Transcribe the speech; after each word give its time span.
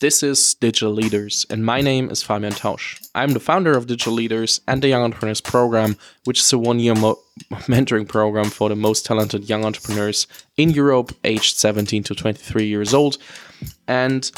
This 0.00 0.22
is 0.22 0.54
Digital 0.54 0.92
Leaders, 0.92 1.44
and 1.50 1.66
my 1.66 1.80
name 1.80 2.08
is 2.08 2.22
Fabian 2.22 2.52
Tausch. 2.52 3.04
I'm 3.16 3.30
the 3.30 3.40
founder 3.40 3.76
of 3.76 3.88
Digital 3.88 4.12
Leaders 4.12 4.60
and 4.68 4.80
the 4.80 4.86
Young 4.86 5.02
Entrepreneurs 5.02 5.40
Program, 5.40 5.96
which 6.22 6.38
is 6.38 6.52
a 6.52 6.58
one 6.58 6.78
year 6.78 6.94
mo- 6.94 7.18
mentoring 7.66 8.06
program 8.06 8.44
for 8.44 8.68
the 8.68 8.76
most 8.76 9.04
talented 9.04 9.48
young 9.48 9.64
entrepreneurs 9.64 10.28
in 10.56 10.70
Europe, 10.70 11.16
aged 11.24 11.56
17 11.56 12.04
to 12.04 12.14
23 12.14 12.64
years 12.64 12.94
old. 12.94 13.18
And 13.88 14.30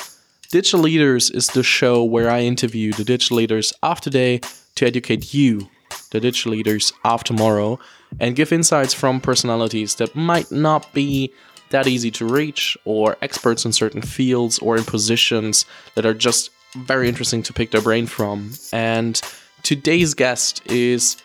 Digital 0.51 0.81
Leaders 0.81 1.31
is 1.31 1.49
the 1.49 1.63
show 1.63 2.03
where 2.05 2.31
I 2.31 2.41
interview 2.41 2.95
the 2.95 3.05
digital 3.05 3.37
leaders 3.37 3.75
of 3.83 4.01
today 4.01 4.41
to 4.77 4.87
educate 4.87 5.35
you, 5.35 5.69
the 6.11 6.21
digital 6.21 6.53
leaders 6.53 6.91
of 7.05 7.23
tomorrow, 7.23 7.79
and 8.19 8.35
give 8.35 8.51
insights 8.51 8.95
from 8.95 9.21
personalities 9.21 9.97
that 9.97 10.17
might 10.17 10.51
not 10.51 10.91
be 10.95 11.35
that 11.71 11.87
easy 11.87 12.11
to 12.13 12.27
reach, 12.27 12.77
or 12.85 13.17
experts 13.23 13.65
in 13.65 13.73
certain 13.73 14.03
fields, 14.03 14.59
or 14.59 14.77
in 14.77 14.85
positions 14.85 15.65
that 15.95 16.07
are 16.07 16.15
just 16.15 16.51
very 16.77 17.09
interesting 17.09 17.43
to 17.45 17.53
pick 17.53 17.71
their 17.71 17.81
brain 17.81 18.07
from. 18.07 18.53
And 18.73 19.21
today's 19.63 20.15
guest 20.15 20.63
is 20.67 21.17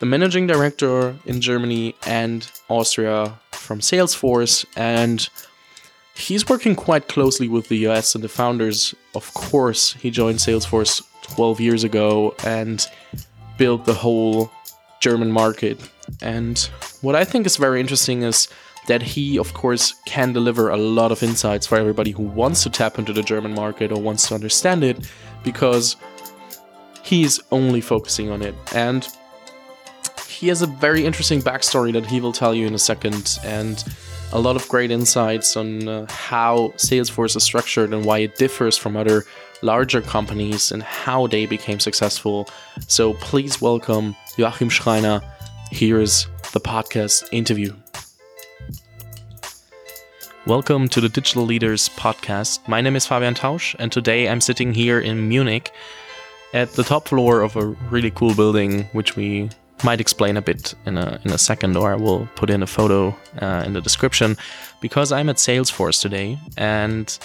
the 0.00 0.06
managing 0.06 0.46
director 0.46 1.16
in 1.26 1.40
Germany 1.40 1.94
and 2.06 2.50
Austria 2.68 3.38
from 3.52 3.80
Salesforce, 3.80 4.64
and 4.76 5.28
he's 6.14 6.48
working 6.48 6.74
quite 6.74 7.08
closely 7.08 7.48
with 7.48 7.68
the 7.68 7.86
US 7.88 8.14
and 8.14 8.22
the 8.22 8.28
founders. 8.28 8.94
Of 9.14 9.32
course, 9.34 9.94
he 9.94 10.10
joined 10.10 10.38
Salesforce 10.38 11.02
12 11.22 11.60
years 11.60 11.84
ago 11.84 12.34
and 12.44 12.86
built 13.56 13.84
the 13.84 13.94
whole 13.94 14.50
German 15.00 15.30
market. 15.30 15.78
And 16.20 16.58
what 17.00 17.14
I 17.14 17.24
think 17.24 17.46
is 17.46 17.56
very 17.56 17.80
interesting 17.80 18.22
is 18.22 18.48
that 18.86 19.02
he, 19.02 19.38
of 19.38 19.54
course, 19.54 19.94
can 20.04 20.32
deliver 20.32 20.70
a 20.70 20.76
lot 20.76 21.10
of 21.10 21.22
insights 21.22 21.66
for 21.66 21.76
everybody 21.76 22.10
who 22.10 22.22
wants 22.22 22.62
to 22.62 22.70
tap 22.70 22.98
into 22.98 23.12
the 23.12 23.22
German 23.22 23.54
market 23.54 23.90
or 23.90 24.00
wants 24.00 24.28
to 24.28 24.34
understand 24.34 24.84
it 24.84 25.10
because 25.42 25.96
he's 27.02 27.40
only 27.50 27.80
focusing 27.80 28.30
on 28.30 28.42
it. 28.42 28.54
And 28.74 29.06
he 30.28 30.48
has 30.48 30.62
a 30.62 30.66
very 30.66 31.06
interesting 31.06 31.40
backstory 31.40 31.92
that 31.92 32.06
he 32.06 32.20
will 32.20 32.32
tell 32.32 32.54
you 32.54 32.66
in 32.66 32.74
a 32.74 32.78
second, 32.78 33.38
and 33.44 33.84
a 34.32 34.40
lot 34.40 34.56
of 34.56 34.68
great 34.68 34.90
insights 34.90 35.56
on 35.56 35.88
uh, 35.88 36.06
how 36.10 36.72
Salesforce 36.76 37.36
is 37.36 37.44
structured 37.44 37.94
and 37.94 38.04
why 38.04 38.18
it 38.18 38.36
differs 38.36 38.76
from 38.76 38.96
other 38.96 39.24
larger 39.62 40.02
companies 40.02 40.72
and 40.72 40.82
how 40.82 41.26
they 41.28 41.46
became 41.46 41.78
successful. 41.78 42.48
So 42.88 43.14
please 43.14 43.60
welcome 43.60 44.16
Joachim 44.36 44.68
Schreiner. 44.68 45.20
Here's 45.70 46.26
the 46.52 46.60
podcast 46.60 47.28
interview. 47.32 47.74
Welcome 50.46 50.88
to 50.88 51.00
the 51.00 51.08
Digital 51.08 51.42
Leaders 51.42 51.88
Podcast. 51.88 52.68
My 52.68 52.82
name 52.82 52.96
is 52.96 53.06
Fabian 53.06 53.32
Tausch, 53.32 53.74
and 53.78 53.90
today 53.90 54.28
I'm 54.28 54.42
sitting 54.42 54.74
here 54.74 55.00
in 55.00 55.26
Munich 55.26 55.72
at 56.52 56.70
the 56.72 56.82
top 56.82 57.08
floor 57.08 57.40
of 57.40 57.56
a 57.56 57.68
really 57.88 58.10
cool 58.10 58.34
building, 58.34 58.84
which 58.92 59.16
we 59.16 59.48
might 59.84 60.02
explain 60.02 60.36
a 60.36 60.42
bit 60.42 60.74
in 60.84 60.98
a, 60.98 61.18
in 61.24 61.32
a 61.32 61.38
second, 61.38 61.78
or 61.78 61.92
I 61.92 61.96
will 61.96 62.28
put 62.36 62.50
in 62.50 62.62
a 62.62 62.66
photo 62.66 63.16
uh, 63.40 63.62
in 63.64 63.72
the 63.72 63.80
description, 63.80 64.36
because 64.82 65.12
I'm 65.12 65.30
at 65.30 65.36
Salesforce 65.36 66.02
today, 66.02 66.38
and 66.58 67.18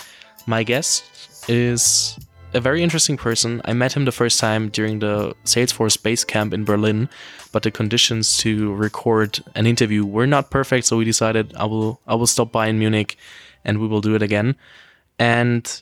my 0.48 0.64
guest 0.64 1.04
is 1.50 2.18
a 2.54 2.60
very 2.60 2.82
interesting 2.82 3.18
person. 3.18 3.62
I 3.66 3.74
met 3.74 3.94
him 3.94 4.06
the 4.06 4.12
first 4.12 4.40
time 4.40 4.70
during 4.70 5.00
the 5.00 5.36
Salesforce 5.46 6.02
base 6.02 6.24
camp 6.24 6.54
in 6.54 6.66
Berlin, 6.66 7.10
but 7.52 7.64
the 7.64 7.72
conditions 7.72 8.38
to 8.38 8.74
record 8.74 9.40
an 9.56 9.66
interview 9.66 10.06
were 10.06 10.28
not 10.28 10.50
perfect, 10.50 10.88
so 10.88 10.98
we 10.98 11.06
decided 11.06 11.54
I 11.56 11.66
will 11.66 12.02
I 12.08 12.16
will 12.16 12.28
stop 12.28 12.52
by 12.52 12.68
in 12.68 12.80
Munich 12.80 13.18
and 13.64 13.80
we 13.80 13.88
will 13.88 14.02
do 14.02 14.16
it 14.16 14.22
again. 14.22 14.56
And 15.20 15.82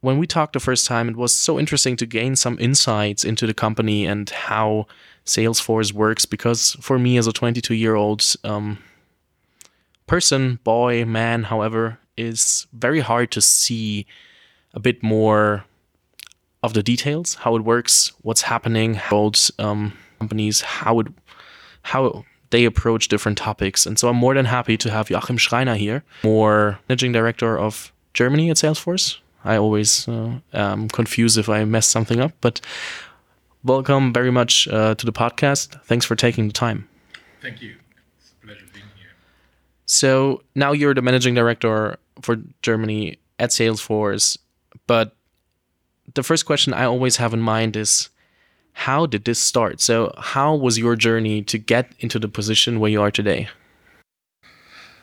when 0.00 0.18
we 0.18 0.26
talked 0.26 0.52
the 0.52 0.60
first 0.60 0.86
time, 0.86 1.08
it 1.08 1.16
was 1.16 1.32
so 1.32 1.58
interesting 1.58 1.96
to 1.96 2.06
gain 2.06 2.36
some 2.36 2.58
insights 2.60 3.24
into 3.24 3.46
the 3.46 3.54
company 3.54 4.06
and 4.06 4.28
how 4.28 4.86
Salesforce 5.24 5.92
works. 5.92 6.24
Because 6.24 6.76
for 6.80 6.98
me, 6.98 7.16
as 7.18 7.26
a 7.26 7.32
22 7.32 7.74
year 7.74 7.94
old 7.94 8.24
um, 8.44 8.78
person, 10.06 10.58
boy, 10.64 11.04
man, 11.04 11.44
however, 11.44 11.98
is 12.16 12.66
very 12.72 13.00
hard 13.00 13.30
to 13.32 13.40
see 13.40 14.06
a 14.74 14.80
bit 14.80 15.02
more 15.02 15.64
of 16.62 16.74
the 16.74 16.82
details, 16.82 17.34
how 17.34 17.56
it 17.56 17.62
works, 17.62 18.12
what's 18.22 18.42
happening, 18.42 18.94
how 18.94 19.32
um, 19.58 19.92
companies, 20.18 20.60
how 20.60 21.00
it, 21.00 21.06
how 21.82 22.24
they 22.50 22.64
approach 22.64 23.08
different 23.08 23.38
topics. 23.38 23.86
And 23.86 23.98
so 23.98 24.08
I'm 24.08 24.16
more 24.16 24.34
than 24.34 24.44
happy 24.44 24.76
to 24.78 24.90
have 24.90 25.10
Joachim 25.10 25.36
Schreiner 25.36 25.76
here, 25.76 26.02
more 26.24 26.78
managing 26.88 27.12
director 27.12 27.58
of 27.58 27.92
Germany 28.14 28.50
at 28.50 28.56
Salesforce. 28.56 29.18
I 29.44 29.56
always 29.56 30.08
uh, 30.08 30.40
am 30.52 30.88
confused 30.88 31.38
if 31.38 31.48
I 31.48 31.64
mess 31.64 31.86
something 31.86 32.20
up, 32.20 32.32
but 32.40 32.60
welcome 33.62 34.12
very 34.12 34.30
much 34.30 34.66
uh, 34.68 34.94
to 34.96 35.06
the 35.06 35.12
podcast. 35.12 35.80
Thanks 35.84 36.04
for 36.04 36.16
taking 36.16 36.48
the 36.48 36.52
time. 36.52 36.88
Thank 37.40 37.62
you. 37.62 37.76
It's 38.18 38.32
a 38.42 38.46
pleasure 38.46 38.66
being 38.72 38.86
here. 38.96 39.12
So 39.86 40.42
now 40.54 40.72
you're 40.72 40.94
the 40.94 41.02
managing 41.02 41.34
director 41.34 41.98
for 42.22 42.36
Germany 42.62 43.18
at 43.38 43.50
Salesforce, 43.50 44.36
but 44.88 45.14
the 46.14 46.24
first 46.24 46.46
question 46.46 46.74
I 46.74 46.84
always 46.84 47.18
have 47.18 47.32
in 47.32 47.40
mind 47.40 47.76
is 47.76 48.08
how 48.72 49.06
did 49.06 49.24
this 49.24 49.38
start? 49.38 49.80
So, 49.80 50.12
how 50.18 50.54
was 50.54 50.78
your 50.78 50.96
journey 50.96 51.42
to 51.42 51.58
get 51.58 51.92
into 52.00 52.18
the 52.18 52.28
position 52.28 52.80
where 52.80 52.90
you 52.90 53.02
are 53.02 53.10
today? 53.10 53.48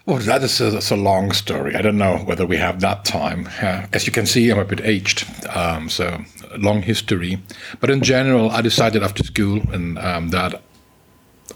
Well, 0.06 0.20
that 0.20 0.44
is 0.44 0.62
a, 0.62 0.96
a 0.96 0.98
long 0.98 1.32
story. 1.32 1.76
I 1.76 1.82
don't 1.82 1.98
know 1.98 2.18
whether 2.18 2.46
we 2.46 2.58
have 2.58 2.80
that 2.82 3.06
time. 3.06 3.50
Uh, 3.62 3.88
as 3.92 4.06
you 4.06 4.14
can 4.14 4.26
see, 4.26 4.50
I'm 4.50 4.60
a 4.60 4.66
bit 4.66 4.82
aged, 4.82 5.26
um, 5.48 5.90
so 5.90 6.24
long 6.58 6.84
history. 6.84 7.40
But 7.80 7.90
in 7.90 8.02
general, 8.02 8.52
I 8.52 8.62
decided 8.62 9.04
after 9.04 9.24
school 9.24 9.62
and 9.74 9.98
um, 10.00 10.30
that 10.30 10.62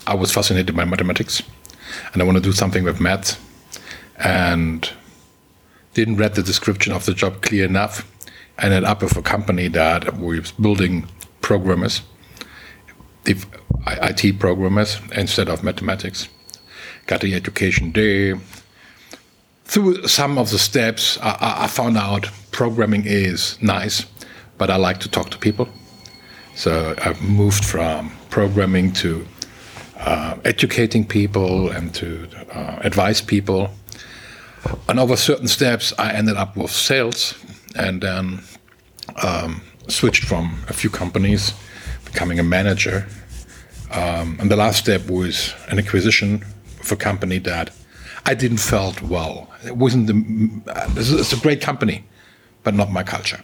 I 0.07 0.15
was 0.15 0.31
fascinated 0.31 0.75
by 0.75 0.85
mathematics, 0.85 1.43
and 2.13 2.21
I 2.21 2.25
want 2.25 2.37
to 2.37 2.43
do 2.43 2.51
something 2.51 2.83
with 2.83 2.99
math, 2.99 3.39
and 4.17 4.91
didn't 5.93 6.17
read 6.17 6.35
the 6.35 6.43
description 6.43 6.91
of 6.93 7.05
the 7.05 7.13
job 7.13 7.41
clear 7.41 7.65
enough 7.65 8.05
ended 8.61 8.83
up 8.83 9.01
with 9.01 9.15
a 9.17 9.21
company 9.21 9.67
that 9.69 10.17
was 10.17 10.51
building 10.51 11.07
programmers, 11.41 12.01
IT 13.25 14.39
programmers 14.39 14.99
instead 15.15 15.49
of 15.49 15.63
mathematics. 15.63 16.29
Got 17.07 17.21
the 17.21 17.33
education 17.33 17.91
there. 17.91 18.39
Through 19.65 20.07
some 20.07 20.37
of 20.37 20.49
the 20.49 20.59
steps, 20.59 21.17
I, 21.21 21.63
I 21.63 21.67
found 21.67 21.97
out 21.97 22.29
programming 22.51 23.05
is 23.05 23.61
nice, 23.61 24.05
but 24.57 24.69
I 24.69 24.77
like 24.77 24.99
to 25.01 25.09
talk 25.09 25.29
to 25.29 25.37
people. 25.37 25.69
So 26.55 26.95
I 26.97 27.13
moved 27.21 27.63
from 27.63 28.11
programming 28.29 28.91
to 28.93 29.25
uh, 29.97 30.37
educating 30.43 31.05
people 31.05 31.69
and 31.69 31.93
to 31.95 32.27
uh, 32.51 32.79
advise 32.81 33.21
people. 33.21 33.69
And 34.87 34.99
over 34.99 35.15
certain 35.15 35.47
steps, 35.47 35.93
I 35.97 36.13
ended 36.13 36.35
up 36.35 36.57
with 36.57 36.71
sales 36.71 37.33
and 37.75 38.01
then 38.01 38.41
um, 39.23 39.61
switched 39.87 40.23
from 40.23 40.63
a 40.67 40.73
few 40.73 40.89
companies, 40.89 41.53
becoming 42.05 42.39
a 42.39 42.43
manager. 42.43 43.07
Um, 43.91 44.37
and 44.39 44.51
the 44.51 44.55
last 44.55 44.79
step 44.79 45.09
was 45.09 45.53
an 45.69 45.79
acquisition 45.79 46.45
of 46.79 46.91
a 46.91 46.95
company 46.95 47.39
that 47.39 47.71
I 48.25 48.35
didn't 48.35 48.59
felt 48.59 49.01
well. 49.01 49.49
It 49.65 49.77
wasn't 49.77 50.07
the. 50.07 50.15
It's 50.95 51.33
a 51.33 51.37
great 51.37 51.61
company, 51.61 52.03
but 52.63 52.73
not 52.75 52.91
my 52.91 53.03
culture. 53.03 53.41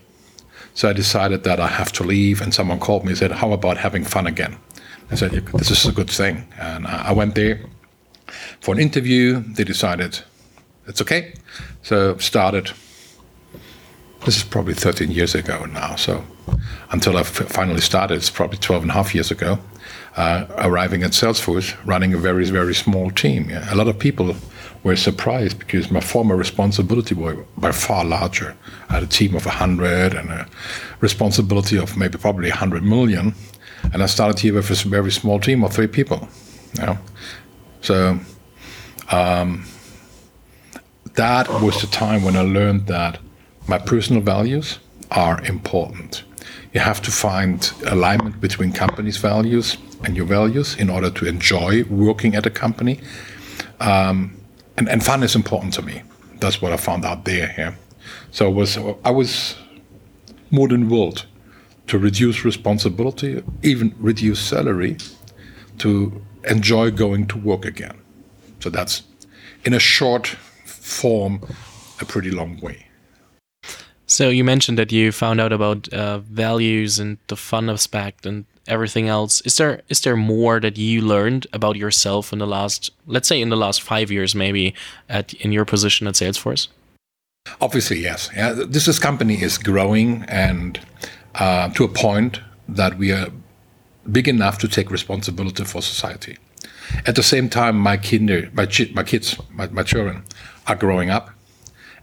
So 0.74 0.90
I 0.90 0.94
decided 0.94 1.44
that 1.44 1.60
I 1.60 1.68
have 1.68 1.92
to 1.94 2.04
leave. 2.04 2.42
And 2.42 2.54
someone 2.54 2.80
called 2.80 3.04
me 3.04 3.10
and 3.10 3.18
said, 3.18 3.32
"How 3.32 3.52
about 3.54 3.78
having 3.78 4.04
fun 4.04 4.28
again?" 4.28 4.58
I 5.12 5.16
said, 5.16 5.32
"This 5.32 5.72
is 5.72 5.86
a 5.86 5.92
good 5.92 6.10
thing." 6.10 6.48
And 6.60 6.86
I 6.86 7.12
went 7.12 7.36
there 7.36 7.60
for 8.60 8.74
an 8.76 8.80
interview. 8.80 9.44
They 9.56 9.64
decided 9.64 10.20
it's 10.88 11.02
okay. 11.02 11.34
So 11.82 12.18
started 12.18 12.72
this 14.26 14.38
is 14.38 14.44
probably 14.44 14.74
13 14.74 15.12
years 15.12 15.36
ago 15.36 15.66
now. 15.66 15.96
So 15.96 16.24
until 16.92 17.18
I 17.18 17.24
finally 17.24 17.82
started, 17.82 18.16
it's 18.16 18.30
probably 18.30 18.58
12 18.58 18.84
and 18.84 18.92
a 18.92 18.94
half 18.94 19.14
years 19.14 19.32
ago, 19.32 19.60
uh, 20.18 20.46
arriving 20.58 21.04
at 21.04 21.12
Salesforce, 21.12 21.76
running 21.86 22.14
a 22.14 22.18
very, 22.18 22.46
very 22.46 22.74
small 22.74 23.12
team. 23.12 23.52
A 23.70 23.76
lot 23.76 23.88
of 23.88 24.00
people 24.00 24.36
were 24.84 24.96
surprised 24.96 25.60
because 25.60 25.92
my 25.92 26.00
former 26.00 26.36
responsibility 26.36 27.16
was 27.16 27.38
by 27.58 27.72
far 27.72 28.04
larger. 28.04 28.56
I 28.90 28.94
had 28.94 29.04
a 29.04 29.08
team 29.08 29.36
of 29.36 29.46
100 29.46 30.14
and 30.14 30.30
a 30.30 30.48
responsibility 31.02 31.78
of 31.78 31.98
maybe 31.98 32.18
probably 32.18 32.50
100 32.50 32.84
million. 32.84 33.36
And 33.94 34.02
I 34.02 34.08
started 34.08 34.40
here 34.40 34.54
with 34.54 34.70
a 34.72 34.90
very 34.90 35.12
small 35.12 35.40
team 35.40 35.64
of 35.64 35.74
three 35.74 35.88
people. 35.88 36.28
Yeah. 36.78 36.98
So 37.82 38.20
um, 39.12 39.66
that 41.14 41.48
was 41.62 41.82
the 41.82 41.88
time 41.88 42.24
when 42.24 42.36
I 42.36 42.42
learned 42.42 42.88
that 42.88 43.20
my 43.68 43.78
personal 43.78 44.22
values 44.22 44.80
are 45.12 45.42
important. 45.46 46.24
You 46.74 46.82
have 46.82 47.02
to 47.04 47.12
find 47.12 47.72
alignment 47.88 48.42
between 48.42 48.72
company's 48.74 49.18
values 49.18 49.78
and 50.04 50.16
your 50.16 50.26
values 50.26 50.76
in 50.76 50.90
order 50.90 51.10
to 51.10 51.26
enjoy 51.26 51.84
working 51.86 52.36
at 52.36 52.46
a 52.46 52.50
company. 52.50 53.00
Um, 53.80 54.38
and, 54.78 54.90
and 54.90 55.04
fun 55.04 55.24
is 55.24 55.36
important 55.36 55.74
to 55.76 55.82
me. 55.82 56.04
That's 56.40 56.62
what 56.62 56.72
I 56.72 56.78
found 56.78 57.06
out 57.06 57.26
there. 57.26 57.54
Yeah. 57.58 57.76
So 58.32 58.48
I 58.48 58.54
was 58.54 58.78
I 59.06 59.12
was 59.12 59.56
more 60.52 60.68
than 60.68 60.90
willed 60.90 61.26
to 61.88 61.98
reduce 61.98 62.44
responsibility, 62.44 63.44
even 63.64 63.96
reduce 64.00 64.40
salary, 64.40 64.98
to 65.78 66.22
enjoy 66.50 66.92
going 66.92 67.28
to 67.28 67.38
work 67.38 67.66
again. 67.66 67.98
So 68.60 68.70
that's 68.70 69.04
in 69.64 69.74
a 69.74 69.80
short 69.80 70.28
form 70.66 71.42
a 72.02 72.06
pretty 72.06 72.32
long 72.32 72.60
way. 72.60 72.85
So 74.08 74.30
you 74.30 74.44
mentioned 74.44 74.78
that 74.78 74.92
you 74.92 75.12
found 75.12 75.42
out 75.42 75.52
about 75.52 75.90
uh, 75.90 76.20
values 76.20 77.00
and 77.00 77.18
the 77.28 77.36
fun 77.36 77.70
aspect 77.70 78.26
and 78.26 78.46
everything 78.68 79.08
else. 79.08 79.42
Is 79.42 79.58
there 79.58 79.82
is 79.90 80.02
there 80.02 80.16
more 80.16 80.60
that 80.60 80.78
you 80.78 81.02
learned 81.02 81.48
about 81.54 81.76
yourself 81.76 82.32
in 82.32 82.40
the 82.40 82.48
last, 82.48 82.92
let's 83.08 83.28
say, 83.28 83.42
in 83.42 83.50
the 83.50 83.58
last 83.58 83.82
five 83.82 84.12
years, 84.12 84.36
maybe, 84.36 84.74
at 85.10 85.34
in 85.36 85.52
your 85.52 85.66
position 85.66 86.08
at 86.08 86.16
Salesforce? 86.16 86.68
Obviously, 87.62 88.00
yes. 88.00 88.30
Yeah, 88.36 88.54
this 88.54 88.88
is 88.88 89.00
company 89.00 89.42
is 89.42 89.58
growing 89.58 90.24
and 90.28 90.80
uh, 91.36 91.70
to 91.70 91.84
a 91.84 91.88
point 91.88 92.40
that 92.68 92.98
we 92.98 93.12
are 93.12 93.28
big 94.12 94.28
enough 94.28 94.58
to 94.60 94.68
take 94.68 94.90
responsibility 94.92 95.64
for 95.64 95.82
society. 95.82 96.38
At 97.06 97.16
the 97.16 97.24
same 97.24 97.50
time, 97.50 97.78
my 97.78 97.98
kinder, 97.98 98.50
my, 98.54 98.68
my 98.94 99.04
kids, 99.04 99.38
my, 99.52 99.68
my 99.68 99.84
children, 99.84 100.24
are 100.68 100.76
growing 100.76 101.10
up, 101.10 101.30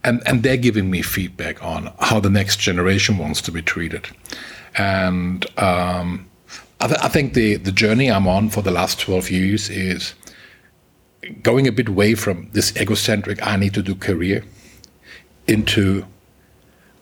and 0.05 0.23
and 0.27 0.43
they're 0.43 0.57
giving 0.57 0.91
me 0.91 1.03
feedback 1.03 1.63
on 1.63 1.93
how 2.01 2.21
the 2.21 2.31
next 2.31 2.59
generation 2.59 3.19
wants 3.19 3.41
to 3.43 3.53
be 3.53 3.63
treated, 3.63 4.09
and 4.77 5.47
um, 5.59 6.29
I, 6.81 6.87
th- 6.89 7.01
I 7.01 7.09
think 7.09 7.35
the 7.35 7.57
the 7.57 7.73
journey 7.73 8.11
I'm 8.11 8.27
on 8.27 8.51
for 8.51 8.63
the 8.63 8.71
last 8.71 9.01
twelve 9.01 9.31
years 9.31 9.71
is 9.71 10.15
going 11.43 11.69
a 11.69 11.73
bit 11.73 11.89
away 11.89 12.15
from 12.15 12.51
this 12.53 12.77
egocentric 12.77 13.47
I 13.47 13.57
need 13.57 13.75
to 13.75 13.83
do 13.83 13.95
career 13.95 14.45
into 15.47 16.05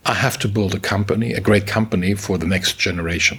I 0.05 0.15
have 0.15 0.39
to 0.39 0.49
build 0.49 0.75
a 0.75 0.81
company, 0.81 1.33
a 1.33 1.41
great 1.41 1.67
company 1.67 2.15
for 2.15 2.39
the 2.39 2.47
next 2.47 2.79
generation. 2.79 3.39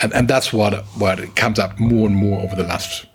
And, 0.00 0.12
and 0.14 0.28
that's 0.28 0.52
what, 0.52 0.84
what 0.98 1.36
comes 1.36 1.58
up 1.58 1.78
more 1.78 2.06
and 2.06 2.16
more 2.16 2.40
over 2.40 2.56
the 2.56 2.64
last 2.64 3.06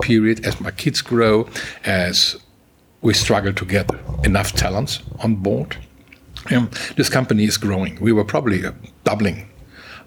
period 0.00 0.44
as 0.44 0.60
my 0.60 0.70
kids 0.70 1.00
grow, 1.00 1.48
as 1.84 2.36
we 3.02 3.12
struggle 3.12 3.52
to 3.52 3.64
get 3.64 3.90
enough 4.24 4.52
talents 4.52 5.02
on 5.22 5.34
board. 5.34 5.76
Um, 6.50 6.70
this 6.96 7.08
company 7.08 7.44
is 7.44 7.56
growing. 7.56 8.00
We 8.00 8.12
were 8.12 8.24
probably 8.24 8.62
doubling 9.04 9.48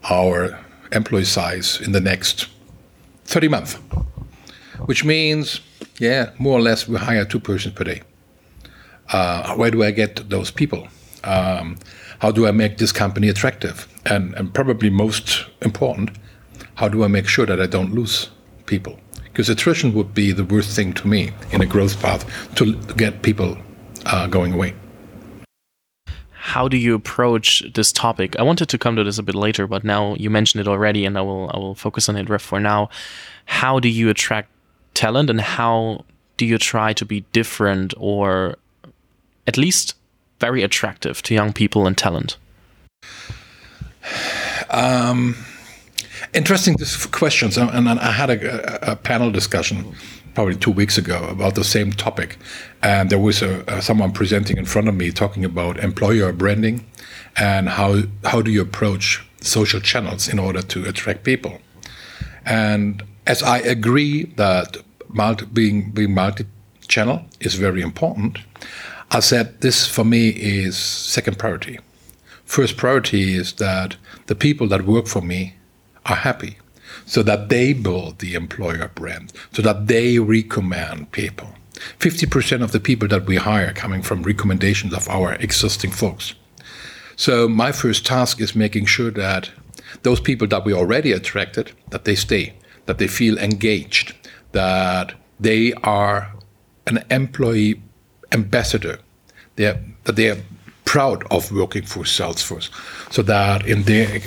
our 0.10 0.58
employee 0.92 1.26
size 1.26 1.80
in 1.82 1.92
the 1.92 2.00
next 2.00 2.48
30 3.26 3.48
months, 3.50 3.74
which 4.86 5.04
means, 5.04 5.60
yeah, 6.00 6.32
more 6.40 6.58
or 6.58 6.62
less 6.62 6.88
we 6.88 6.98
hire 6.98 7.26
two 7.26 7.40
persons 7.40 7.74
per 7.76 7.84
day. 7.84 8.02
Uh, 9.12 9.56
where 9.56 9.72
do 9.72 9.84
I 9.84 9.92
get 9.92 10.30
those 10.30 10.52
people? 10.52 10.88
Um, 11.24 11.78
how 12.20 12.32
do 12.32 12.48
I 12.48 12.52
make 12.52 12.78
this 12.78 12.92
company 12.92 13.30
attractive? 13.30 13.88
And, 14.06 14.34
and 14.36 14.54
probably 14.54 14.90
most 14.90 15.46
important, 15.62 16.12
how 16.76 16.88
do 16.88 17.04
I 17.04 17.08
make 17.08 17.28
sure 17.28 17.46
that 17.46 17.60
I 17.60 17.66
don't 17.66 17.94
lose 17.94 18.30
people? 18.66 19.00
Because 19.36 19.50
attrition 19.50 19.94
would 19.96 20.14
be 20.14 20.32
the 20.32 20.46
worst 20.46 20.74
thing 20.78 20.94
to 20.94 21.10
me 21.10 21.34
in 21.52 21.60
a 21.62 21.66
growth 21.66 22.02
path 22.02 22.24
to 22.56 22.78
get 22.96 23.22
people 23.22 23.58
uh, 24.06 24.28
going 24.28 24.54
away. 24.54 24.74
How 26.32 26.70
do 26.70 26.78
you 26.78 26.96
approach 26.96 27.62
this 27.74 27.92
topic? 27.92 28.40
I 28.40 28.44
wanted 28.44 28.70
to 28.70 28.78
come 28.78 28.96
to 28.96 29.04
this 29.04 29.18
a 29.18 29.24
bit 29.24 29.36
later, 29.36 29.68
but 29.68 29.84
now 29.84 30.16
you 30.16 30.30
mentioned 30.30 30.62
it 30.62 30.70
already, 30.70 31.04
and 31.06 31.18
I 31.18 31.22
will 31.22 31.52
I 31.54 31.58
will 31.58 31.76
focus 31.76 32.08
on 32.08 32.16
it 32.16 32.42
for 32.42 32.62
now. 32.62 32.90
How 33.46 33.82
do 33.82 33.90
you 33.90 34.10
attract 34.10 34.48
talent, 34.94 35.30
and 35.30 35.42
how 35.42 36.06
do 36.38 36.46
you 36.46 36.58
try 36.58 36.94
to 36.94 37.06
be 37.06 37.26
different 37.34 37.94
or 37.98 38.56
at 39.48 39.58
least 39.58 39.96
very 40.40 40.64
attractive 40.64 41.22
to 41.24 41.34
young 41.34 41.52
people 41.52 41.86
and 41.86 41.98
talent? 41.98 42.38
Um, 44.70 45.36
interesting 46.36 46.76
questions. 47.12 47.58
And 47.58 47.90
I 47.90 48.12
had 48.12 48.30
a, 48.30 48.92
a, 48.92 48.96
panel 48.96 49.32
discussion 49.32 49.96
probably 50.34 50.56
two 50.56 50.72
weeks 50.72 50.98
ago 50.98 51.24
about 51.30 51.56
the 51.56 51.64
same 51.64 51.92
topic. 51.92 52.38
And 52.84 53.10
there 53.10 53.20
was 53.20 53.42
a, 53.42 53.64
a, 53.68 53.82
someone 53.82 54.12
presenting 54.12 54.58
in 54.58 54.66
front 54.66 54.90
of 54.90 54.96
me 54.96 55.12
talking 55.12 55.46
about 55.46 55.80
employer 55.80 56.32
branding 56.34 56.86
and 57.38 57.70
how, 57.70 58.04
how 58.26 58.42
do 58.42 58.52
you 58.52 58.62
approach 58.62 59.26
social 59.42 59.80
channels 59.80 60.28
in 60.28 60.40
order 60.40 60.62
to 60.62 60.86
attract 60.86 61.24
people. 61.24 61.60
And 62.46 63.04
as 63.26 63.42
I 63.42 63.60
agree 63.60 64.26
that 64.36 64.78
multi, 65.08 65.46
being, 65.46 65.92
being 65.92 66.14
multi 66.14 66.46
channel 66.88 67.26
is 67.40 67.56
very 67.56 67.82
important, 67.82 68.40
I 69.12 69.20
said 69.22 69.62
this 69.62 69.88
for 69.88 70.04
me 70.04 70.30
is 70.30 70.78
second 70.78 71.40
priority. 71.40 71.80
First 72.44 72.78
priority 72.78 73.36
is 73.36 73.54
that 73.54 73.96
the 74.28 74.36
people 74.36 74.68
that 74.68 74.86
work 74.86 75.08
for 75.08 75.22
me 75.22 75.56
are 76.06 76.16
happy, 76.16 76.58
so 77.06 77.24
that 77.24 77.50
they 77.50 77.74
build 77.74 78.20
the 78.20 78.34
employer 78.34 78.92
brand, 78.94 79.34
so 79.54 79.62
that 79.62 79.88
they 79.88 80.20
recommend 80.20 81.12
people. 81.12 81.50
50% 82.00 82.64
of 82.64 82.72
the 82.72 82.80
people 82.80 83.08
that 83.10 83.26
we 83.26 83.36
hire 83.36 83.74
coming 83.74 84.02
from 84.02 84.24
recommendations 84.24 84.94
of 84.94 85.10
our 85.10 85.34
existing 85.36 85.92
folks. 85.92 86.36
So 87.16 87.48
my 87.48 87.72
first 87.72 88.06
task 88.06 88.42
is 88.42 88.56
making 88.56 88.86
sure 88.86 89.12
that 89.12 89.52
those 90.04 90.20
people 90.20 90.48
that 90.48 90.66
we 90.66 90.74
already 90.74 91.12
attracted, 91.12 91.72
that 91.90 92.06
they 92.06 92.16
stay, 92.16 92.54
that 92.86 92.98
they 92.98 93.08
feel 93.08 93.38
engaged, 93.38 94.14
that 94.52 95.14
they 95.40 95.74
are 95.84 96.32
an 96.88 97.04
employee 97.10 97.82
ambassador. 98.32 99.00
They 99.56 99.68
are, 99.68 99.80
that 100.04 100.16
they 100.16 100.30
are 100.30 100.38
proud 100.84 101.26
of 101.32 101.52
working 101.52 101.84
for 101.84 102.04
Salesforce, 102.04 102.70
so 103.12 103.22
that 103.24 103.66
in 103.66 103.84
their 103.84 104.22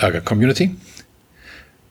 uh, 0.00 0.20
community 0.20 0.74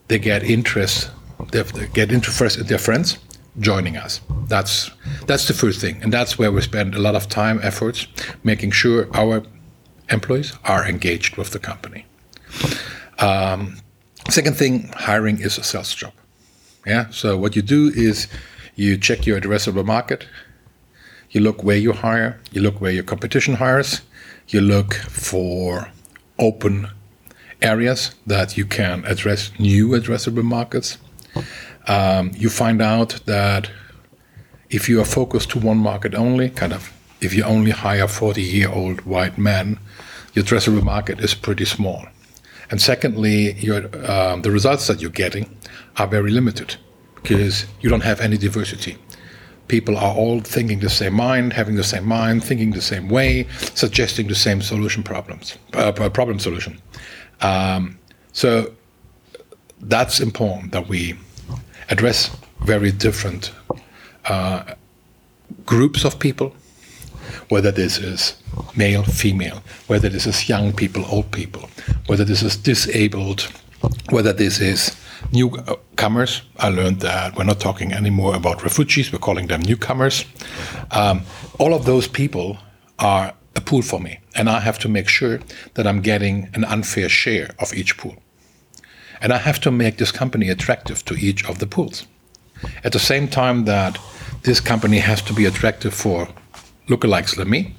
they 0.07 0.19
get 0.19 0.43
interest, 0.43 1.09
they 1.51 1.63
get 1.93 2.11
interest 2.11 2.57
in 2.57 2.67
their 2.67 2.79
friends 2.79 3.17
joining 3.59 3.97
us. 3.97 4.21
That's 4.47 4.91
that's 5.25 5.47
the 5.47 5.53
first 5.53 5.81
thing, 5.81 6.01
and 6.01 6.11
that's 6.11 6.37
where 6.37 6.51
we 6.51 6.61
spend 6.61 6.95
a 6.95 6.99
lot 6.99 7.15
of 7.15 7.27
time, 7.27 7.59
efforts, 7.63 8.07
making 8.43 8.71
sure 8.71 9.07
our 9.13 9.43
employees 10.09 10.53
are 10.63 10.87
engaged 10.87 11.37
with 11.37 11.51
the 11.51 11.59
company. 11.59 12.05
Um, 13.19 13.77
second 14.29 14.55
thing, 14.55 14.89
hiring 14.95 15.39
is 15.39 15.57
a 15.57 15.63
sales 15.63 15.93
job. 15.93 16.13
Yeah. 16.85 17.09
So 17.09 17.37
what 17.37 17.55
you 17.55 17.61
do 17.61 17.91
is 17.93 18.27
you 18.75 18.97
check 18.97 19.25
your 19.25 19.39
addressable 19.39 19.85
market, 19.85 20.25
you 21.31 21.41
look 21.41 21.63
where 21.63 21.77
you 21.77 21.91
hire, 21.91 22.39
you 22.51 22.61
look 22.61 22.79
where 22.79 22.91
your 22.91 23.03
competition 23.03 23.55
hires, 23.55 24.01
you 24.47 24.61
look 24.61 24.93
for 24.93 25.91
open 26.39 26.87
areas 27.61 28.15
that 28.25 28.57
you 28.57 28.65
can 28.65 29.03
address 29.05 29.51
new 29.59 29.89
addressable 29.89 30.43
markets. 30.43 30.97
Um, 31.87 32.31
you 32.35 32.49
find 32.49 32.81
out 32.81 33.19
that 33.25 33.69
if 34.69 34.89
you 34.89 34.99
are 35.01 35.05
focused 35.05 35.51
to 35.51 35.59
one 35.59 35.77
market 35.77 36.13
only, 36.13 36.49
kind 36.49 36.73
of 36.73 36.91
if 37.21 37.33
you 37.33 37.43
only 37.43 37.71
hire 37.71 38.07
40 38.07 38.41
year 38.41 38.69
old 38.69 39.01
white 39.01 39.37
men, 39.37 39.79
your 40.33 40.43
addressable 40.45 40.83
market 40.83 41.19
is 41.19 41.33
pretty 41.33 41.65
small. 41.65 42.05
And 42.69 42.81
secondly, 42.81 43.53
your, 43.53 43.89
um, 44.09 44.41
the 44.41 44.51
results 44.51 44.87
that 44.87 45.01
you're 45.01 45.09
getting 45.09 45.57
are 45.97 46.07
very 46.07 46.31
limited 46.31 46.75
because 47.15 47.65
you 47.81 47.89
don't 47.89 48.03
have 48.03 48.19
any 48.19 48.37
diversity 48.37 48.97
people 49.67 49.97
are 49.97 50.15
all 50.15 50.39
thinking 50.39 50.79
the 50.79 50.89
same 50.89 51.13
mind, 51.13 51.53
having 51.53 51.75
the 51.75 51.83
same 51.83 52.05
mind, 52.05 52.43
thinking 52.43 52.71
the 52.71 52.81
same 52.81 53.09
way, 53.09 53.47
suggesting 53.73 54.27
the 54.27 54.35
same 54.35 54.61
solution 54.61 55.03
problems, 55.03 55.57
uh, 55.73 55.91
problem 55.91 56.39
solution. 56.39 56.81
Um, 57.41 57.97
so 58.33 58.73
that's 59.81 60.19
important 60.19 60.71
that 60.71 60.87
we 60.87 61.15
address 61.89 62.35
very 62.61 62.91
different 62.91 63.51
uh, 64.25 64.63
groups 65.65 66.03
of 66.03 66.19
people, 66.19 66.55
whether 67.49 67.71
this 67.71 67.97
is 67.97 68.41
male, 68.75 69.03
female, 69.03 69.61
whether 69.87 70.09
this 70.09 70.25
is 70.25 70.49
young 70.49 70.73
people, 70.73 71.05
old 71.05 71.31
people, 71.31 71.69
whether 72.07 72.25
this 72.25 72.41
is 72.41 72.57
disabled, 72.57 73.47
whether 74.09 74.33
this 74.33 74.59
is 74.59 74.95
newcomers. 75.31 76.41
I 76.57 76.69
learned 76.69 76.99
that 77.01 77.35
we're 77.35 77.43
not 77.43 77.59
talking 77.59 77.93
anymore 77.93 78.35
about 78.35 78.63
refugees, 78.63 79.11
we're 79.11 79.19
calling 79.19 79.47
them 79.47 79.61
newcomers. 79.61 80.25
Um, 80.91 81.21
all 81.59 81.73
of 81.73 81.85
those 81.85 82.07
people 82.07 82.57
are 82.99 83.33
a 83.55 83.61
pool 83.61 83.81
for 83.81 83.99
me, 83.99 84.19
and 84.37 84.49
I 84.49 84.59
have 84.59 84.79
to 84.79 84.89
make 84.89 85.09
sure 85.09 85.39
that 85.73 85.85
I'm 85.87 86.01
getting 86.01 86.49
an 86.53 86.63
unfair 86.63 87.09
share 87.09 87.49
of 87.59 87.73
each 87.73 87.97
pool. 87.97 88.15
And 89.21 89.33
I 89.33 89.37
have 89.37 89.59
to 89.61 89.71
make 89.71 89.97
this 89.97 90.11
company 90.11 90.49
attractive 90.49 91.03
to 91.05 91.15
each 91.15 91.43
of 91.49 91.57
the 91.59 91.65
pools. 91.65 92.07
At 92.83 92.93
the 92.93 92.99
same 92.99 93.27
time 93.27 93.65
that 93.65 93.97
this 94.43 94.59
company 94.59 94.99
has 94.99 95.21
to 95.23 95.33
be 95.33 95.45
attractive 95.45 95.93
for 95.93 96.27
lookalikes 96.87 97.37
like 97.37 97.47
me, 97.47 97.75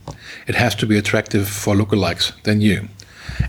it 0.47 0.55
has 0.55 0.75
to 0.75 0.87
be 0.87 0.99
attractive 0.99 1.49
for 1.49 1.75
lookalikes 1.75 2.33
than 2.43 2.61
you. 2.61 2.89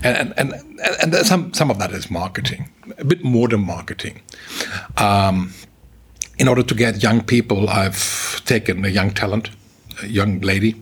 And, 0.04 0.32
and, 0.38 0.52
and, 0.54 0.54
and 1.02 1.26
some, 1.26 1.52
some 1.52 1.70
of 1.70 1.78
that 1.78 1.90
is 1.92 2.10
marketing 2.10 2.70
a 2.98 3.04
bit 3.04 3.24
more 3.24 3.48
than 3.48 3.64
marketing. 3.64 4.20
Um, 4.96 5.52
in 6.38 6.48
order 6.48 6.62
to 6.62 6.74
get 6.74 7.02
young 7.02 7.22
people, 7.22 7.68
I've 7.68 8.42
taken 8.44 8.84
a 8.84 8.88
young 8.88 9.10
talent, 9.10 9.50
a 10.02 10.06
young 10.06 10.40
lady, 10.40 10.74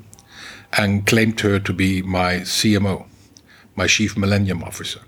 and 0.73 1.07
claimed 1.07 1.41
her 1.41 1.59
to 1.59 1.73
be 1.73 2.03
my 2.03 2.37
CMO, 2.41 3.07
my 3.77 3.87
Chief 3.87 4.17
Millennium 4.17 4.63
Officer. 4.63 5.01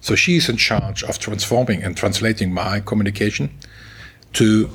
So 0.00 0.14
she's 0.14 0.48
in 0.48 0.56
charge 0.56 1.02
of 1.02 1.18
transforming 1.18 1.82
and 1.82 1.96
translating 1.96 2.52
my 2.52 2.80
communication 2.80 3.50
to 4.34 4.70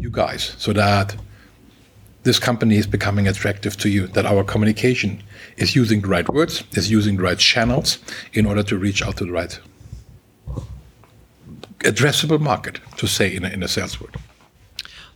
you 0.00 0.10
guys 0.10 0.54
so 0.58 0.72
that 0.72 1.16
this 2.22 2.38
company 2.38 2.76
is 2.76 2.86
becoming 2.86 3.26
attractive 3.26 3.76
to 3.78 3.88
you, 3.88 4.06
that 4.08 4.24
our 4.24 4.44
communication 4.44 5.22
is 5.56 5.74
using 5.74 6.00
the 6.00 6.08
right 6.08 6.28
words, 6.28 6.62
is 6.72 6.90
using 6.90 7.16
the 7.16 7.22
right 7.22 7.38
channels 7.38 7.98
in 8.32 8.46
order 8.46 8.62
to 8.62 8.78
reach 8.78 9.02
out 9.02 9.16
to 9.16 9.24
the 9.24 9.32
right 9.32 9.58
addressable 11.80 12.40
market, 12.40 12.78
to 12.96 13.08
say 13.08 13.34
in 13.34 13.44
a, 13.44 13.48
in 13.48 13.62
a 13.62 13.68
sales 13.68 14.00
word. 14.00 14.16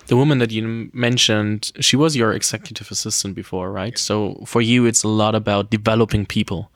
The 0.07 0.17
woman 0.17 0.39
that 0.39 0.51
you 0.51 0.91
mentioned, 0.93 1.73
she 1.81 1.97
was 1.97 2.17
your 2.17 2.33
executive 2.33 2.91
assistant 2.91 3.35
before, 3.35 3.73
right? 3.73 3.99
So 3.99 4.43
for 4.47 4.63
you, 4.63 4.87
it's 4.87 5.03
a 5.03 5.09
lot 5.09 5.35
about 5.35 5.71
developing 5.71 6.27
people 6.27 6.71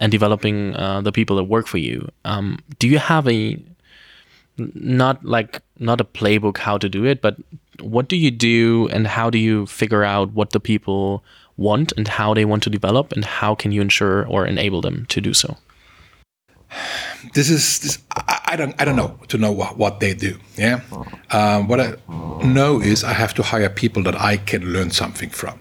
and 0.00 0.10
developing 0.10 0.74
uh, 0.74 1.00
the 1.00 1.12
people 1.12 1.36
that 1.36 1.44
work 1.44 1.66
for 1.66 1.78
you. 1.78 2.08
Um, 2.24 2.58
do 2.78 2.88
you 2.88 2.98
have 2.98 3.28
a 3.28 3.58
not 4.58 5.24
like 5.24 5.62
not 5.78 6.00
a 6.00 6.04
playbook 6.04 6.58
how 6.58 6.78
to 6.78 6.88
do 6.88 7.04
it, 7.04 7.22
but 7.22 7.36
what 7.80 8.08
do 8.08 8.16
you 8.16 8.30
do 8.30 8.88
and 8.92 9.06
how 9.06 9.30
do 9.30 9.38
you 9.38 9.66
figure 9.66 10.04
out 10.04 10.32
what 10.32 10.50
the 10.50 10.60
people 10.60 11.24
want 11.56 11.92
and 11.96 12.08
how 12.08 12.34
they 12.34 12.44
want 12.44 12.62
to 12.62 12.70
develop 12.70 13.12
and 13.12 13.24
how 13.24 13.54
can 13.54 13.72
you 13.72 13.80
ensure 13.80 14.26
or 14.26 14.46
enable 14.46 14.80
them 14.80 15.06
to 15.06 15.20
do 15.20 15.32
so? 15.32 15.56
This 17.34 17.50
is 17.50 17.78
this, 17.78 17.98
I, 18.10 18.40
I, 18.46 18.56
don't 18.56 18.74
I 18.80 18.84
don't 18.84 18.96
know 18.96 19.16
to 19.28 19.38
know 19.38 19.52
what, 19.52 19.78
what 19.78 20.00
they 20.00 20.12
do. 20.12 20.38
Yeah, 20.56 20.80
um, 21.30 21.68
what 21.68 21.80
I 21.80 21.94
know 22.44 22.80
is 22.80 23.04
I 23.04 23.12
have 23.12 23.32
to 23.34 23.42
hire 23.42 23.70
people 23.70 24.02
that 24.02 24.20
I 24.20 24.38
can 24.38 24.72
learn 24.72 24.90
something 24.90 25.30
from. 25.30 25.60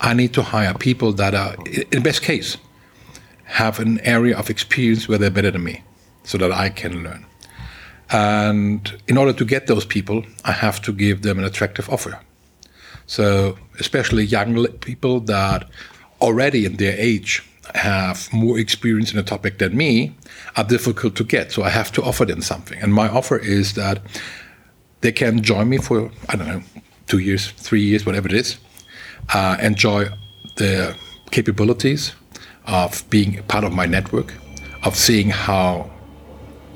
I 0.00 0.14
need 0.14 0.32
to 0.34 0.42
hire 0.42 0.74
people 0.74 1.12
that 1.14 1.34
are, 1.34 1.56
in 1.90 2.02
best 2.02 2.22
case, 2.22 2.56
have 3.44 3.80
an 3.80 4.00
area 4.00 4.38
of 4.38 4.48
experience 4.48 5.08
where 5.08 5.18
they're 5.18 5.30
better 5.30 5.50
than 5.50 5.64
me, 5.64 5.82
so 6.24 6.38
that 6.38 6.52
I 6.52 6.70
can 6.70 7.02
learn. 7.02 7.26
And 8.10 9.00
in 9.08 9.16
order 9.16 9.32
to 9.32 9.44
get 9.44 9.66
those 9.66 9.84
people, 9.84 10.24
I 10.44 10.52
have 10.52 10.80
to 10.82 10.92
give 10.92 11.22
them 11.22 11.38
an 11.38 11.44
attractive 11.44 11.88
offer. 11.90 12.20
So, 13.06 13.58
especially 13.80 14.24
young 14.24 14.66
people 14.78 15.20
that 15.20 15.68
already 16.20 16.64
in 16.64 16.76
their 16.76 16.94
age 16.96 17.42
have 17.74 18.32
more 18.32 18.58
experience 18.58 19.12
in 19.12 19.18
a 19.18 19.22
topic 19.22 19.58
than 19.58 19.76
me 19.76 20.14
are 20.56 20.64
difficult 20.64 21.14
to 21.16 21.24
get. 21.24 21.52
So, 21.52 21.62
I 21.62 21.70
have 21.70 21.92
to 21.92 22.02
offer 22.02 22.24
them 22.24 22.42
something. 22.42 22.78
And 22.80 22.92
my 22.92 23.08
offer 23.08 23.38
is 23.38 23.74
that 23.74 24.02
they 25.00 25.12
can 25.12 25.42
join 25.42 25.68
me 25.68 25.78
for, 25.78 26.10
I 26.28 26.36
don't 26.36 26.48
know, 26.48 26.62
two 27.06 27.18
years, 27.18 27.50
three 27.52 27.82
years, 27.82 28.06
whatever 28.06 28.28
it 28.28 28.34
is, 28.34 28.56
uh, 29.34 29.56
enjoy 29.60 30.08
the 30.56 30.96
capabilities 31.30 32.12
of 32.66 33.04
being 33.10 33.42
part 33.44 33.64
of 33.64 33.72
my 33.72 33.86
network, 33.86 34.32
of 34.84 34.96
seeing 34.96 35.28
how 35.28 35.90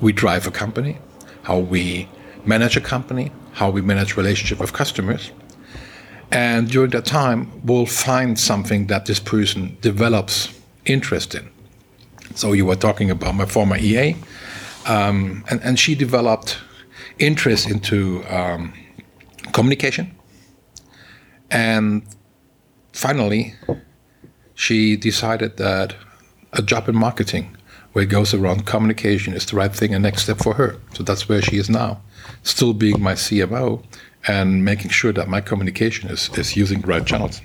we 0.01 0.11
drive 0.11 0.45
a 0.47 0.51
company, 0.51 0.97
how 1.43 1.59
we 1.59 2.07
manage 2.45 2.77
a 2.77 2.81
company, 2.81 3.31
how 3.53 3.69
we 3.69 3.81
manage 3.81 4.17
relationship 4.17 4.59
with 4.59 4.73
customers. 4.73 5.31
And 6.31 6.69
during 6.69 6.91
that 6.91 7.05
time, 7.05 7.49
we'll 7.65 7.85
find 7.85 8.37
something 8.37 8.87
that 8.87 9.05
this 9.05 9.19
person 9.19 9.77
develops 9.81 10.56
interest 10.87 11.35
in. 11.35 11.49
So 12.35 12.53
you 12.53 12.65
were 12.65 12.75
talking 12.75 13.09
about 13.09 13.35
my 13.35 13.45
former 13.45 13.77
EA, 13.77 14.15
um, 14.85 15.43
and, 15.49 15.61
and 15.63 15.79
she 15.79 15.95
developed 15.95 16.57
interest 17.19 17.69
into 17.69 18.23
um, 18.29 18.73
communication. 19.53 20.15
And 21.49 22.03
finally, 22.93 23.55
she 24.55 24.97
decided 24.97 25.57
that 25.57 25.95
a 26.53 26.61
job 26.61 26.89
in 26.89 26.95
marketing 26.95 27.55
where 27.93 28.03
it 28.03 28.09
goes 28.09 28.33
around 28.33 28.65
communication 28.65 29.33
is 29.33 29.45
the 29.45 29.55
right 29.55 29.73
thing 29.73 29.93
and 29.93 30.03
next 30.03 30.23
step 30.23 30.37
for 30.37 30.53
her. 30.53 30.77
So 30.93 31.03
that's 31.03 31.27
where 31.29 31.41
she 31.41 31.57
is 31.57 31.69
now, 31.69 32.01
still 32.43 32.73
being 32.73 33.01
my 33.01 33.13
CMO 33.13 33.83
and 34.27 34.63
making 34.65 34.91
sure 34.91 35.13
that 35.13 35.27
my 35.27 35.41
communication 35.41 36.09
is, 36.09 36.29
is 36.37 36.55
using 36.55 36.81
the 36.81 36.87
right 36.87 37.05
channels. 37.05 37.41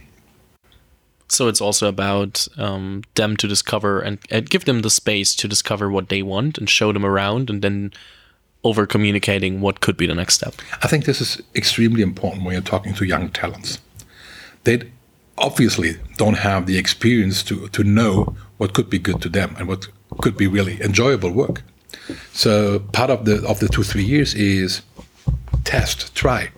So 1.32 1.48
it's 1.48 1.60
also 1.60 1.88
about 1.88 2.46
um, 2.58 3.02
them 3.14 3.36
to 3.38 3.48
discover 3.48 4.00
and, 4.00 4.18
and 4.30 4.48
give 4.50 4.64
them 4.64 4.82
the 4.82 4.90
space 4.90 5.34
to 5.36 5.48
discover 5.48 5.90
what 5.90 6.08
they 6.08 6.22
want 6.22 6.58
and 6.58 6.68
show 6.68 6.92
them 6.92 7.06
around 7.06 7.48
and 7.48 7.62
then 7.62 7.92
over 8.64 8.86
communicating 8.86 9.60
what 9.60 9.80
could 9.80 9.96
be 9.96 10.06
the 10.06 10.14
next 10.14 10.34
step. 10.34 10.54
I 10.82 10.88
think 10.88 11.04
this 11.04 11.20
is 11.20 11.42
extremely 11.54 12.02
important 12.02 12.44
when 12.44 12.52
you're 12.52 12.62
talking 12.62 12.94
to 12.94 13.04
young 13.04 13.30
talents. 13.30 13.80
They 14.64 14.90
obviously 15.38 15.96
don't 16.16 16.38
have 16.38 16.66
the 16.66 16.78
experience 16.78 17.42
to, 17.44 17.68
to 17.68 17.82
know 17.82 18.36
what 18.58 18.74
could 18.74 18.88
be 18.88 18.98
good 18.98 19.20
to 19.22 19.28
them 19.28 19.56
and 19.58 19.66
what 19.66 19.88
could 20.20 20.36
be 20.36 20.46
really 20.46 20.80
enjoyable 20.80 21.32
work. 21.32 21.62
So 22.32 22.80
part 22.92 23.10
of 23.10 23.24
the 23.24 23.44
of 23.46 23.58
the 23.60 23.68
two 23.68 23.82
three 23.82 24.04
years 24.04 24.34
is 24.34 24.82
test, 25.64 26.14
try, 26.14 26.50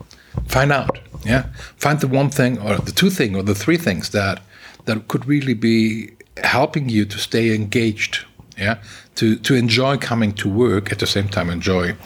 find 0.46 0.72
out. 0.72 0.98
Yeah, 1.24 1.46
find 1.76 2.00
the 2.00 2.08
one 2.08 2.28
thing 2.28 2.58
or 2.58 2.76
the 2.76 2.92
two 2.92 3.08
thing 3.08 3.34
or 3.34 3.42
the 3.42 3.54
three 3.54 3.78
things 3.78 4.10
that 4.10 4.42
that 4.84 5.08
could 5.08 5.26
really 5.26 5.54
be 5.54 6.10
helping 6.42 6.88
you 6.88 7.04
to 7.04 7.18
stay 7.18 7.54
engaged. 7.54 8.24
Yeah, 8.56 8.78
to 9.16 9.36
to 9.36 9.54
enjoy 9.54 9.96
coming 9.96 10.32
to 10.34 10.48
work 10.48 10.92
at 10.92 10.98
the 10.98 11.06
same 11.06 11.28
time 11.28 11.50
enjoy 11.50 11.96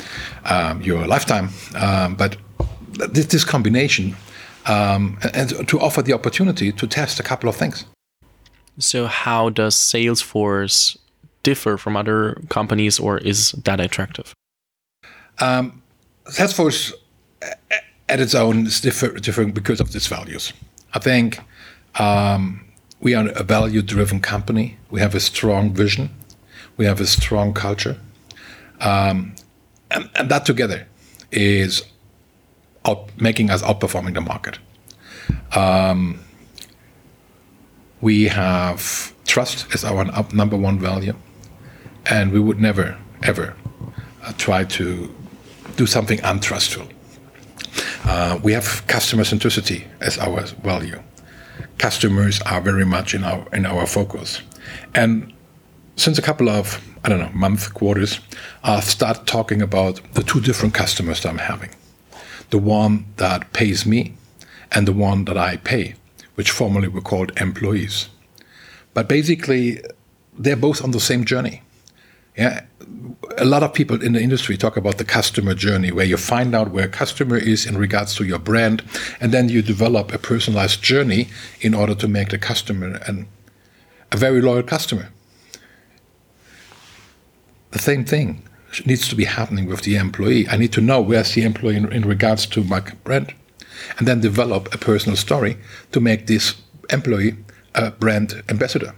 um, 0.47 0.81
your 0.81 1.07
lifetime. 1.07 1.51
Um, 1.75 2.15
but 2.15 2.39
this, 3.13 3.27
this 3.27 3.45
combination 3.45 4.17
um, 4.69 5.19
and, 5.23 5.53
and 5.53 5.69
to 5.69 5.81
offer 5.81 6.03
the 6.03 6.13
opportunity 6.13 6.73
to 6.73 6.87
test 6.87 7.21
a 7.21 7.23
couple 7.23 7.49
of 7.49 7.57
things. 7.57 7.85
So 8.79 9.07
how 9.07 9.51
does 9.51 9.75
Salesforce 9.75 10.97
differ 11.43 11.77
from 11.77 11.97
other 11.97 12.41
companies, 12.49 13.01
or 13.01 13.19
is 13.19 13.53
that 13.53 13.81
attractive? 13.81 14.35
Um, 15.41 15.83
Salesforce, 16.27 16.93
at 18.09 18.21
its 18.21 18.35
own, 18.35 18.67
is 18.67 18.81
differ, 18.81 19.19
different 19.19 19.55
because 19.55 19.81
of 19.81 19.95
its 19.95 20.07
values. 20.07 20.53
I 20.95 20.99
think 20.99 21.41
um, 21.99 22.65
we 23.01 23.15
are 23.15 23.29
a 23.29 23.43
value-driven 23.43 24.21
company. 24.21 24.79
We 24.91 25.01
have 25.01 25.15
a 25.15 25.21
strong 25.21 25.73
vision. 25.73 26.11
We 26.77 26.85
have 26.85 27.01
a 27.01 27.07
strong 27.07 27.55
culture, 27.55 27.99
um, 28.81 29.35
and, 29.91 30.09
and, 30.15 30.31
that 30.31 30.47
together 30.47 30.87
is 31.33 31.83
out, 32.85 33.11
making 33.21 33.51
us 33.51 33.63
outperforming 33.63 34.15
the 34.15 34.21
market. 34.21 34.59
Um, 35.57 36.21
we 38.01 38.29
have 38.29 39.13
trust 39.27 39.67
as 39.75 39.85
our 39.85 40.05
number 40.33 40.57
one 40.57 40.79
value 40.79 41.15
and 42.07 42.33
we 42.33 42.41
would 42.41 42.61
never 42.61 42.97
ever 43.23 43.55
uh, 44.25 44.33
try 44.39 44.65
to 44.65 45.13
do 45.77 45.87
something 45.87 46.21
untrustful. 46.23 46.87
Uh, 48.05 48.39
we 48.43 48.53
have 48.53 48.87
customer 48.87 49.25
centricity 49.25 49.87
as 50.01 50.19
our 50.19 50.43
value. 50.63 51.03
Customers 51.79 52.41
are 52.43 52.61
very 52.61 52.85
much 52.85 53.15
in 53.15 53.25
our 53.25 53.47
in 53.53 53.65
our 53.65 53.87
focus, 53.87 54.43
and 54.95 55.33
since 55.97 56.19
a 56.19 56.23
couple 56.23 56.49
of 56.49 56.81
I 57.05 57.09
don't 57.09 57.21
know 57.21 57.31
month 57.33 57.73
quarters, 57.75 58.21
I've 58.63 58.85
started 58.85 59.27
talking 59.27 59.63
about 59.63 60.01
the 60.15 60.23
two 60.23 60.41
different 60.41 60.75
customers 60.75 61.23
that 61.23 61.29
I'm 61.29 61.39
having, 61.39 61.71
the 62.51 62.59
one 62.59 63.07
that 63.17 63.53
pays 63.53 63.87
me, 63.87 64.15
and 64.73 64.87
the 64.87 64.93
one 64.93 65.25
that 65.27 65.37
I 65.37 65.57
pay, 65.57 65.95
which 66.35 66.51
formerly 66.51 66.89
were 66.89 67.01
called 67.01 67.33
employees. 67.41 68.09
But 68.95 69.09
basically, 69.09 69.81
they're 70.37 70.57
both 70.57 70.83
on 70.83 70.91
the 70.91 71.01
same 71.01 71.25
journey. 71.25 71.63
Yeah, 72.37 72.65
a 73.37 73.45
lot 73.45 73.63
of 73.63 73.73
people 73.73 74.03
in 74.03 74.13
the 74.13 74.21
industry 74.21 74.57
talk 74.57 74.77
about 74.77 74.99
the 74.99 75.05
customer 75.05 75.55
journey, 75.55 75.93
where 75.93 76.07
you 76.07 76.17
find 76.17 76.55
out 76.55 76.71
where 76.71 76.87
a 76.87 76.89
customer 76.89 77.37
is 77.37 77.67
in 77.67 77.77
regards 77.77 78.15
to 78.17 78.25
your 78.25 78.39
brand, 78.39 78.83
and 79.21 79.33
then 79.33 79.49
you 79.49 79.63
develop 79.63 80.13
a 80.13 80.19
personalized 80.19 80.83
journey 80.83 81.29
in 81.61 81.75
order 81.75 81.95
to 81.95 82.09
make 82.09 82.31
the 82.31 82.39
customer 82.39 83.01
an, 83.07 83.27
a 84.11 84.17
very 84.17 84.41
loyal 84.41 84.63
customer. 84.63 85.11
The 87.71 87.79
same 87.79 88.05
thing 88.05 88.43
needs 88.85 89.09
to 89.09 89.17
be 89.17 89.25
happening 89.25 89.67
with 89.67 89.83
the 89.83 89.97
employee. 89.97 90.49
I 90.49 90.57
need 90.57 90.73
to 90.73 90.81
know 90.81 91.01
where's 91.01 91.35
the 91.35 91.43
employee 91.43 91.77
in, 91.77 91.93
in 91.93 92.05
regards 92.07 92.47
to 92.47 92.65
my 92.65 92.81
brand, 93.05 93.35
and 93.99 94.09
then 94.09 94.21
develop 94.21 94.75
a 94.75 94.79
personal 94.79 95.17
story 95.17 95.57
to 95.93 96.01
make 96.01 96.27
this 96.27 96.55
employee 96.91 97.37
a 97.75 97.91
brand 97.91 98.43
ambassador. 98.49 98.95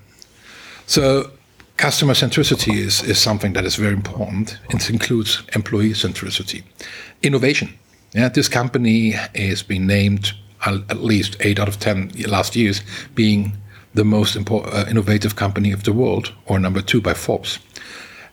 So 0.86 1.32
Customer 1.80 2.12
centricity 2.12 2.76
is, 2.76 3.02
is 3.02 3.18
something 3.18 3.54
that 3.54 3.64
is 3.64 3.76
very 3.76 3.94
important. 3.94 4.58
It 4.68 4.90
includes 4.90 5.42
employee 5.54 5.94
centricity. 5.94 6.62
Innovation. 7.22 7.70
Yeah, 8.12 8.28
this 8.28 8.50
company 8.50 9.12
has 9.34 9.62
been 9.62 9.86
named 9.86 10.34
at 10.66 11.02
least 11.02 11.38
eight 11.40 11.58
out 11.58 11.68
of 11.68 11.80
10 11.80 12.10
last 12.28 12.54
years 12.54 12.82
being 13.14 13.54
the 13.94 14.04
most 14.04 14.36
uh, 14.36 14.84
innovative 14.90 15.36
company 15.36 15.72
of 15.72 15.84
the 15.84 15.94
world, 15.94 16.34
or 16.44 16.58
number 16.58 16.82
two 16.82 17.00
by 17.00 17.14
Forbes. 17.14 17.58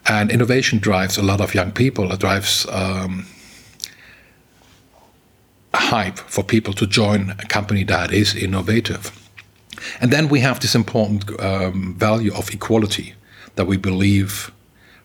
And 0.08 0.30
innovation 0.30 0.80
drives 0.80 1.18
a 1.18 1.24
lot 1.24 1.39
of 1.39 1.56
young 1.56 1.72
people. 1.72 2.12
It 2.12 2.20
drives 2.20 2.68
um, 2.70 3.27
hype 5.74 6.18
for 6.18 6.44
people 6.44 6.74
to 6.74 6.86
join 6.86 7.30
a 7.39 7.46
company 7.46 7.86
that 7.86 8.12
is 8.12 8.36
innovative. 8.36 9.10
And 10.01 10.12
then 10.12 10.27
we 10.27 10.42
have 10.42 10.60
this 10.60 10.75
important 10.75 11.30
um, 11.39 11.96
value 11.98 12.34
of 12.34 12.54
equality 12.54 13.13
that 13.58 13.66
we 13.66 13.76
believe, 13.76 14.52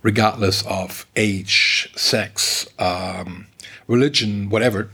regardless 0.03 0.65
of 0.67 1.07
age, 1.17 1.93
sex, 1.97 2.69
um, 2.79 3.47
religion, 3.89 4.49
whatever, 4.51 4.91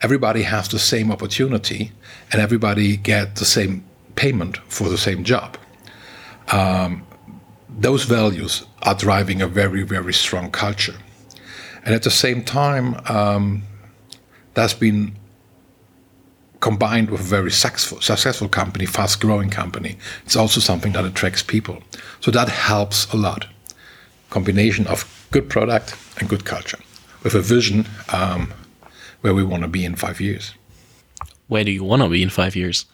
everybody 0.00 0.42
has 0.42 0.68
the 0.68 0.78
same 0.78 1.12
opportunity 1.12 1.92
and 2.30 2.40
everybody 2.40 2.96
get 2.96 3.36
the 3.36 3.44
same 3.44 3.84
payment 4.14 4.56
for 4.68 4.88
the 4.88 4.96
same 4.96 5.24
job. 5.24 5.58
Um, 6.52 7.04
those 7.68 8.04
values 8.04 8.64
are 8.82 8.94
driving 8.94 9.42
a 9.42 9.48
very, 9.48 9.82
very 9.82 10.12
strong 10.14 10.50
culture. 10.50 10.96
And 11.84 11.94
at 11.94 12.04
the 12.04 12.10
same 12.10 12.44
time, 12.44 13.00
um, 13.08 13.62
that's 14.54 14.74
been 14.74 15.16
combined 16.62 17.10
with 17.10 17.20
a 17.20 17.24
very 17.24 17.50
successful, 17.50 18.00
successful 18.00 18.48
company, 18.48 18.86
fast 18.86 19.20
growing 19.20 19.50
company. 19.50 19.98
It's 20.24 20.36
also 20.36 20.60
something 20.60 20.92
that 20.92 21.04
attracts 21.04 21.42
people. 21.42 21.82
So 22.20 22.30
that 22.30 22.48
helps 22.48 23.12
a 23.12 23.16
lot. 23.16 23.46
Combination 24.30 24.86
of 24.86 25.04
good 25.32 25.50
product 25.50 25.96
and 26.18 26.28
good 26.28 26.44
culture 26.44 26.78
with 27.24 27.34
a 27.34 27.40
vision 27.40 27.86
um, 28.12 28.54
where 29.22 29.34
we 29.34 29.42
want 29.42 29.64
to 29.64 29.68
be 29.68 29.84
in 29.84 29.96
five 29.96 30.20
years. 30.20 30.54
Where 31.48 31.64
do 31.64 31.72
you 31.72 31.84
want 31.84 32.02
to 32.02 32.08
be 32.08 32.22
in 32.22 32.30
five 32.30 32.54
years? 32.54 32.86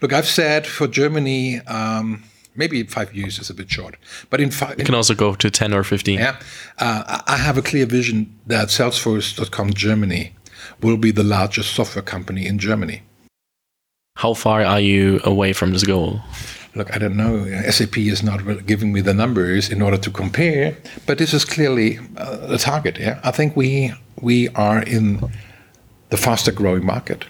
Look, 0.00 0.12
I've 0.12 0.26
said 0.26 0.66
for 0.66 0.88
Germany, 0.88 1.60
um, 1.60 2.24
maybe 2.56 2.82
five 2.82 3.14
years 3.14 3.38
is 3.38 3.48
a 3.50 3.54
bit 3.54 3.70
short, 3.70 3.96
but 4.30 4.40
in 4.40 4.50
five, 4.50 4.78
you 4.78 4.84
can 4.84 4.94
also 4.94 5.14
go 5.14 5.34
to 5.34 5.50
ten 5.50 5.72
or 5.72 5.82
fifteen. 5.82 6.18
Yeah, 6.18 6.36
uh, 6.78 7.22
I 7.26 7.36
have 7.38 7.56
a 7.56 7.62
clear 7.62 7.86
vision 7.86 8.38
that 8.46 8.68
Salesforce.com 8.68 9.72
Germany 9.72 10.34
will 10.82 10.98
be 10.98 11.10
the 11.10 11.24
largest 11.24 11.74
software 11.74 12.02
company 12.02 12.46
in 12.46 12.58
Germany. 12.58 13.02
How 14.16 14.34
far 14.34 14.62
are 14.62 14.80
you 14.80 15.20
away 15.24 15.52
from 15.52 15.72
this 15.72 15.84
goal? 15.84 16.20
Look, 16.74 16.94
I 16.94 16.98
don't 16.98 17.16
know. 17.16 17.44
SAP 17.70 17.98
is 17.98 18.22
not 18.22 18.66
giving 18.66 18.92
me 18.92 19.00
the 19.00 19.12
numbers 19.12 19.68
in 19.68 19.82
order 19.82 19.96
to 19.98 20.10
compare, 20.10 20.76
but 21.06 21.18
this 21.18 21.34
is 21.34 21.44
clearly 21.44 21.98
uh, 22.16 22.46
the 22.46 22.58
target. 22.58 22.98
Yeah, 22.98 23.20
I 23.24 23.30
think 23.30 23.56
we 23.56 23.92
we 24.20 24.48
are 24.50 24.82
in 24.82 25.30
the 26.10 26.16
faster 26.16 26.52
growing 26.52 26.86
market. 26.86 27.24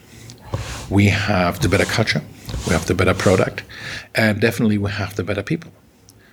We 0.90 1.06
have 1.06 1.60
the 1.60 1.68
better 1.68 1.86
culture, 1.86 2.20
we 2.66 2.72
have 2.72 2.86
the 2.86 2.94
better 2.94 3.14
product, 3.14 3.62
and 4.14 4.40
definitely 4.40 4.76
we 4.76 4.90
have 4.90 5.16
the 5.16 5.24
better 5.24 5.42
people. 5.42 5.72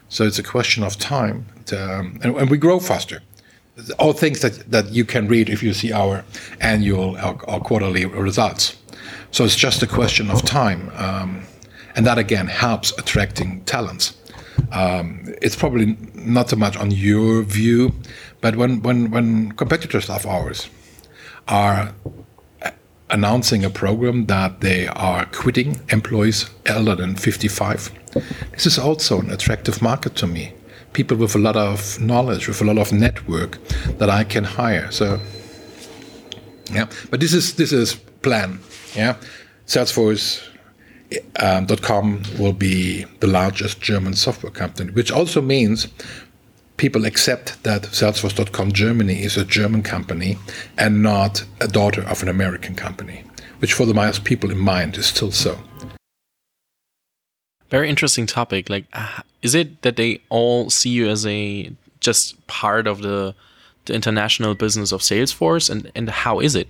So 0.09 0.25
it's 0.25 0.39
a 0.39 0.43
question 0.43 0.83
of 0.83 0.97
time, 0.97 1.45
to, 1.67 1.77
um, 1.77 2.19
and, 2.21 2.35
and, 2.35 2.49
we 2.49 2.57
grow 2.57 2.79
faster. 2.79 3.21
All 3.97 4.13
things 4.13 4.41
that, 4.41 4.69
that 4.71 4.89
you 4.91 5.05
can 5.05 5.27
read 5.27 5.49
if 5.49 5.63
you 5.63 5.73
see 5.73 5.93
our 5.93 6.25
annual 6.59 7.15
or 7.47 7.61
quarterly 7.61 8.05
results. 8.05 8.75
So 9.31 9.43
it's 9.45 9.55
just 9.55 9.83
a 9.83 9.87
question 9.87 10.29
of 10.29 10.43
time, 10.43 10.91
um, 10.95 11.43
and 11.95 12.05
that 12.05 12.17
again 12.17 12.47
helps 12.47 12.97
attracting 12.97 13.63
talents. 13.65 14.17
Um, 14.71 15.23
it's 15.41 15.55
probably 15.55 15.97
not 16.13 16.49
so 16.49 16.55
much 16.55 16.75
on 16.77 16.91
your 16.91 17.43
view, 17.43 17.93
but 18.41 18.55
when 18.55 18.81
when 18.81 19.11
when 19.11 19.51
competitors 19.53 20.09
of 20.09 20.25
ours 20.25 20.69
are 21.47 21.93
announcing 23.09 23.65
a 23.65 23.69
program 23.69 24.25
that 24.27 24.61
they 24.61 24.87
are 24.87 25.25
quitting 25.25 25.81
employees 25.89 26.49
elder 26.65 26.95
than 26.95 27.15
55. 27.15 27.91
This 28.51 28.65
is 28.65 28.77
also 28.77 29.19
an 29.19 29.31
attractive 29.31 29.81
market 29.81 30.15
to 30.17 30.27
me. 30.27 30.53
People 30.93 31.17
with 31.17 31.35
a 31.35 31.39
lot 31.39 31.55
of 31.55 31.99
knowledge, 31.99 32.47
with 32.47 32.61
a 32.61 32.65
lot 32.65 32.77
of 32.77 32.91
network 32.91 33.57
that 33.97 34.09
I 34.09 34.23
can 34.23 34.43
hire. 34.43 34.91
So, 34.91 35.19
yeah, 36.71 36.87
but 37.09 37.19
this 37.19 37.33
is 37.33 37.55
this 37.55 37.71
is 37.71 37.95
plan. 38.21 38.59
Yeah, 38.95 39.17
Salesforce.com 39.67 42.05
um, 42.05 42.23
will 42.39 42.53
be 42.53 43.05
the 43.19 43.27
largest 43.27 43.81
German 43.81 44.13
software 44.13 44.51
company, 44.51 44.91
which 44.91 45.11
also 45.11 45.41
means 45.41 45.87
people 46.77 47.05
accept 47.05 47.61
that 47.63 47.83
Salesforce.com 47.83 48.71
Germany 48.71 49.21
is 49.21 49.37
a 49.37 49.45
German 49.45 49.83
company 49.83 50.37
and 50.77 51.03
not 51.03 51.43
a 51.59 51.67
daughter 51.67 52.01
of 52.03 52.23
an 52.23 52.29
American 52.29 52.73
company, 52.73 53.23
which 53.59 53.73
for 53.73 53.85
the 53.85 53.93
most 53.93 54.23
people 54.23 54.49
in 54.49 54.57
mind 54.57 54.97
is 54.97 55.05
still 55.05 55.31
so. 55.31 55.59
Very 57.69 57.89
interesting 57.89 58.25
topic. 58.25 58.69
Like, 58.69 58.85
uh, 58.93 59.21
is 59.41 59.53
it 59.53 59.81
that 59.83 59.97
they 59.97 60.21
all 60.29 60.69
see 60.69 60.89
you 60.89 61.09
as 61.09 61.27
a 61.27 61.71
just 61.99 62.47
part 62.47 62.87
of 62.87 63.01
the 63.01 63.35
the 63.85 63.93
international 63.93 64.55
business 64.55 64.91
of 64.91 65.01
Salesforce, 65.01 65.69
and 65.69 65.91
and 65.95 66.09
how 66.09 66.39
is 66.39 66.55
it? 66.55 66.67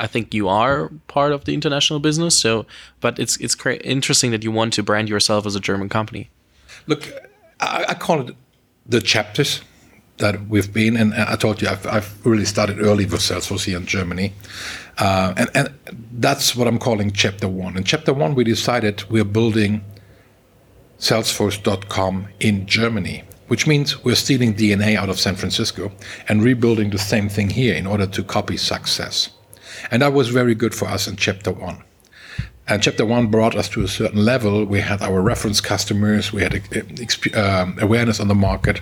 I 0.00 0.06
think 0.06 0.34
you 0.34 0.48
are 0.48 0.90
part 1.06 1.32
of 1.32 1.44
the 1.44 1.54
international 1.54 2.00
business. 2.00 2.36
So, 2.36 2.66
but 3.00 3.18
it's 3.18 3.36
it's 3.36 3.56
interesting 3.84 4.30
that 4.32 4.42
you 4.42 4.50
want 4.50 4.72
to 4.74 4.82
brand 4.82 5.08
yourself 5.08 5.46
as 5.46 5.54
a 5.54 5.60
German 5.60 5.88
company. 5.88 6.30
Look, 6.86 7.12
I, 7.60 7.84
I 7.90 7.94
call 7.94 8.28
it 8.28 8.34
the 8.86 9.00
chapters 9.00 9.60
that 10.16 10.48
we've 10.48 10.72
been, 10.72 10.96
and 10.96 11.14
I 11.14 11.36
told 11.36 11.60
you 11.62 11.68
I've, 11.68 11.86
I've 11.86 12.26
really 12.26 12.44
started 12.44 12.80
early 12.80 13.06
with 13.06 13.20
Salesforce 13.20 13.64
here 13.64 13.76
in 13.76 13.86
Germany, 13.86 14.32
uh, 14.98 15.34
and 15.36 15.50
and 15.54 15.68
that's 16.12 16.56
what 16.56 16.66
I'm 16.66 16.78
calling 16.78 17.12
chapter 17.12 17.48
one. 17.48 17.76
In 17.76 17.84
chapter 17.84 18.12
one, 18.12 18.34
we 18.34 18.44
decided 18.44 19.04
we're 19.10 19.24
building 19.24 19.84
Salesforce.com 20.98 22.28
in 22.40 22.66
Germany, 22.66 23.24
which 23.48 23.66
means 23.66 24.04
we're 24.04 24.14
stealing 24.14 24.54
DNA 24.54 24.96
out 24.96 25.08
of 25.08 25.18
San 25.18 25.34
Francisco 25.34 25.90
and 26.28 26.42
rebuilding 26.42 26.90
the 26.90 26.98
same 26.98 27.28
thing 27.28 27.50
here 27.50 27.74
in 27.74 27.86
order 27.86 28.06
to 28.06 28.22
copy 28.22 28.56
success, 28.56 29.30
and 29.90 30.02
that 30.02 30.12
was 30.12 30.28
very 30.28 30.54
good 30.54 30.74
for 30.74 30.88
us 30.88 31.06
in 31.06 31.16
chapter 31.16 31.52
one. 31.52 31.82
And 32.70 32.82
chapter 32.82 33.04
one 33.04 33.26
brought 33.26 33.56
us 33.56 33.68
to 33.70 33.82
a 33.82 33.88
certain 33.88 34.24
level. 34.24 34.64
We 34.64 34.80
had 34.80 35.02
our 35.02 35.20
reference 35.20 35.60
customers, 35.60 36.32
we 36.32 36.42
had 36.42 36.62
uh, 37.34 37.72
awareness 37.80 38.20
on 38.20 38.28
the 38.28 38.34
market. 38.34 38.80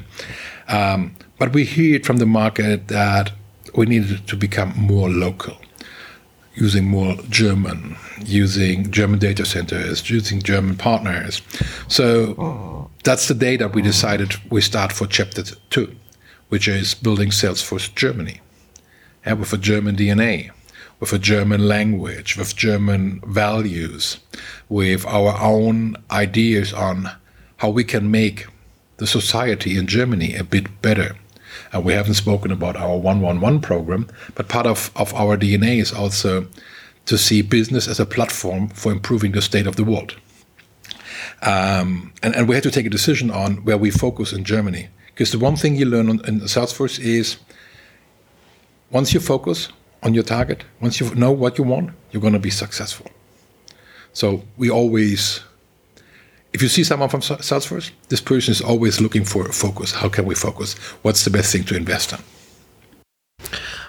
Um, 0.69 1.15
but 1.39 1.55
we 1.55 1.65
heard 1.65 2.05
from 2.05 2.19
the 2.19 2.27
market 2.27 2.89
that 2.89 3.33
we 3.75 3.87
needed 3.87 4.27
to 4.27 4.37
become 4.37 4.75
more 4.77 5.09
local, 5.09 5.57
using 6.55 6.87
more 6.87 7.17
German, 7.31 7.97
using 8.25 8.91
German 8.91 9.19
data 9.19 9.47
centers, 9.47 10.11
using 10.11 10.43
German 10.43 10.77
partners. 10.77 11.41
So 11.87 12.91
that's 13.05 13.29
the 13.29 13.35
day 13.35 13.57
that 13.57 13.75
we 13.75 13.81
decided 13.81 14.35
we 14.51 14.61
start 14.61 14.93
for 14.93 15.07
chapter 15.07 15.43
two, 15.71 15.97
which 16.49 16.69
is 16.69 16.95
building 16.95 17.31
Salesforce 17.31 17.95
Germany, 17.95 18.41
and 19.25 19.39
with 19.39 19.53
a 19.55 19.59
German 19.59 19.97
DNA 19.97 20.51
with 21.01 21.13
a 21.13 21.19
German 21.19 21.69
language, 21.69 22.37
with 22.37 22.57
German 22.57 23.21
values, 23.27 24.19
with 24.69 25.07
our 25.07 25.39
own 25.41 25.97
ideas 26.11 26.73
on 26.73 27.11
how 27.59 27.69
we 27.69 27.85
can 27.85 28.11
make 28.11 28.47
the 28.97 29.07
society 29.07 29.77
in 29.79 29.87
Germany 29.87 30.35
a 30.35 30.45
bit 30.45 30.83
better. 30.83 31.17
And 31.73 31.85
we 31.85 31.93
haven't 31.93 32.15
spoken 32.15 32.51
about 32.51 32.77
our 32.77 32.97
111 32.97 33.61
program, 33.61 34.09
but 34.35 34.49
part 34.49 34.67
of, 34.67 34.91
of 34.97 35.15
our 35.15 35.37
DNA 35.37 35.81
is 35.81 35.93
also 35.93 36.47
to 37.07 37.17
see 37.17 37.43
business 37.43 37.89
as 37.89 38.01
a 38.01 38.07
platform 38.07 38.69
for 38.69 38.93
improving 38.93 39.33
the 39.33 39.43
state 39.43 39.67
of 39.67 39.77
the 39.77 39.85
world. 39.85 40.17
Um, 41.43 42.13
and, 42.23 42.35
and 42.35 42.49
we 42.49 42.55
had 42.55 42.65
to 42.65 42.71
take 42.71 42.87
a 42.87 42.91
decision 42.91 43.31
on 43.31 43.65
where 43.65 43.79
we 43.79 43.91
focus 43.91 44.33
in 44.33 44.45
Germany. 44.45 44.89
Because 45.07 45.33
the 45.33 45.39
one 45.39 45.57
thing 45.57 45.77
you 45.77 45.87
learn 45.87 46.09
on, 46.11 46.25
in 46.27 46.41
Salesforce 46.41 46.99
is 47.01 47.39
once 48.91 49.15
you 49.15 49.21
focus, 49.21 49.69
on 50.03 50.15
your 50.15 50.25
target, 50.25 50.65
once 50.81 51.01
you 51.01 51.15
know 51.15 51.33
what 51.33 51.59
you 51.59 51.65
want, 51.65 51.91
you're 52.11 52.23
going 52.23 52.33
to 52.33 52.39
be 52.39 52.51
successful. 52.51 53.07
So 54.13 54.43
we 54.57 54.71
always, 54.71 55.41
if 56.53 56.63
you 56.63 56.69
see 56.69 56.85
someone 56.85 57.09
from 57.09 57.21
Salesforce, 57.21 57.91
this 58.09 58.21
person 58.21 58.53
is 58.53 58.61
always 58.61 59.01
looking 59.01 59.25
for 59.25 59.45
focus. 59.53 59.93
How 59.93 60.09
can 60.09 60.25
we 60.25 60.35
focus? 60.35 60.75
What's 61.03 61.25
the 61.25 61.31
best 61.31 61.53
thing 61.53 61.65
to 61.65 61.77
invest 61.77 62.13
in? 62.13 62.19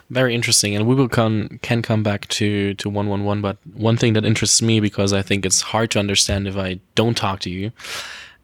Very 0.10 0.34
interesting, 0.34 0.76
and 0.76 0.88
we 0.88 0.95
will 0.95 1.08
come 1.08 1.60
can 1.62 1.84
come 1.84 2.02
back 2.02 2.28
to 2.30 2.74
to 2.76 2.89
one 2.89 3.08
one 3.10 3.26
one. 3.26 3.41
But 3.41 3.58
one 3.74 3.95
thing 3.95 4.13
that 4.13 4.26
interests 4.26 4.60
me 4.60 4.80
because 4.80 5.13
I 5.13 5.22
think 5.22 5.45
it's 5.45 5.62
hard 5.62 5.91
to 5.91 6.00
understand 6.00 6.48
if 6.48 6.58
I 6.58 6.80
don't 6.95 7.15
talk 7.15 7.41
to 7.41 7.50
you. 7.50 7.72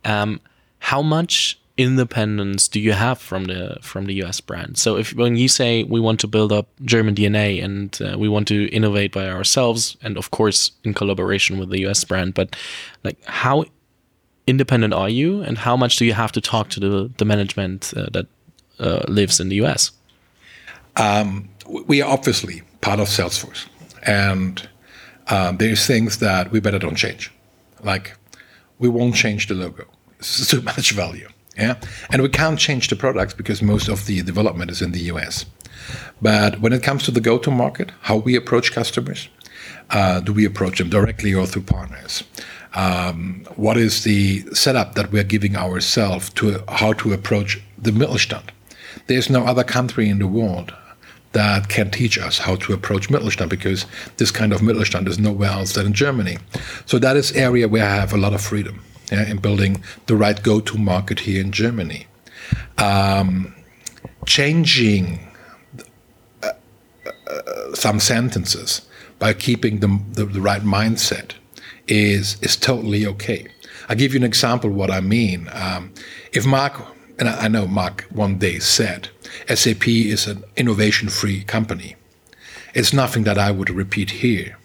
Um, 0.03 0.41
how 0.77 1.01
much 1.01 1.59
independence 1.77 2.69
do 2.69 2.79
you 2.79 2.93
have 2.93 3.19
from 3.19 3.45
the 3.45 3.77
from 3.81 4.05
the 4.05 4.13
US 4.23 4.39
brand? 4.39 4.77
So 4.77 4.97
if 4.97 5.13
when 5.13 5.35
you 5.35 5.47
say 5.47 5.83
we 5.83 5.99
want 5.99 6.19
to 6.21 6.27
build 6.27 6.51
up 6.51 6.67
German 6.83 7.15
DNA 7.15 7.63
and 7.63 7.99
uh, 8.01 8.17
we 8.17 8.29
want 8.29 8.47
to 8.47 8.69
innovate 8.69 9.11
by 9.11 9.27
ourselves 9.27 9.97
and 10.01 10.17
of 10.17 10.31
course 10.31 10.71
in 10.83 10.93
collaboration 10.93 11.57
with 11.57 11.69
the 11.69 11.85
US 11.87 12.03
brand, 12.03 12.33
but 12.33 12.55
like 13.03 13.23
how 13.25 13.65
independent 14.47 14.93
are 14.93 15.09
you 15.09 15.41
and 15.41 15.57
how 15.57 15.75
much 15.75 15.97
do 15.97 16.05
you 16.05 16.13
have 16.13 16.31
to 16.31 16.41
talk 16.41 16.69
to 16.69 16.79
the 16.79 17.11
the 17.17 17.25
management 17.25 17.93
uh, 17.97 18.07
that 18.13 18.27
uh, 18.79 19.03
lives 19.07 19.39
in 19.39 19.49
the 19.49 19.55
US? 19.65 19.91
Um, 20.95 21.49
we 21.67 22.01
are 22.01 22.09
obviously 22.09 22.61
part 22.79 23.01
of 23.01 23.09
Salesforce, 23.09 23.67
and 24.03 24.69
um, 25.27 25.57
there's 25.57 25.85
things 25.85 26.19
that 26.19 26.51
we 26.51 26.61
better 26.61 26.79
don't 26.79 26.95
change, 26.95 27.33
like 27.83 28.15
we 28.79 28.87
won't 28.87 29.15
change 29.15 29.47
the 29.47 29.55
logo. 29.55 29.83
It's 30.19 30.47
too 30.47 30.61
much 30.61 30.91
value 30.91 31.27
yeah, 31.57 31.79
and 32.11 32.21
we 32.21 32.29
can't 32.29 32.59
change 32.59 32.89
the 32.89 32.95
products 32.95 33.33
because 33.33 33.61
most 33.61 33.87
of 33.87 34.05
the 34.05 34.21
development 34.21 34.71
is 34.71 34.81
in 34.81 34.91
the 34.91 34.99
US. 35.11 35.45
But 36.21 36.59
when 36.59 36.73
it 36.73 36.83
comes 36.83 37.03
to 37.03 37.11
the 37.11 37.21
go-to 37.21 37.51
market, 37.51 37.91
how 38.01 38.17
we 38.17 38.35
approach 38.35 38.71
customers, 38.71 39.29
uh, 39.91 40.19
do 40.19 40.33
we 40.33 40.45
approach 40.45 40.79
them 40.79 40.89
directly 40.89 41.33
or 41.33 41.45
through 41.45 41.63
partners? 41.63 42.23
Um, 42.73 43.45
what 43.55 43.77
is 43.77 44.03
the 44.03 44.41
setup 44.53 44.95
that 44.95 45.11
we're 45.11 45.23
giving 45.23 45.55
ourselves 45.55 46.29
to 46.31 46.61
how 46.67 46.93
to 46.93 47.13
approach 47.13 47.61
the 47.77 47.91
Mittelstand? 47.91 48.49
There's 49.07 49.29
no 49.29 49.45
other 49.45 49.63
country 49.63 50.09
in 50.09 50.19
the 50.19 50.27
world 50.27 50.73
that 51.31 51.69
can 51.69 51.91
teach 51.91 52.17
us 52.17 52.37
how 52.37 52.55
to 52.55 52.73
approach 52.73 53.09
Mittelstand 53.09 53.49
because 53.49 53.85
this 54.17 54.31
kind 54.31 54.51
of 54.53 54.61
Mittelstand 54.61 55.07
is 55.07 55.19
nowhere 55.19 55.51
else 55.51 55.73
than 55.73 55.85
in 55.85 55.93
Germany. 55.93 56.37
So 56.85 56.97
that 56.99 57.15
is 57.15 57.31
area 57.33 57.67
where 57.67 57.85
I 57.85 57.95
have 57.95 58.13
a 58.13 58.17
lot 58.17 58.33
of 58.33 58.41
freedom 58.41 58.81
yeah, 59.11 59.27
in 59.29 59.37
building 59.37 59.83
the 60.07 60.15
right 60.15 60.41
go-to 60.41 60.77
market 60.77 61.21
here 61.21 61.41
in 61.41 61.51
Germany. 61.51 62.07
Um, 62.77 63.55
changing 64.25 65.27
uh, 66.43 66.51
uh, 67.27 67.73
some 67.73 67.99
sentences 67.99 68.81
by 69.19 69.33
keeping 69.33 69.79
the, 69.79 69.99
the, 70.13 70.25
the, 70.25 70.41
right 70.41 70.61
mindset 70.61 71.33
is 71.87 72.37
is 72.41 72.55
totally 72.55 73.05
okay. 73.05 73.47
I'll 73.87 73.95
give 73.95 74.13
you 74.13 74.19
an 74.19 74.25
example 74.25 74.69
what 74.69 74.91
I 74.91 75.01
mean. 75.01 75.49
Um, 75.53 75.93
if 76.33 76.45
Mark, 76.45 76.73
and 77.19 77.29
I 77.29 77.47
know 77.47 77.67
Mark 77.67 78.05
one 78.09 78.37
day 78.39 78.59
said, 78.59 79.09
SAP 79.47 79.87
is 79.87 80.27
an 80.27 80.43
innovation-free 80.55 81.43
company. 81.43 81.95
It's 82.73 82.93
nothing 82.93 83.23
that 83.23 83.37
I 83.37 83.51
would 83.51 83.69
repeat 83.69 84.09
here. 84.09 84.57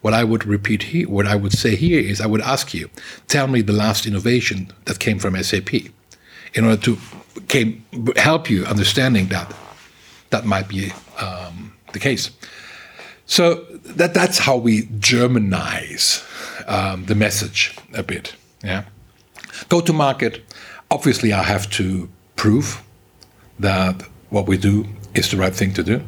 What 0.00 0.14
I 0.14 0.24
would 0.24 0.44
repeat 0.44 0.84
here, 0.84 1.08
what 1.08 1.26
I 1.26 1.36
would 1.36 1.52
say 1.52 1.76
here 1.76 2.00
is, 2.00 2.20
I 2.20 2.26
would 2.26 2.40
ask 2.42 2.74
you, 2.74 2.90
tell 3.26 3.46
me 3.46 3.62
the 3.62 3.72
last 3.72 4.06
innovation 4.06 4.72
that 4.84 4.98
came 4.98 5.18
from 5.18 5.42
SAP, 5.42 5.74
in 6.54 6.64
order 6.64 6.80
to 6.82 6.98
came, 7.48 7.84
help 8.16 8.50
you 8.50 8.64
understanding 8.64 9.28
that 9.28 9.54
that 10.30 10.44
might 10.44 10.68
be 10.68 10.92
um, 11.18 11.72
the 11.92 11.98
case. 11.98 12.30
So 13.26 13.66
that 13.84 14.14
that's 14.14 14.38
how 14.38 14.56
we 14.56 14.82
Germanize 14.98 16.24
um, 16.68 17.04
the 17.04 17.14
message 17.14 17.76
a 17.94 18.02
bit. 18.02 18.34
Yeah. 18.62 18.84
Go 19.68 19.80
to 19.80 19.92
market. 19.92 20.42
Obviously, 20.90 21.32
I 21.32 21.42
have 21.42 21.68
to 21.70 22.08
prove 22.36 22.82
that 23.58 24.02
what 24.30 24.46
we 24.46 24.56
do 24.56 24.86
is 25.14 25.30
the 25.30 25.36
right 25.36 25.54
thing 25.54 25.72
to 25.74 25.82
do, 25.82 26.02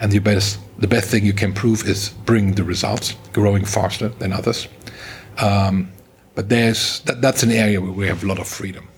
and 0.00 0.12
the 0.12 0.18
best 0.18 0.58
the 0.78 0.88
best 0.88 1.08
thing 1.10 1.24
you 1.24 1.32
can 1.32 1.52
prove 1.52 1.86
is 1.86 2.10
bring 2.26 2.54
the 2.54 2.64
results, 2.64 3.14
growing 3.32 3.64
faster 3.64 4.08
than 4.08 4.32
others. 4.32 4.68
Um, 5.38 5.92
but 6.34 6.48
there's 6.48 7.00
that, 7.00 7.20
that's 7.20 7.42
an 7.42 7.50
area 7.50 7.80
where 7.80 7.92
we 7.92 8.06
have 8.08 8.24
a 8.24 8.26
lot 8.26 8.38
of 8.38 8.48
freedom. 8.48 8.88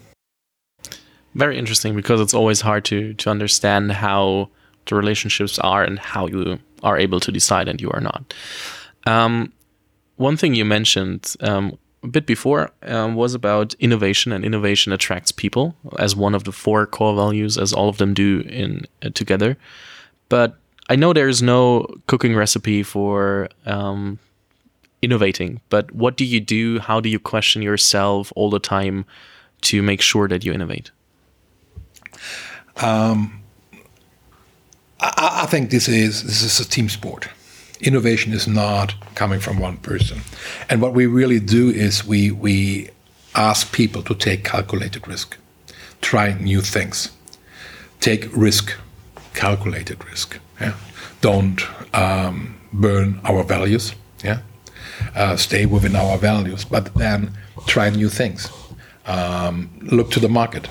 Very 1.34 1.58
interesting 1.58 1.94
because 1.94 2.20
it's 2.20 2.34
always 2.34 2.62
hard 2.62 2.84
to 2.86 3.14
to 3.14 3.30
understand 3.30 3.92
how 3.92 4.48
the 4.86 4.94
relationships 4.94 5.58
are 5.58 5.84
and 5.84 5.98
how 5.98 6.26
you 6.26 6.58
are 6.82 6.98
able 6.98 7.20
to 7.20 7.32
decide 7.32 7.68
and 7.68 7.80
you 7.80 7.90
are 7.90 8.00
not. 8.00 8.34
Um, 9.06 9.52
one 10.16 10.36
thing 10.36 10.54
you 10.54 10.64
mentioned 10.64 11.34
um, 11.40 11.78
a 12.02 12.08
bit 12.08 12.26
before 12.26 12.70
um, 12.82 13.14
was 13.14 13.34
about 13.34 13.74
innovation, 13.74 14.32
and 14.32 14.44
innovation 14.44 14.92
attracts 14.92 15.32
people 15.32 15.74
as 15.98 16.16
one 16.16 16.34
of 16.34 16.44
the 16.44 16.52
four 16.52 16.86
core 16.86 17.14
values, 17.14 17.58
as 17.58 17.72
all 17.72 17.88
of 17.88 17.98
them 17.98 18.14
do 18.14 18.40
in 18.40 18.86
uh, 19.02 19.10
together. 19.10 19.56
But 20.28 20.56
I 20.88 20.96
know 20.96 21.12
there 21.12 21.28
is 21.28 21.42
no 21.42 21.86
cooking 22.06 22.34
recipe 22.36 22.82
for 22.82 23.48
um, 23.64 24.18
innovating. 25.02 25.60
But 25.68 25.92
what 25.92 26.16
do 26.16 26.24
you 26.24 26.40
do? 26.40 26.78
How 26.78 27.00
do 27.00 27.08
you 27.08 27.18
question 27.18 27.62
yourself 27.62 28.32
all 28.36 28.50
the 28.50 28.60
time 28.60 29.04
to 29.62 29.82
make 29.82 30.00
sure 30.00 30.28
that 30.28 30.44
you 30.44 30.52
innovate? 30.52 30.90
Um, 32.76 33.42
I, 35.00 35.42
I 35.42 35.46
think 35.46 35.70
this 35.70 35.88
is 35.88 36.22
this 36.22 36.42
is 36.42 36.60
a 36.60 36.68
team 36.68 36.88
sport 36.88 37.28
innovation 37.80 38.32
is 38.32 38.46
not 38.46 38.94
coming 39.14 39.40
from 39.40 39.58
one 39.58 39.76
person. 39.78 40.20
And 40.68 40.80
what 40.80 40.94
we 40.94 41.06
really 41.06 41.40
do 41.40 41.70
is 41.70 42.04
we 42.06 42.30
we 42.30 42.90
ask 43.34 43.72
people 43.72 44.02
to 44.02 44.14
take 44.14 44.44
calculated 44.44 45.06
risk, 45.06 45.36
try 46.00 46.32
new 46.34 46.60
things, 46.60 47.10
take 48.00 48.34
risk, 48.34 48.74
calculated 49.34 50.04
risk. 50.06 50.38
Yeah, 50.60 50.74
don't 51.20 51.60
um, 51.94 52.56
burn 52.72 53.20
our 53.24 53.42
values. 53.44 53.94
Yeah, 54.24 54.40
uh, 55.14 55.36
stay 55.36 55.66
within 55.66 55.96
our 55.96 56.18
values, 56.18 56.64
but 56.64 56.94
then 56.94 57.32
try 57.66 57.90
new 57.90 58.08
things. 58.08 58.50
Um, 59.06 59.70
look 59.82 60.10
to 60.12 60.20
the 60.20 60.28
market 60.28 60.68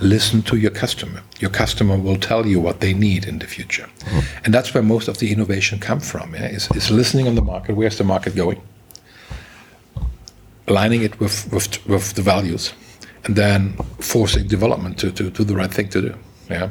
listen 0.00 0.42
to 0.42 0.56
your 0.56 0.70
customer. 0.70 1.22
Your 1.38 1.50
customer 1.50 1.96
will 1.96 2.16
tell 2.16 2.46
you 2.46 2.60
what 2.60 2.80
they 2.80 2.92
need 2.92 3.26
in 3.26 3.38
the 3.38 3.46
future. 3.46 3.88
Mm. 4.00 4.24
And 4.44 4.54
that's 4.54 4.74
where 4.74 4.82
most 4.82 5.08
of 5.08 5.18
the 5.18 5.32
innovation 5.32 5.78
come 5.78 6.00
from, 6.00 6.34
yeah? 6.34 6.46
is, 6.46 6.68
is 6.74 6.90
listening 6.90 7.28
on 7.28 7.34
the 7.34 7.42
market. 7.42 7.76
Where's 7.76 7.98
the 7.98 8.04
market 8.04 8.34
going? 8.34 8.60
Aligning 10.66 11.02
it 11.02 11.18
with, 11.20 11.52
with, 11.52 11.86
with 11.86 12.14
the 12.14 12.22
values 12.22 12.72
and 13.24 13.36
then 13.36 13.74
forcing 13.98 14.46
development 14.46 14.98
to, 14.98 15.10
to, 15.12 15.30
to 15.30 15.44
the 15.44 15.54
right 15.54 15.72
thing 15.72 15.88
to 15.90 16.00
do. 16.00 16.14
Yeah. 16.48 16.70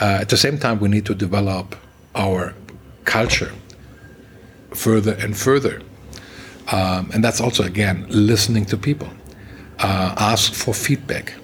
Uh, 0.00 0.18
at 0.20 0.28
the 0.28 0.36
same 0.36 0.58
time, 0.58 0.80
we 0.80 0.88
need 0.88 1.06
to 1.06 1.14
develop 1.14 1.76
our 2.14 2.54
culture 3.04 3.52
further 4.72 5.14
and 5.20 5.36
further. 5.36 5.82
Um, 6.72 7.10
and 7.12 7.22
that's 7.22 7.40
also, 7.40 7.64
again, 7.64 8.06
listening 8.08 8.64
to 8.66 8.76
people. 8.76 9.08
Uh, 9.78 10.14
ask 10.18 10.52
for 10.52 10.74
feedback 10.74 11.34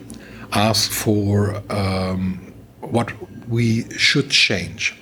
ask 0.53 0.91
for 0.91 1.63
um, 1.71 2.53
what 2.81 3.13
we 3.49 3.89
should 3.91 4.31
change. 4.31 4.97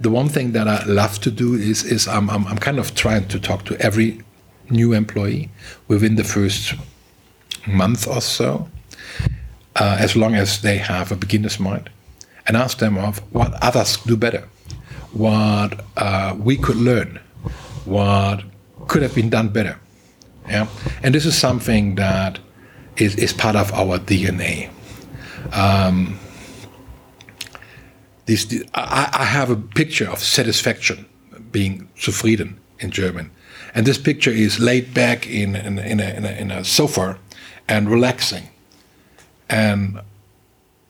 The 0.00 0.10
one 0.10 0.28
thing 0.28 0.52
that 0.52 0.66
I 0.66 0.84
love 0.84 1.20
to 1.20 1.30
do 1.30 1.54
is, 1.54 1.84
is 1.84 2.08
I'm, 2.08 2.28
I'm, 2.30 2.46
I'm 2.46 2.58
kind 2.58 2.78
of 2.78 2.94
trying 2.94 3.28
to 3.28 3.38
talk 3.38 3.64
to 3.66 3.76
every 3.80 4.22
new 4.70 4.92
employee 4.92 5.50
within 5.88 6.16
the 6.16 6.24
first 6.24 6.74
month 7.66 8.08
or 8.08 8.20
so, 8.20 8.68
uh, 9.76 9.96
as 10.00 10.16
long 10.16 10.34
as 10.34 10.62
they 10.62 10.78
have 10.78 11.12
a 11.12 11.16
beginner's 11.16 11.60
mind, 11.60 11.90
and 12.46 12.56
ask 12.56 12.78
them 12.78 12.98
of 12.98 13.18
what 13.32 13.54
others 13.62 13.96
do 13.98 14.16
better, 14.16 14.48
what 15.12 15.84
uh, 15.96 16.36
we 16.38 16.56
could 16.56 16.76
learn, 16.76 17.18
what 17.84 18.42
could 18.88 19.02
have 19.02 19.14
been 19.14 19.30
done 19.30 19.48
better. 19.48 19.78
Yeah, 20.48 20.66
and 21.02 21.14
this 21.14 21.24
is 21.24 21.36
something 21.36 21.94
that 21.94 22.38
is, 22.96 23.16
is 23.16 23.32
part 23.32 23.56
of 23.56 23.72
our 23.72 23.98
DNA. 23.98 24.70
Um, 25.52 26.18
this, 28.26 28.46
I, 28.74 29.08
I 29.12 29.24
have 29.24 29.50
a 29.50 29.56
picture 29.56 30.08
of 30.10 30.18
satisfaction, 30.18 31.06
being 31.50 31.88
zufrieden 31.98 32.58
in 32.80 32.90
German. 32.90 33.30
And 33.74 33.86
this 33.86 33.98
picture 33.98 34.30
is 34.30 34.60
laid 34.60 34.94
back 34.94 35.26
in, 35.26 35.56
in, 35.56 35.78
in, 35.78 36.00
a, 36.00 36.14
in, 36.14 36.24
a, 36.24 36.32
in 36.32 36.50
a 36.50 36.64
sofa 36.64 37.18
and 37.68 37.90
relaxing. 37.90 38.48
And 39.48 40.00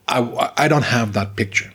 I, 0.09 0.53
I 0.57 0.69
don't 0.69 0.85
have 0.85 1.13
that 1.15 1.37
picture. 1.37 1.73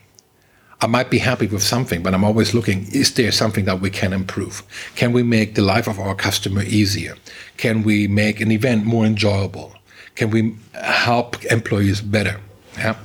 I 0.81 0.87
might 0.87 1.09
be 1.09 1.17
happy 1.17 1.47
with 1.47 1.61
something, 1.61 2.01
but 2.01 2.13
I'm 2.13 2.23
always 2.23 2.53
looking 2.53 2.87
is 2.93 3.13
there 3.15 3.31
something 3.31 3.65
that 3.65 3.81
we 3.81 3.89
can 3.89 4.13
improve? 4.13 4.63
Can 4.95 5.11
we 5.11 5.23
make 5.23 5.55
the 5.55 5.61
life 5.61 5.87
of 5.87 5.99
our 5.99 6.15
customer 6.15 6.63
easier? 6.63 7.15
Can 7.57 7.83
we 7.83 8.07
make 8.07 8.39
an 8.39 8.51
event 8.51 8.85
more 8.85 9.05
enjoyable? 9.05 9.73
Can 10.15 10.29
we 10.29 10.55
help 10.73 11.43
employees 11.45 12.01
better? 12.01 12.39
Yeah. 12.77 12.95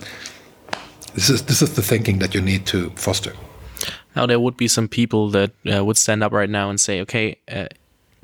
This 1.14 1.30
is 1.30 1.42
this 1.42 1.62
is 1.62 1.74
the 1.74 1.82
thinking 1.82 2.20
that 2.20 2.34
you 2.34 2.40
need 2.40 2.66
to 2.66 2.90
foster. 2.90 3.32
Now 4.14 4.26
there 4.26 4.38
would 4.38 4.56
be 4.56 4.68
some 4.68 4.86
people 4.88 5.30
that 5.30 5.50
uh, 5.66 5.84
would 5.84 5.96
stand 5.96 6.22
up 6.22 6.32
right 6.32 6.50
now 6.50 6.70
and 6.70 6.80
say, 6.80 7.00
okay. 7.00 7.38
Uh, 7.48 7.66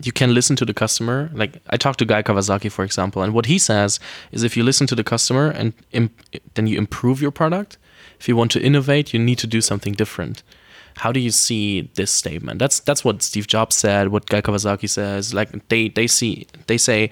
you 0.02 0.12
can 0.12 0.34
listen 0.34 0.56
to 0.56 0.64
the 0.64 0.74
customer. 0.74 1.30
Like 1.32 1.60
I 1.70 1.76
talked 1.76 1.98
to 2.00 2.04
Guy 2.04 2.22
Kawasaki, 2.22 2.70
for 2.70 2.84
example, 2.84 3.22
and 3.22 3.34
what 3.34 3.46
he 3.46 3.58
says 3.58 4.00
is 4.32 4.42
if 4.42 4.56
you 4.56 4.62
listen 4.62 4.86
to 4.88 4.94
the 4.94 5.04
customer 5.04 5.50
and 5.50 5.72
then 6.54 6.66
you 6.66 6.78
improve 6.78 7.20
your 7.20 7.30
product, 7.30 7.78
if 8.18 8.28
you 8.28 8.36
want 8.36 8.50
to 8.52 8.60
innovate, 8.60 9.12
you 9.12 9.18
need 9.18 9.38
to 9.38 9.46
do 9.46 9.60
something 9.60 9.94
different. 9.94 10.42
How 10.96 11.12
do 11.12 11.20
you 11.20 11.30
see 11.30 11.90
this 11.94 12.10
statement? 12.10 12.58
That's 12.58 12.80
that's 12.80 13.04
what 13.04 13.22
Steve 13.22 13.46
Jobs 13.46 13.76
said. 13.76 14.08
What 14.08 14.26
Guy 14.26 14.42
Kawasaki 14.42 14.88
says. 14.88 15.32
Like 15.32 15.68
they 15.68 15.88
they 15.88 16.06
see 16.06 16.46
they 16.66 16.78
say 16.78 17.10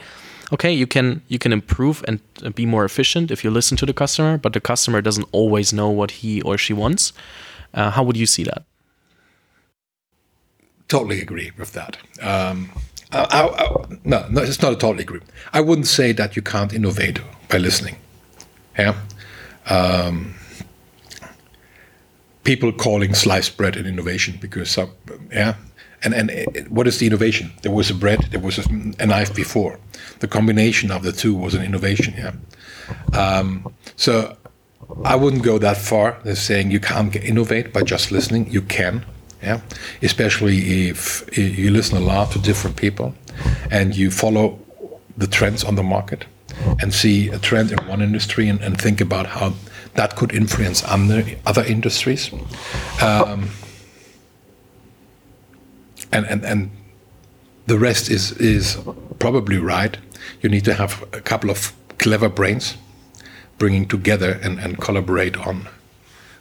okay, 0.53 0.73
you 0.73 0.87
can 0.87 1.23
you 1.29 1.39
can 1.39 1.53
improve 1.53 2.05
and 2.09 2.21
be 2.55 2.67
more 2.67 2.85
efficient 2.85 3.31
if 3.31 3.45
you 3.45 3.51
listen 3.51 3.77
to 3.79 3.87
the 3.87 3.93
customer, 3.93 4.39
but 4.39 4.53
the 4.53 4.61
customer 4.61 5.01
doesn't 5.01 5.29
always 5.33 5.73
know 5.73 5.91
what 5.91 6.11
he 6.11 6.43
or 6.43 6.59
she 6.59 6.73
wants. 6.73 7.13
Uh, 7.75 7.91
how 7.91 8.03
would 8.03 8.17
you 8.17 8.27
see 8.27 8.45
that? 8.45 8.65
Totally 10.89 11.21
agree 11.21 11.53
with 11.59 11.73
that. 11.73 11.99
Um, 12.21 12.71
I, 13.13 13.19
I, 13.19 13.65
I, 13.65 13.87
no, 14.05 14.27
no, 14.29 14.43
it's 14.43 14.61
not 14.61 14.73
a 14.73 14.77
totally 14.77 15.03
agree. 15.03 15.21
I 15.53 15.61
wouldn't 15.61 15.87
say 15.87 16.13
that 16.13 16.37
you 16.37 16.43
can't 16.43 16.73
innovate 16.73 17.21
by 17.49 17.59
listening. 17.59 17.97
Yeah. 18.79 18.95
Um, 19.69 20.35
people 22.45 22.73
calling 22.73 23.13
sliced 23.15 23.57
bread 23.59 23.77
an 23.77 23.87
innovation 23.87 24.39
because 24.41 24.71
some, 24.71 24.91
yeah, 25.31 25.57
and 26.03 26.15
and 26.15 26.31
it, 26.31 26.71
what 26.71 26.87
is 26.87 26.99
the 26.99 27.07
innovation? 27.07 27.53
There 27.63 27.73
was 27.73 27.91
a 27.91 27.95
bread, 27.95 28.21
there 28.31 28.41
was 28.41 28.59
a, 28.59 28.65
a, 28.99 29.07
knife 29.07 29.35
before. 29.35 29.79
The 30.21 30.29
combination 30.29 30.91
of 30.91 31.03
the 31.03 31.13
two 31.13 31.35
was 31.35 31.55
an 31.55 31.63
innovation. 31.63 32.15
Yeah. 32.17 32.33
Um, 33.19 33.75
so 33.97 34.37
I 35.05 35.17
wouldn't 35.17 35.43
go 35.43 35.59
that 35.59 35.77
far 35.77 36.19
as 36.25 36.41
saying 36.41 36.71
you 36.71 36.81
can't 36.81 37.15
innovate 37.17 37.73
by 37.73 37.83
just 37.83 38.11
listening. 38.11 38.51
You 38.51 38.63
can. 38.63 39.05
Yeah. 39.43 39.61
Especially 40.03 40.89
if 40.89 41.39
you 41.39 41.71
listen 41.71 41.97
a 41.97 42.01
lot 42.01 42.33
to 42.33 42.39
different 42.39 42.77
people, 42.77 43.15
and 43.71 43.97
you 43.97 44.11
follow 44.11 44.59
the 45.17 45.27
trends 45.27 45.65
on 45.65 45.75
the 45.75 45.83
market 45.83 46.25
and 46.81 46.93
see 46.93 47.29
a 47.29 47.39
trend 47.39 47.71
in 47.71 47.79
one 47.87 48.03
industry 48.03 48.49
and, 48.49 48.61
and 48.61 48.81
think 48.81 49.01
about 49.01 49.27
how 49.27 49.53
that 49.95 50.17
could 50.17 50.33
influence 50.33 50.83
other, 50.85 51.25
other 51.47 51.65
industries. 51.65 52.33
Um, 53.03 53.51
and, 56.13 56.27
and, 56.27 56.45
and 56.45 56.71
the 57.67 57.79
rest 57.79 58.11
is, 58.11 58.33
is 58.33 58.79
probably 59.19 59.59
right. 59.59 59.97
You 60.41 60.49
need 60.49 60.65
to 60.65 60.75
have 60.75 61.03
a 61.13 61.21
couple 61.21 61.51
of 61.51 61.73
clever 61.99 62.29
brains 62.29 62.77
bringing 63.59 63.87
together 63.87 64.39
and, 64.43 64.59
and 64.59 64.81
collaborate 64.81 65.37
on 65.37 65.69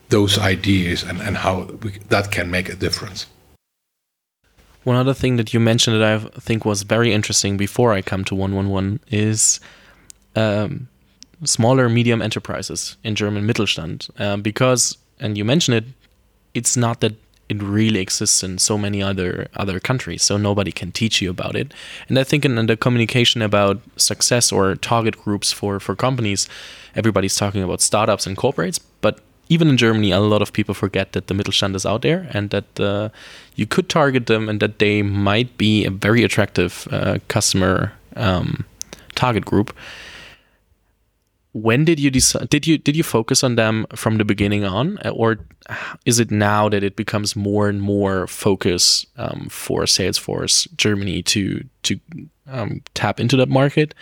those 0.10 0.38
ideas 0.38 1.04
and, 1.04 1.22
and 1.22 1.38
how 1.38 1.64
we, 1.84 1.92
that 2.10 2.32
can 2.32 2.50
make 2.50 2.70
a 2.70 2.76
difference. 2.76 3.28
One 4.84 4.96
other 4.96 5.14
thing 5.14 5.36
that 5.36 5.54
you 5.54 5.60
mentioned 5.60 6.02
that 6.02 6.04
I 6.04 6.40
think 6.40 6.64
was 6.64 6.84
very 6.84 7.12
interesting 7.14 7.58
before 7.58 7.92
I 7.92 8.02
come 8.02 8.24
to 8.26 8.36
111 8.36 9.02
is 9.12 9.60
um, 10.36 10.88
smaller 11.44 11.90
medium 11.90 12.22
enterprises 12.22 12.96
in 13.04 13.16
German 13.16 13.46
Mittelstand. 13.46 14.10
Uh, 14.18 14.38
because, 14.38 14.98
and 15.20 15.38
you 15.38 15.44
mentioned 15.44 15.76
it, 15.76 15.84
it's 16.54 16.78
not 16.78 17.02
that 17.02 17.16
it 17.50 17.62
really 17.62 18.00
exists 18.00 18.44
in 18.44 18.58
so 18.58 18.78
many 18.78 19.02
other 19.02 19.48
other 19.56 19.80
countries, 19.80 20.24
so 20.24 20.38
nobody 20.38 20.72
can 20.72 20.92
teach 20.92 21.22
you 21.22 21.30
about 21.30 21.56
it. 21.56 21.74
And 22.10 22.20
I 22.20 22.24
think 22.24 22.44
in, 22.44 22.58
in 22.58 22.66
the 22.66 22.76
communication 22.76 23.42
about 23.42 23.80
success 23.96 24.52
or 24.52 24.76
target 24.76 25.18
groups 25.18 25.54
for 25.54 25.80
for 25.80 25.96
companies, 25.96 26.48
everybody's 26.96 27.36
talking 27.38 27.64
about 27.64 27.82
startups 27.82 28.28
and 28.28 28.36
corporates, 28.36 28.80
but 29.02 29.20
even 29.50 29.70
in 29.70 29.78
Germany, 29.78 30.12
a 30.12 30.20
lot 30.20 30.42
of 30.42 30.54
people 30.54 30.74
forget 30.74 31.14
that 31.14 31.28
the 31.28 31.34
Mittelstand 31.34 31.76
is 31.76 31.86
out 31.86 32.02
there 32.02 32.30
and 32.34 32.50
that 32.50 32.80
uh, 32.80 33.10
you 33.56 33.66
could 33.66 33.90
target 33.90 34.28
them 34.28 34.50
and 34.50 34.60
that 34.60 34.80
they 34.80 35.02
might 35.02 35.58
be 35.58 35.86
a 35.86 35.90
very 35.90 36.24
attractive 36.24 36.88
uh, 36.92 37.20
customer 37.28 37.94
um, 38.16 38.66
target 39.16 39.46
group. 39.46 39.76
When 41.54 41.86
did 41.86 42.00
you 42.00 42.12
decide 42.12 42.50
did 42.50 42.68
you 42.68 42.78
did 42.78 42.96
you 42.96 43.04
focus 43.04 43.44
on 43.44 43.56
them 43.56 43.88
from 43.96 44.18
the 44.18 44.26
beginning 44.26 44.64
on 44.64 45.00
or 45.12 45.40
is 46.06 46.20
it 46.20 46.30
now 46.30 46.70
that 46.70 46.84
it 46.84 46.96
becomes 46.96 47.36
more 47.36 47.68
and 47.68 47.82
more 47.82 48.28
focus 48.28 49.08
um, 49.18 49.48
for 49.50 49.84
salesforce 49.84 50.68
germany 50.78 51.24
to 51.24 51.64
to 51.82 52.00
um, 52.48 52.82
tap 52.94 53.20
into 53.20 53.36
that 53.38 53.50
market? 53.50 53.96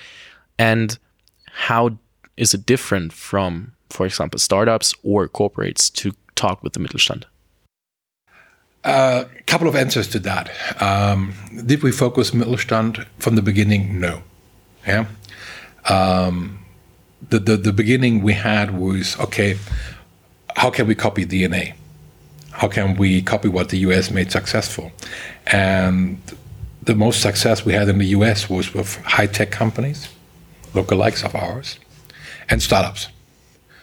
And 0.59 0.97
how 1.45 1.97
is 2.35 2.53
it 2.53 2.65
different 2.65 3.13
from 3.13 3.74
for 3.95 4.05
example 4.05 4.39
startups 4.39 4.93
or 5.03 5.27
corporates 5.27 5.91
to 5.91 6.11
talk 6.35 6.61
with 6.63 6.73
the 6.73 6.79
mittelstand 6.79 7.23
a 8.83 8.89
uh, 8.89 9.23
couple 9.47 9.67
of 9.67 9.75
answers 9.75 10.07
to 10.07 10.19
that 10.19 10.51
um, 10.81 11.33
did 11.65 11.81
we 11.81 11.91
focus 11.91 12.31
mittelstand 12.31 13.05
from 13.19 13.35
the 13.35 13.41
beginning 13.41 13.99
no 13.99 14.21
yeah 14.85 15.05
um, 15.85 16.65
the, 17.29 17.39
the, 17.39 17.57
the 17.57 17.73
beginning 17.73 18.21
we 18.21 18.33
had 18.33 18.77
was 18.77 19.19
okay, 19.19 19.57
how 20.55 20.69
can 20.69 20.87
we 20.87 20.95
copy 20.95 21.25
DNA? 21.25 21.73
How 22.51 22.67
can 22.67 22.95
we 22.95 23.21
copy 23.21 23.49
what 23.49 23.69
the 23.69 23.77
US 23.79 24.11
made 24.11 24.31
successful? 24.31 24.91
And 25.47 26.19
the 26.81 26.95
most 26.95 27.21
success 27.21 27.65
we 27.65 27.73
had 27.73 27.89
in 27.89 27.97
the 27.97 28.07
US 28.07 28.49
was 28.49 28.73
with 28.73 28.95
high 29.03 29.27
tech 29.27 29.51
companies, 29.51 30.07
lookalikes 30.73 31.23
of 31.23 31.35
ours, 31.35 31.79
and 32.49 32.61
startups. 32.61 33.09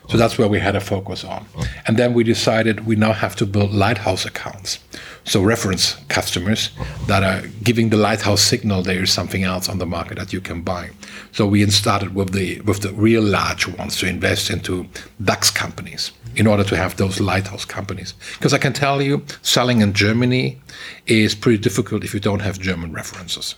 So 0.08 0.16
that's 0.18 0.36
where 0.36 0.48
we 0.48 0.58
had 0.58 0.76
a 0.76 0.80
focus 0.80 1.24
on. 1.24 1.46
And 1.86 1.96
then 1.96 2.12
we 2.12 2.24
decided 2.24 2.86
we 2.86 2.96
now 2.96 3.12
have 3.12 3.36
to 3.36 3.46
build 3.46 3.72
lighthouse 3.72 4.24
accounts. 4.26 4.78
So 5.24 5.40
reference 5.40 5.94
customers 6.08 6.70
that 7.06 7.22
are 7.22 7.46
giving 7.62 7.90
the 7.90 7.96
lighthouse 7.96 8.42
signal 8.42 8.82
there 8.82 9.02
is 9.02 9.12
something 9.12 9.44
else 9.44 9.68
on 9.68 9.78
the 9.78 9.86
market 9.86 10.18
that 10.18 10.32
you 10.32 10.40
can 10.40 10.62
buy. 10.62 10.90
So 11.30 11.46
we 11.46 11.64
started 11.70 12.14
with 12.14 12.32
the 12.32 12.60
with 12.62 12.82
the 12.82 12.92
real 12.92 13.22
large 13.22 13.68
ones 13.68 13.96
to 13.98 14.06
invest 14.06 14.50
into 14.50 14.86
DAX 15.22 15.50
companies 15.50 16.10
in 16.34 16.46
order 16.46 16.64
to 16.64 16.76
have 16.76 16.96
those 16.96 17.20
lighthouse 17.20 17.64
companies. 17.64 18.14
Because 18.34 18.52
I 18.52 18.58
can 18.58 18.72
tell 18.72 19.00
you, 19.00 19.22
selling 19.42 19.80
in 19.80 19.92
Germany 19.92 20.60
is 21.06 21.34
pretty 21.34 21.58
difficult 21.58 22.04
if 22.04 22.12
you 22.12 22.20
don't 22.20 22.40
have 22.40 22.58
German 22.58 22.92
references. 22.92 23.54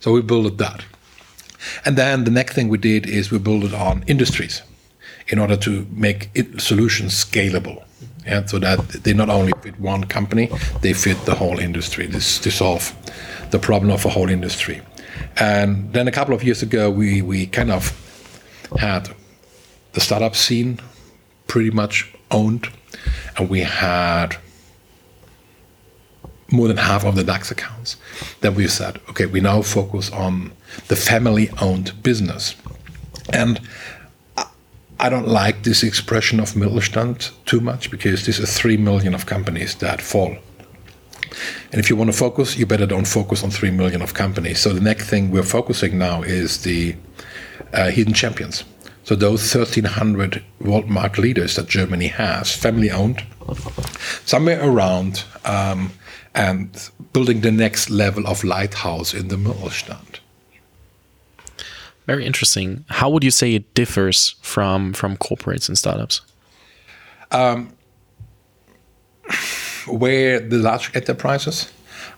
So 0.00 0.12
we 0.12 0.22
built 0.22 0.58
that. 0.58 0.84
And 1.84 1.96
then 1.96 2.24
the 2.24 2.30
next 2.30 2.54
thing 2.54 2.68
we 2.68 2.78
did 2.78 3.06
is 3.06 3.32
we 3.32 3.38
built 3.38 3.64
it 3.64 3.74
on 3.74 4.04
industries 4.06 4.62
in 5.28 5.38
order 5.38 5.56
to 5.56 5.86
make 5.90 6.30
it, 6.34 6.60
solutions 6.60 7.12
scalable. 7.12 7.84
Yeah, 8.26 8.44
so 8.44 8.58
that 8.58 8.78
they 9.04 9.14
not 9.14 9.30
only 9.30 9.52
fit 9.62 9.80
one 9.80 10.04
company, 10.04 10.50
they 10.82 10.92
fit 10.92 11.16
the 11.24 11.34
whole 11.34 11.58
industry. 11.58 12.06
This 12.06 12.38
to 12.40 12.50
solve 12.50 12.92
the 13.50 13.58
problem 13.58 13.90
of 13.90 14.04
a 14.04 14.10
whole 14.10 14.28
industry. 14.28 14.82
And 15.38 15.92
then 15.94 16.08
a 16.08 16.12
couple 16.12 16.34
of 16.34 16.44
years 16.44 16.62
ago, 16.62 16.90
we 16.90 17.22
we 17.22 17.46
kind 17.46 17.70
of 17.70 17.92
had 18.78 19.08
the 19.92 20.00
startup 20.00 20.36
scene 20.36 20.78
pretty 21.46 21.70
much 21.70 22.12
owned, 22.30 22.68
and 23.38 23.48
we 23.48 23.60
had 23.60 24.36
more 26.50 26.68
than 26.68 26.76
half 26.76 27.04
of 27.04 27.14
the 27.14 27.24
DAX 27.24 27.50
accounts. 27.50 27.96
Then 28.40 28.54
we 28.54 28.68
said, 28.68 29.00
okay, 29.08 29.26
we 29.26 29.40
now 29.40 29.62
focus 29.62 30.10
on 30.10 30.52
the 30.88 30.96
family-owned 30.96 32.02
business, 32.02 32.54
and 33.32 33.60
I 35.00 35.08
don't 35.08 35.28
like 35.28 35.62
this 35.62 35.84
expression 35.84 36.40
of 36.40 36.54
Mittelstand 36.54 37.30
too 37.44 37.60
much 37.60 37.90
because 37.90 38.26
this 38.26 38.40
is 38.40 38.58
three 38.58 38.76
million 38.76 39.14
of 39.14 39.26
companies 39.26 39.76
that 39.76 40.02
fall. 40.02 40.36
And 41.70 41.78
if 41.78 41.88
you 41.88 41.94
want 41.94 42.10
to 42.10 42.16
focus, 42.16 42.56
you 42.56 42.66
better 42.66 42.86
don't 42.86 43.06
focus 43.06 43.44
on 43.44 43.50
three 43.50 43.70
million 43.70 44.02
of 44.02 44.14
companies. 44.14 44.58
So 44.58 44.72
the 44.72 44.80
next 44.80 45.08
thing 45.08 45.30
we're 45.30 45.44
focusing 45.44 45.98
now 45.98 46.22
is 46.22 46.62
the 46.62 46.96
uh, 47.72 47.90
hidden 47.90 48.12
champions. 48.12 48.64
So 49.04 49.14
those 49.14 49.54
1,300 49.54 50.42
world 50.60 50.88
market 50.88 51.20
leaders 51.20 51.54
that 51.56 51.68
Germany 51.68 52.08
has, 52.08 52.54
family 52.54 52.90
owned, 52.90 53.24
somewhere 54.24 54.60
around, 54.62 55.24
um, 55.44 55.92
and 56.34 56.90
building 57.12 57.40
the 57.40 57.52
next 57.52 57.88
level 57.88 58.26
of 58.26 58.44
lighthouse 58.44 59.14
in 59.14 59.28
the 59.28 59.36
Mittelstand. 59.36 60.20
Very 62.08 62.24
interesting. 62.24 62.86
How 62.88 63.10
would 63.10 63.22
you 63.22 63.30
say 63.30 63.54
it 63.54 63.74
differs 63.74 64.34
from 64.40 64.94
from 64.94 65.18
corporates 65.18 65.68
and 65.68 65.76
startups? 65.76 66.22
Um, 67.30 67.74
where 69.86 70.40
the 70.40 70.56
large 70.56 70.90
enterprises 70.96 71.70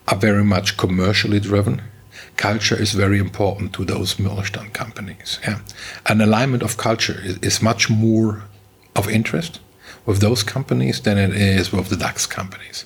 are 0.07 0.15
very 0.15 0.45
much 0.45 0.77
commercially 0.77 1.41
driven, 1.41 1.81
culture 2.37 2.81
is 2.81 2.93
very 2.93 3.19
important 3.19 3.73
to 3.73 3.83
those 3.83 4.15
Mittelstand 4.15 4.71
companies. 4.71 5.39
Yeah. 5.43 5.59
An 6.05 6.21
alignment 6.21 6.63
of 6.63 6.77
culture 6.77 7.19
is, 7.21 7.37
is 7.39 7.61
much 7.61 7.89
more 7.89 8.43
of 8.95 9.09
interest 9.09 9.59
with 10.05 10.19
those 10.21 10.41
companies 10.41 11.01
than 11.01 11.17
it 11.17 11.33
is 11.33 11.73
with 11.73 11.89
the 11.89 11.97
DAX 11.97 12.25
companies. 12.25 12.85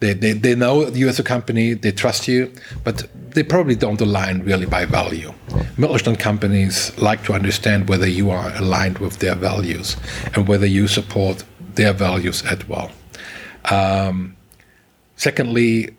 They, 0.00 0.12
they, 0.12 0.32
they 0.34 0.54
know 0.54 0.88
you 0.88 1.08
as 1.08 1.18
a 1.18 1.22
company, 1.22 1.72
they 1.72 1.90
trust 1.90 2.28
you, 2.28 2.52
but 2.84 3.08
they 3.30 3.42
probably 3.42 3.76
don't 3.76 4.00
align 4.00 4.42
really 4.42 4.66
by 4.66 4.84
value. 4.84 5.32
Mittelstand 5.76 6.18
companies 6.18 6.96
like 6.98 7.24
to 7.24 7.32
understand 7.32 7.88
whether 7.88 8.06
you 8.06 8.30
are 8.30 8.54
aligned 8.56 8.98
with 8.98 9.18
their 9.20 9.34
values 9.34 9.96
and 10.34 10.46
whether 10.46 10.66
you 10.66 10.86
support 10.86 11.44
their 11.74 11.94
values 11.94 12.42
as 12.44 12.66
well. 12.68 12.90
Um, 13.70 14.36
secondly, 15.16 15.96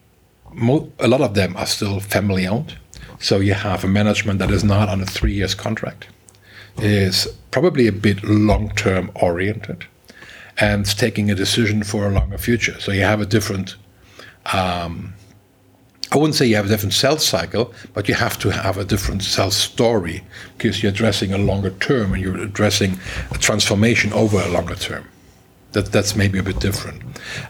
mo- 0.54 0.92
a 1.00 1.08
lot 1.08 1.22
of 1.22 1.34
them 1.34 1.56
are 1.58 1.66
still 1.66 2.00
family 2.00 2.46
owned. 2.48 2.78
So 3.20 3.40
you 3.40 3.56
have 3.56 3.84
a 3.84 3.88
management 3.88 4.38
that 4.40 4.52
is 4.52 4.64
not 4.64 4.90
on 4.90 5.02
a 5.02 5.06
three 5.06 5.34
years 5.34 5.56
contract, 5.56 6.08
is 6.78 7.28
probably 7.50 7.88
a 7.88 7.92
bit 7.92 8.24
long 8.24 8.70
term 8.76 9.12
oriented 9.16 9.86
and 10.60 10.86
taking 10.86 11.32
a 11.32 11.36
decision 11.36 11.84
for 11.84 12.08
a 12.08 12.12
longer 12.12 12.38
future. 12.38 12.80
So 12.80 12.92
you 12.92 13.02
have 13.02 13.22
a 13.22 13.26
different 13.26 13.76
um, 14.54 15.14
I 16.12 16.18
wouldn't 16.18 16.36
say 16.36 16.46
you 16.46 16.56
have 16.56 16.68
a 16.68 16.70
different 16.70 16.94
sales 16.94 17.26
cycle, 17.26 17.74
but 17.94 18.08
you 18.08 18.16
have 18.16 18.40
to 18.40 18.50
have 18.50 18.78
a 18.78 18.86
different 18.86 19.24
sales 19.24 19.58
story 19.58 20.24
because 20.58 20.82
you're 20.82 20.92
addressing 20.92 21.34
a 21.34 21.38
longer 21.38 21.72
term 21.72 22.14
and 22.14 22.24
you're 22.24 22.38
addressing 22.38 22.98
a 23.32 23.38
transformation 23.38 24.14
over 24.14 24.40
a 24.40 24.48
longer 24.48 24.76
term. 24.76 25.06
That 25.74 25.92
that's 25.92 26.16
maybe 26.16 26.40
a 26.40 26.44
bit 26.44 26.60
different. 26.62 27.02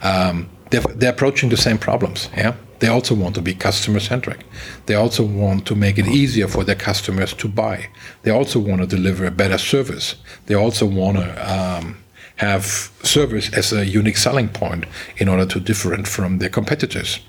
Um, 0.02 0.50
they're, 0.72 0.82
they're 0.82 1.12
approaching 1.12 1.50
the 1.50 1.58
same 1.58 1.78
problems. 1.78 2.30
Yeah, 2.36 2.56
they 2.80 2.88
also 2.88 3.14
want 3.14 3.36
to 3.36 3.42
be 3.42 3.54
customer 3.54 4.00
centric. 4.00 4.44
They 4.88 4.96
also 4.96 5.24
want 5.24 5.68
to 5.68 5.76
make 5.76 6.00
it 6.00 6.08
easier 6.08 6.48
for 6.48 6.64
their 6.64 6.76
customers 6.76 7.34
to 7.36 7.48
buy. 7.48 7.88
They 8.24 8.32
also 8.32 8.60
want 8.60 8.82
to 8.82 8.88
deliver 8.88 9.26
a 9.26 9.32
better 9.32 9.60
service. 9.60 10.16
They 10.48 10.56
also 10.56 10.88
want 10.88 11.18
to 11.18 11.54
um, 11.54 11.98
have 12.38 12.66
service 13.04 13.54
as 13.54 13.74
a 13.74 13.86
unique 13.86 14.18
selling 14.18 14.50
point 14.50 14.86
in 15.18 15.28
order 15.28 15.46
to 15.46 15.60
different 15.60 16.08
from 16.08 16.40
their 16.40 16.50
competitors. 16.50 17.20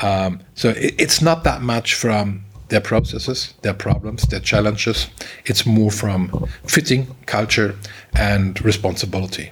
Um, 0.00 0.40
so 0.54 0.70
it, 0.70 0.94
it's 0.98 1.20
not 1.22 1.44
that 1.44 1.62
much 1.62 1.94
from 1.94 2.44
their 2.68 2.80
processes, 2.80 3.54
their 3.62 3.74
problems, 3.74 4.22
their 4.22 4.40
challenges. 4.40 5.08
It's 5.46 5.64
more 5.66 5.90
from 5.90 6.48
fitting 6.66 7.06
culture 7.26 7.76
and 8.14 8.62
responsibility. 8.64 9.50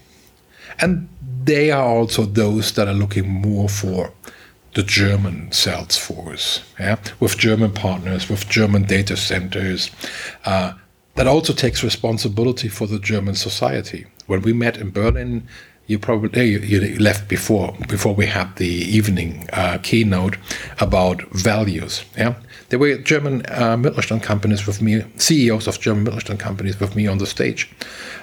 And 0.79 1.09
they 1.45 1.71
are 1.71 1.87
also 1.87 2.25
those 2.25 2.73
that 2.73 2.89
are 2.89 2.95
looking 2.95 3.29
more 3.29 3.69
for 3.69 4.13
the 4.75 4.83
German 4.83 5.49
Salesforce, 5.51 6.63
yeah, 6.79 6.99
with 7.19 7.39
German 7.39 7.73
partners, 7.73 8.29
with 8.29 8.47
German 8.49 8.83
data 8.83 9.17
centers. 9.17 9.91
Uh, 10.45 10.75
that 11.15 11.27
also 11.27 11.55
takes 11.55 11.83
responsibility 11.83 12.69
for 12.69 12.87
the 12.87 12.99
German 12.99 13.35
society. 13.35 14.05
When 14.27 14.43
we 14.43 14.53
met 14.53 14.77
in 14.77 14.91
Berlin, 14.91 15.47
you 15.87 15.99
probably 15.99 16.51
you, 16.51 16.59
you 16.59 16.99
left 16.99 17.29
before 17.29 17.77
before 17.89 18.15
we 18.15 18.27
had 18.27 18.57
the 18.57 18.67
evening 18.67 19.49
uh, 19.53 19.79
keynote 19.83 20.37
about 20.81 21.23
values. 21.31 22.05
Yeah, 22.17 22.35
there 22.69 22.79
were 22.79 22.99
German 22.99 23.43
uh, 23.47 23.77
Mittelstand 23.77 24.23
companies 24.23 24.67
with 24.67 24.83
me, 24.83 25.05
CEOs 25.17 25.67
of 25.67 25.81
German 25.81 26.05
Mittelstand 26.05 26.41
companies 26.41 26.81
with 26.81 26.97
me 26.97 27.07
on 27.07 27.19
the 27.19 27.27
stage, 27.27 27.71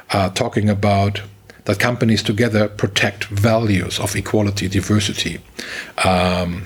uh, 0.10 0.30
talking 0.30 0.70
about 0.70 1.22
that 1.66 1.80
companies 1.80 2.22
together 2.22 2.68
protect 2.68 3.26
values 3.26 4.00
of 4.00 4.16
equality, 4.16 4.68
diversity, 4.68 5.40
um, 6.04 6.66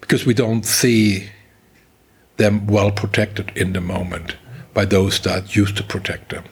because 0.00 0.26
we 0.26 0.34
don't 0.34 0.66
see 0.66 1.28
them 2.38 2.66
well 2.66 2.90
protected 2.90 3.52
in 3.54 3.72
the 3.72 3.80
moment 3.80 4.36
by 4.74 4.84
those 4.84 5.20
that 5.20 5.54
used 5.54 5.76
to 5.76 5.84
protect 5.84 6.30
them. 6.30 6.42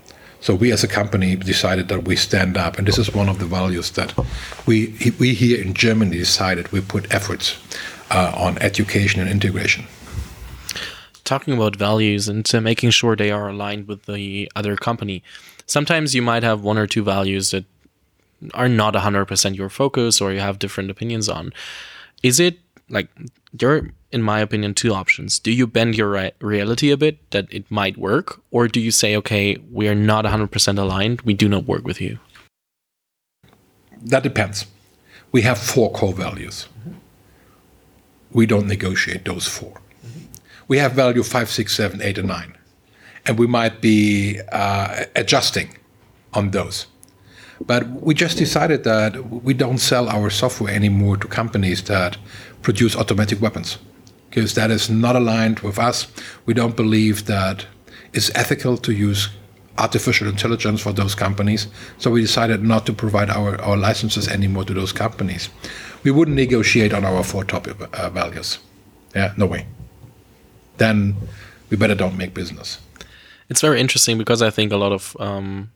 So 0.41 0.55
we 0.55 0.73
as 0.73 0.83
a 0.83 0.89
company 0.89 1.37
decided 1.37 1.89
that 1.89 2.05
we 2.05 2.17
stand 2.17 2.57
up, 2.57 2.79
and 2.79 2.87
this 2.87 2.99
is 2.99 3.15
one 3.15 3.29
of 3.29 3.39
the 3.39 3.45
values 3.45 3.91
that 3.93 4.15
we 4.67 5.13
we 5.19 5.35
here 5.35 5.61
in 5.61 5.75
Germany 5.75 6.17
decided 6.17 6.73
we 6.73 6.81
put 6.81 7.13
efforts 7.13 7.57
uh, 8.11 8.33
on 8.35 8.59
education 8.59 9.21
and 9.21 9.31
integration. 9.31 9.85
Talking 11.25 11.55
about 11.55 11.77
values 11.77 12.29
and 12.29 12.49
making 12.63 12.91
sure 12.91 13.15
they 13.15 13.31
are 13.31 13.51
aligned 13.51 13.87
with 13.87 14.07
the 14.07 14.51
other 14.57 14.77
company. 14.77 15.23
Sometimes 15.67 16.15
you 16.15 16.23
might 16.23 16.43
have 16.43 16.63
one 16.63 16.79
or 16.79 16.87
two 16.87 17.05
values 17.05 17.53
that 17.53 17.65
are 18.55 18.69
not 18.69 18.95
100% 18.95 19.57
your 19.57 19.69
focus 19.69 20.21
or 20.21 20.33
you 20.33 20.41
have 20.41 20.59
different 20.59 20.91
opinions 20.91 21.29
on. 21.29 21.53
Is 22.23 22.41
it 22.41 22.59
like 22.89 23.09
there 23.53 23.91
in 24.13 24.23
my 24.23 24.41
opinion, 24.41 24.75
two 24.75 24.93
options. 24.93 25.39
Do 25.39 25.53
you 25.53 25.67
bend 25.67 25.97
your 25.97 26.11
re- 26.11 26.33
reality 26.41 26.91
a 26.91 26.97
bit 26.97 27.31
that 27.31 27.47
it 27.51 27.71
might 27.71 27.97
work, 27.97 28.41
or 28.51 28.67
do 28.69 28.81
you 28.81 28.91
say, 28.91 29.17
okay, 29.17 29.57
we 29.71 29.89
are 29.89 29.95
not 29.95 30.25
100% 30.25 30.79
aligned, 30.79 31.23
we 31.23 31.35
do 31.35 31.49
not 31.49 31.65
work 31.65 31.85
with 31.85 32.01
you? 32.01 32.19
That 34.03 34.23
depends. 34.23 34.67
We 35.33 35.43
have 35.43 35.59
four 35.59 35.93
core 35.93 36.13
values. 36.13 36.67
Mm-hmm. 36.81 36.95
We 38.33 38.47
don't 38.47 38.67
negotiate 38.67 39.25
those 39.25 39.47
4 39.47 39.71
mm-hmm. 39.71 40.25
We 40.67 40.79
have 40.79 40.93
value 40.93 41.23
five, 41.23 41.51
six, 41.51 41.75
seven, 41.75 42.01
eight, 42.03 42.19
and 42.19 42.29
nine, 42.29 42.57
and 43.27 43.39
we 43.39 43.47
might 43.47 43.81
be 43.81 44.41
uh, 44.53 45.05
adjusting 45.15 45.77
on 46.33 46.51
those. 46.51 46.87
But 47.65 47.89
we 47.89 48.15
just 48.15 48.39
decided 48.39 48.85
that 48.85 49.43
we 49.45 49.53
don't 49.53 49.79
sell 49.79 50.09
our 50.09 50.31
software 50.31 50.73
anymore 50.73 51.19
to 51.19 51.29
companies 51.29 51.83
that 51.85 52.17
produce 52.63 52.97
automatic 52.97 53.43
weapons 53.43 53.79
because 54.31 54.55
that 54.55 54.71
is 54.71 54.89
not 54.89 55.17
aligned 55.17 55.61
with 55.61 55.79
us. 55.79 56.07
We 56.47 56.55
don't 56.55 56.77
believe 56.77 57.27
that 57.27 57.67
it's 58.13 58.31
ethical 58.35 58.77
to 58.79 58.93
use 58.93 59.29
artificial 59.77 60.29
intelligence 60.29 60.81
for 60.81 60.93
those 60.93 61.15
companies. 61.15 61.67
So 61.99 62.11
we 62.11 62.21
decided 62.23 62.63
not 62.63 62.87
to 62.87 62.93
provide 62.93 63.29
our, 63.31 63.61
our 63.61 63.77
licenses 63.77 64.29
anymore 64.29 64.65
to 64.65 64.75
those 64.75 64.93
companies. 64.93 65.49
We 66.05 66.11
wouldn't 66.11 66.37
negotiate 66.37 66.95
on 66.95 67.05
our 67.05 67.25
four 67.25 67.45
top 67.45 67.67
uh, 67.69 68.11
values. 68.11 68.59
Yeah, 69.15 69.35
no 69.37 69.47
way. 69.47 69.67
Then 70.77 71.17
we 71.69 71.77
better 71.77 71.95
don't 71.95 72.17
make 72.17 72.35
business. 72.35 72.79
It's 73.49 73.61
very 73.61 73.81
interesting 73.81 74.17
because 74.17 74.43
I 74.43 74.51
think 74.51 74.71
a 74.73 74.77
lot 74.77 74.93
of 74.93 75.17
um, 75.19 75.71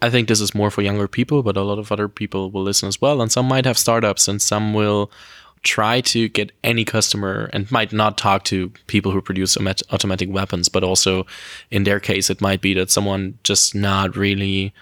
I 0.00 0.10
think 0.10 0.28
this 0.28 0.40
is 0.40 0.54
more 0.54 0.70
for 0.70 0.82
younger 0.82 1.06
people, 1.06 1.42
but 1.42 1.56
a 1.56 1.62
lot 1.62 1.78
of 1.78 1.92
other 1.92 2.08
people 2.08 2.50
will 2.50 2.62
listen 2.62 2.88
as 2.88 3.00
well. 3.00 3.20
And 3.22 3.30
some 3.30 3.46
might 3.46 3.66
have 3.66 3.78
startups 3.78 4.26
and 4.26 4.40
some 4.40 4.74
will 4.74 5.12
try 5.62 6.00
to 6.00 6.28
get 6.28 6.52
any 6.64 6.84
customer 6.84 7.48
and 7.52 7.70
might 7.70 7.92
not 7.92 8.18
talk 8.18 8.44
to 8.44 8.70
people 8.86 9.12
who 9.12 9.20
produce 9.20 9.56
automatic 9.56 10.30
weapons, 10.30 10.68
but 10.68 10.82
also 10.82 11.26
in 11.70 11.84
their 11.84 12.00
case, 12.00 12.30
it 12.30 12.40
might 12.40 12.60
be 12.60 12.74
that 12.74 12.90
someone 12.90 13.38
just 13.44 13.74
not 13.74 14.16
really 14.16 14.74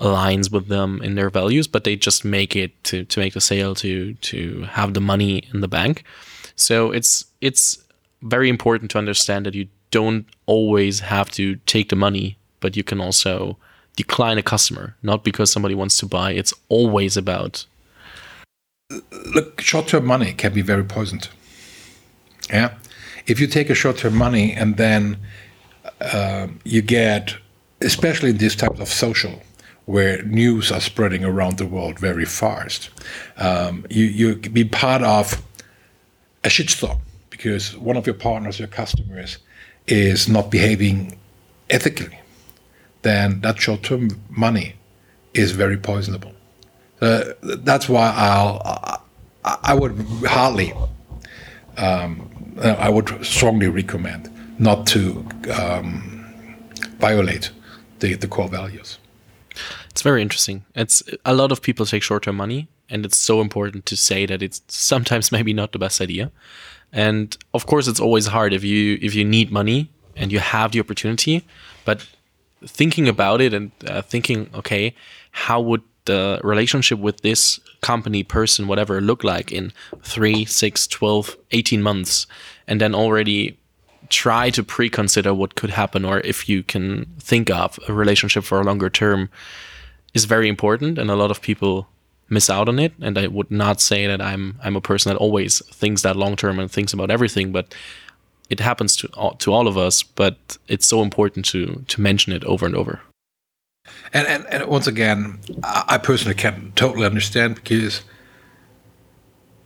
aligns 0.00 0.50
with 0.50 0.68
them 0.68 1.00
in 1.02 1.14
their 1.14 1.30
values, 1.30 1.66
but 1.66 1.84
they 1.84 1.96
just 1.96 2.24
make 2.24 2.56
it 2.56 2.72
to, 2.84 3.04
to 3.04 3.20
make 3.20 3.34
the 3.34 3.40
sale 3.40 3.74
to 3.76 4.14
to 4.14 4.62
have 4.62 4.94
the 4.94 5.00
money 5.00 5.44
in 5.52 5.60
the 5.60 5.68
bank. 5.68 6.04
So 6.56 6.90
it's 6.90 7.24
it's 7.40 7.78
very 8.22 8.48
important 8.48 8.90
to 8.92 8.98
understand 8.98 9.46
that 9.46 9.54
you 9.54 9.68
don't 9.90 10.26
always 10.46 11.00
have 11.00 11.30
to 11.32 11.56
take 11.66 11.90
the 11.90 11.96
money, 11.96 12.38
but 12.60 12.76
you 12.76 12.82
can 12.82 13.00
also 13.00 13.58
decline 13.96 14.38
a 14.38 14.42
customer, 14.42 14.96
not 15.02 15.22
because 15.22 15.52
somebody 15.52 15.74
wants 15.74 15.98
to 15.98 16.06
buy. 16.06 16.32
It's 16.32 16.54
always 16.68 17.16
about 17.16 17.66
look, 19.34 19.60
short-term 19.60 20.04
money 20.04 20.32
can 20.32 20.52
be 20.52 20.62
very 20.62 20.84
poisoned. 20.84 21.28
Yeah, 22.50 22.74
if 23.26 23.40
you 23.40 23.46
take 23.46 23.70
a 23.70 23.74
short-term 23.74 24.14
money 24.14 24.52
and 24.52 24.76
then 24.76 25.16
uh, 26.00 26.48
you 26.64 26.82
get, 26.82 27.36
especially 27.80 28.30
in 28.30 28.38
these 28.38 28.56
type 28.56 28.78
of 28.80 28.88
social, 28.88 29.42
where 29.86 30.22
news 30.22 30.70
are 30.70 30.80
spreading 30.80 31.24
around 31.24 31.58
the 31.58 31.66
world 31.66 31.98
very 31.98 32.24
fast, 32.24 32.90
um, 33.36 33.84
you 33.90 34.04
you 34.04 34.36
be 34.36 34.64
part 34.64 35.02
of 35.02 35.42
a 36.44 36.48
shitstorm 36.48 36.98
because 37.30 37.76
one 37.76 37.96
of 37.96 38.06
your 38.06 38.14
partners, 38.14 38.58
your 38.58 38.68
customers, 38.68 39.38
is 39.86 40.28
not 40.28 40.50
behaving 40.50 41.18
ethically. 41.70 42.18
Then 43.02 43.40
that 43.40 43.60
short-term 43.60 44.20
money 44.30 44.74
is 45.34 45.52
very 45.52 45.76
poisonable. 45.76 46.32
Uh, 47.02 47.24
that's 47.42 47.88
why 47.88 48.14
I'll 48.16 49.02
I, 49.44 49.74
would 49.74 49.98
hardly 50.24 50.72
um, 51.76 52.30
I 52.62 52.88
would 52.88 53.26
strongly 53.26 53.66
recommend 53.66 54.30
not 54.60 54.86
to 54.88 55.26
um, 55.52 56.24
violate 57.00 57.50
the, 57.98 58.14
the 58.14 58.28
core 58.28 58.48
values. 58.48 58.98
It's 59.90 60.02
very 60.02 60.22
interesting. 60.22 60.64
It's 60.76 61.02
a 61.24 61.34
lot 61.34 61.50
of 61.50 61.60
people 61.60 61.86
take 61.86 62.04
short-term 62.04 62.36
money, 62.36 62.68
and 62.88 63.04
it's 63.04 63.16
so 63.16 63.40
important 63.40 63.84
to 63.86 63.96
say 63.96 64.24
that 64.26 64.40
it's 64.40 64.62
sometimes 64.68 65.32
maybe 65.36 65.52
not 65.52 65.72
the 65.72 65.78
best 65.80 66.00
idea. 66.00 66.30
And 66.92 67.36
of 67.52 67.66
course, 67.66 67.88
it's 67.88 68.00
always 68.00 68.26
hard 68.26 68.52
if 68.52 68.62
you 68.62 68.98
if 69.02 69.14
you 69.14 69.24
need 69.24 69.50
money 69.50 69.90
and 70.14 70.30
you 70.30 70.38
have 70.38 70.70
the 70.70 70.78
opportunity, 70.78 71.44
but 71.84 72.06
thinking 72.64 73.08
about 73.08 73.40
it 73.40 73.52
and 73.54 73.72
uh, 73.88 74.02
thinking, 74.02 74.50
okay, 74.54 74.94
how 75.32 75.60
would 75.60 75.82
the 76.04 76.40
relationship 76.42 76.98
with 76.98 77.20
this 77.20 77.60
company, 77.80 78.22
person, 78.22 78.66
whatever 78.66 79.00
look 79.00 79.24
like 79.24 79.52
in 79.52 79.72
3, 80.02 80.44
6, 80.44 80.86
12, 80.86 81.36
18 81.50 81.82
months, 81.82 82.26
and 82.66 82.80
then 82.80 82.94
already 82.94 83.58
try 84.08 84.50
to 84.50 84.62
pre-consider 84.62 85.32
what 85.32 85.54
could 85.54 85.70
happen 85.70 86.04
or 86.04 86.20
if 86.20 86.48
you 86.48 86.62
can 86.62 87.06
think 87.18 87.50
of 87.50 87.78
a 87.88 87.92
relationship 87.92 88.44
for 88.44 88.60
a 88.60 88.64
longer 88.64 88.90
term 88.90 89.30
is 90.12 90.26
very 90.26 90.48
important 90.48 90.98
and 90.98 91.10
a 91.10 91.16
lot 91.16 91.30
of 91.30 91.40
people 91.40 91.88
miss 92.28 92.50
out 92.50 92.68
on 92.68 92.78
it 92.78 92.92
and 93.00 93.16
I 93.18 93.26
would 93.26 93.50
not 93.50 93.80
say 93.80 94.06
that 94.06 94.20
I'm 94.20 94.58
I'm 94.62 94.76
a 94.76 94.80
person 94.80 95.10
that 95.10 95.18
always 95.18 95.64
thinks 95.66 96.02
that 96.02 96.16
long 96.16 96.36
term 96.36 96.58
and 96.58 96.70
thinks 96.70 96.92
about 96.92 97.10
everything 97.10 97.52
but 97.52 97.74
it 98.50 98.60
happens 98.60 98.96
to 98.96 99.08
all, 99.14 99.34
to 99.36 99.52
all 99.52 99.66
of 99.66 99.78
us 99.78 100.02
but 100.02 100.58
it's 100.68 100.86
so 100.86 101.02
important 101.02 101.46
to 101.46 101.84
to 101.88 102.00
mention 102.00 102.32
it 102.32 102.44
over 102.44 102.66
and 102.66 102.76
over 102.76 103.00
and, 104.12 104.26
and, 104.26 104.46
and 104.46 104.66
once 104.66 104.86
again, 104.86 105.38
I 105.62 105.98
personally 105.98 106.34
can't 106.34 106.74
totally 106.76 107.06
understand 107.06 107.56
because 107.56 108.02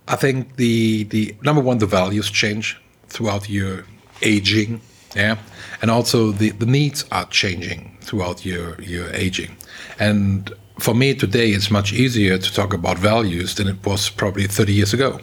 I 0.08 0.16
think 0.16 0.56
the 0.56 1.04
the 1.04 1.34
number 1.42 1.60
one 1.60 1.78
the 1.78 1.86
values 1.86 2.30
change 2.30 2.80
throughout 3.08 3.48
your 3.48 3.84
aging, 4.22 4.80
yeah, 5.14 5.36
and 5.82 5.90
also 5.90 6.30
the, 6.30 6.50
the 6.50 6.66
needs 6.66 7.04
are 7.10 7.26
changing 7.26 7.96
throughout 8.02 8.44
your 8.44 8.80
your 8.80 9.12
aging, 9.12 9.56
and 9.98 10.52
for 10.78 10.94
me 10.94 11.14
today 11.14 11.50
it's 11.50 11.70
much 11.70 11.92
easier 11.92 12.38
to 12.38 12.54
talk 12.54 12.72
about 12.72 12.98
values 12.98 13.54
than 13.56 13.66
it 13.66 13.84
was 13.84 14.10
probably 14.10 14.46
30 14.46 14.74
years 14.74 14.92
ago 14.92 15.18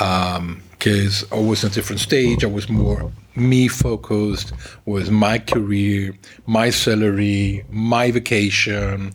um, 0.00 0.62
because 0.86 1.24
I 1.32 1.40
was 1.40 1.64
in 1.64 1.72
a 1.72 1.74
different 1.74 2.00
stage. 2.00 2.44
I 2.44 2.46
was 2.46 2.68
more 2.68 3.10
me 3.34 3.66
focused 3.66 4.52
with 4.84 5.10
my 5.10 5.36
career, 5.40 6.16
my 6.46 6.70
salary, 6.70 7.64
my 7.70 8.12
vacation. 8.12 9.12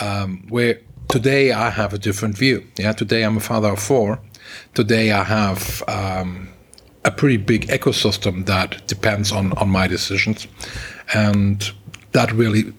Um, 0.00 0.46
where 0.48 0.80
today 1.08 1.52
I 1.52 1.68
have 1.68 1.92
a 1.92 1.98
different 1.98 2.38
view. 2.38 2.66
Yeah, 2.78 2.92
today 2.92 3.24
I'm 3.24 3.36
a 3.36 3.40
father 3.40 3.68
of 3.68 3.78
four. 3.78 4.20
Today 4.72 5.12
I 5.12 5.22
have 5.22 5.82
um, 5.86 6.48
a 7.04 7.10
pretty 7.10 7.36
big 7.36 7.66
ecosystem 7.66 8.46
that 8.46 8.86
depends 8.86 9.32
on 9.32 9.52
on 9.58 9.68
my 9.68 9.86
decisions, 9.86 10.48
and 11.12 11.70
that 12.12 12.32
really 12.32 12.72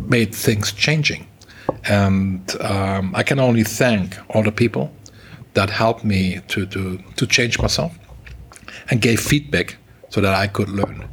made 0.00 0.34
things 0.34 0.72
changing. 0.72 1.26
And 1.84 2.50
um, 2.62 3.14
I 3.14 3.22
can 3.22 3.38
only 3.38 3.62
thank 3.62 4.16
all 4.30 4.42
the 4.42 4.52
people 4.52 4.90
that 5.58 5.70
helped 5.70 6.04
me 6.04 6.40
to, 6.46 6.66
to, 6.66 6.98
to 7.16 7.26
change 7.26 7.58
myself 7.58 7.92
and 8.90 9.00
gave 9.00 9.18
feedback 9.20 9.76
so 10.08 10.20
that 10.20 10.32
I 10.32 10.46
could 10.46 10.68
learn. 10.68 11.08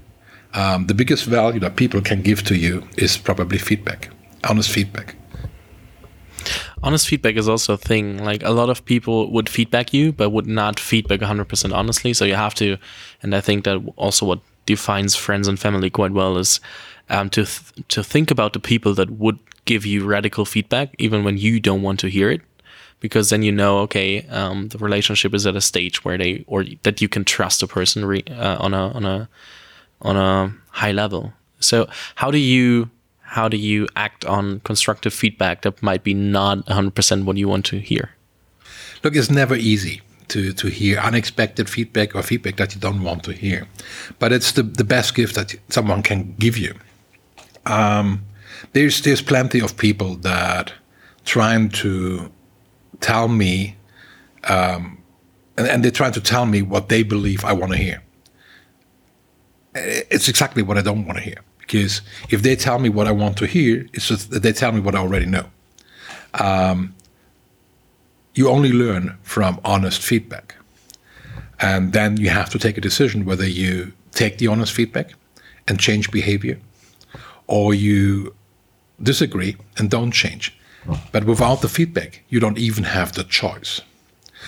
Um, 0.53 0.85
the 0.85 0.93
biggest 0.93 1.25
value 1.25 1.59
that 1.61 1.75
people 1.75 1.99
can 1.99 2.21
give 2.21 2.43
to 2.43 2.55
you 2.55 2.87
is 2.95 3.17
probably 3.17 3.57
feedback, 3.57 4.09
honest 4.47 4.69
feedback. 4.69 5.15
honest 6.83 7.07
feedback 7.07 7.37
is 7.37 7.49
also 7.49 7.73
a 7.73 7.77
thing. 7.77 8.23
Like 8.23 8.43
a 8.43 8.51
lot 8.51 8.69
of 8.69 8.85
people 8.85 9.31
would 9.31 9.49
feedback 9.49 9.93
you, 9.93 10.11
but 10.11 10.29
would 10.29 10.45
not 10.45 10.79
feedback 10.79 11.21
100% 11.21 11.73
honestly. 11.73 12.13
So 12.13 12.23
you 12.23 12.35
have 12.35 12.53
to, 12.55 12.77
and 13.23 13.33
I 13.33 13.41
think 13.41 13.65
that 13.65 13.77
also 13.95 14.27
what 14.27 14.41
defines 14.67 15.15
friends 15.15 15.47
and 15.47 15.59
family 15.59 15.89
quite 15.89 16.11
well 16.11 16.37
is 16.37 16.59
um, 17.09 17.29
to 17.31 17.45
th- 17.45 17.87
to 17.87 18.03
think 18.03 18.31
about 18.31 18.53
the 18.53 18.59
people 18.59 18.93
that 18.93 19.09
would 19.09 19.39
give 19.65 19.85
you 19.85 20.05
radical 20.05 20.45
feedback, 20.45 20.93
even 20.99 21.23
when 21.23 21.37
you 21.37 21.59
don't 21.59 21.81
want 21.81 21.99
to 21.99 22.07
hear 22.07 22.29
it, 22.29 22.41
because 22.99 23.29
then 23.29 23.43
you 23.43 23.51
know, 23.51 23.79
okay, 23.79 24.25
um, 24.27 24.69
the 24.69 24.77
relationship 24.77 25.33
is 25.33 25.45
at 25.45 25.55
a 25.55 25.61
stage 25.61 26.03
where 26.03 26.17
they 26.17 26.43
or 26.47 26.65
that 26.83 27.01
you 27.01 27.09
can 27.09 27.23
trust 27.23 27.63
a 27.63 27.67
person 27.67 28.05
re- 28.05 28.23
uh, 28.29 28.57
on 28.59 28.73
a 28.73 28.89
on 28.89 29.05
a 29.05 29.29
on 30.01 30.17
a 30.17 30.53
high 30.69 30.91
level. 30.91 31.33
So 31.59 31.87
how 32.15 32.31
do 32.31 32.37
you 32.37 32.89
how 33.35 33.49
do 33.49 33.57
you 33.57 33.87
act 33.95 34.23
on 34.25 34.61
constructive 34.61 35.13
feedback 35.13 35.63
that 35.63 35.83
might 35.83 36.03
be 36.03 36.13
not 36.13 36.65
100% 36.67 37.25
what 37.25 37.35
you 37.35 37.49
want 37.49 37.65
to 37.65 37.79
hear? 37.79 38.11
Look, 39.03 39.15
it's 39.15 39.29
never 39.29 39.55
easy 39.55 40.01
to, 40.29 40.53
to 40.53 40.67
hear 40.67 40.99
unexpected 40.99 41.69
feedback 41.69 42.15
or 42.15 42.23
feedback 42.23 42.55
that 42.57 42.73
you 42.73 42.79
don't 42.79 43.03
want 43.03 43.23
to 43.23 43.33
hear. 43.33 43.67
But 44.19 44.31
it's 44.31 44.53
the, 44.53 44.63
the 44.63 44.85
best 44.85 45.15
gift 45.15 45.35
that 45.35 45.55
someone 45.69 46.01
can 46.01 46.35
give 46.39 46.57
you. 46.57 46.75
Um, 47.65 48.23
there's, 48.71 49.01
there's 49.01 49.21
plenty 49.21 49.59
of 49.59 49.75
people 49.75 50.15
that 50.17 50.73
trying 51.25 51.69
to 51.69 52.31
tell 53.05 53.27
me, 53.27 53.75
um, 54.45 54.97
and, 55.57 55.67
and 55.67 55.83
they're 55.83 55.99
trying 56.01 56.13
to 56.13 56.21
tell 56.21 56.45
me 56.45 56.61
what 56.61 56.89
they 56.89 57.03
believe 57.03 57.45
I 57.45 57.53
want 57.53 57.71
to 57.71 57.77
hear. 57.77 58.01
It's 59.75 60.27
exactly 60.27 60.63
what 60.63 60.77
I 60.77 60.81
don't 60.81 61.05
want 61.05 61.19
to 61.19 61.23
hear 61.23 61.39
because 61.59 62.01
if 62.29 62.41
they 62.41 62.55
tell 62.55 62.79
me 62.79 62.89
what 62.89 63.07
I 63.07 63.11
want 63.11 63.37
to 63.37 63.45
hear, 63.45 63.85
it's 63.93 64.07
just 64.07 64.31
that 64.31 64.41
they 64.41 64.53
tell 64.53 64.71
me 64.71 64.79
what 64.79 64.95
I 64.95 64.99
already 64.99 65.25
know. 65.25 65.45
Um, 66.33 66.95
you 68.33 68.49
only 68.49 68.71
learn 68.71 69.17
from 69.21 69.59
honest 69.63 70.01
feedback. 70.01 70.55
And 71.59 71.93
then 71.93 72.17
you 72.17 72.29
have 72.29 72.49
to 72.49 72.59
take 72.59 72.77
a 72.77 72.81
decision 72.81 73.25
whether 73.25 73.47
you 73.47 73.93
take 74.11 74.39
the 74.39 74.47
honest 74.47 74.73
feedback 74.73 75.13
and 75.67 75.79
change 75.79 76.11
behavior 76.11 76.59
or 77.47 77.73
you 77.73 78.33
disagree 79.01 79.57
and 79.77 79.89
don't 79.89 80.11
change. 80.11 80.57
But 81.11 81.25
without 81.25 81.61
the 81.61 81.69
feedback, 81.69 82.21
you 82.29 82.39
don't 82.39 82.57
even 82.57 82.83
have 82.83 83.13
the 83.13 83.23
choice. 83.23 83.81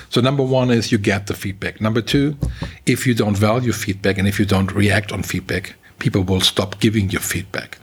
So, 0.09 0.21
number 0.21 0.43
one 0.43 0.69
is 0.69 0.91
you 0.91 0.97
get 0.97 1.27
the 1.27 1.33
feedback. 1.33 1.81
Number 1.81 2.01
two, 2.01 2.37
if 2.85 3.07
you 3.07 3.13
don't 3.13 3.35
value 3.35 3.71
feedback 3.71 4.17
and 4.17 4.27
if 4.27 4.39
you 4.39 4.45
don't 4.45 4.71
react 4.71 5.11
on 5.11 5.23
feedback, 5.23 5.75
people 5.99 6.23
will 6.23 6.41
stop 6.41 6.79
giving 6.79 7.09
you 7.09 7.19
feedback. 7.19 7.79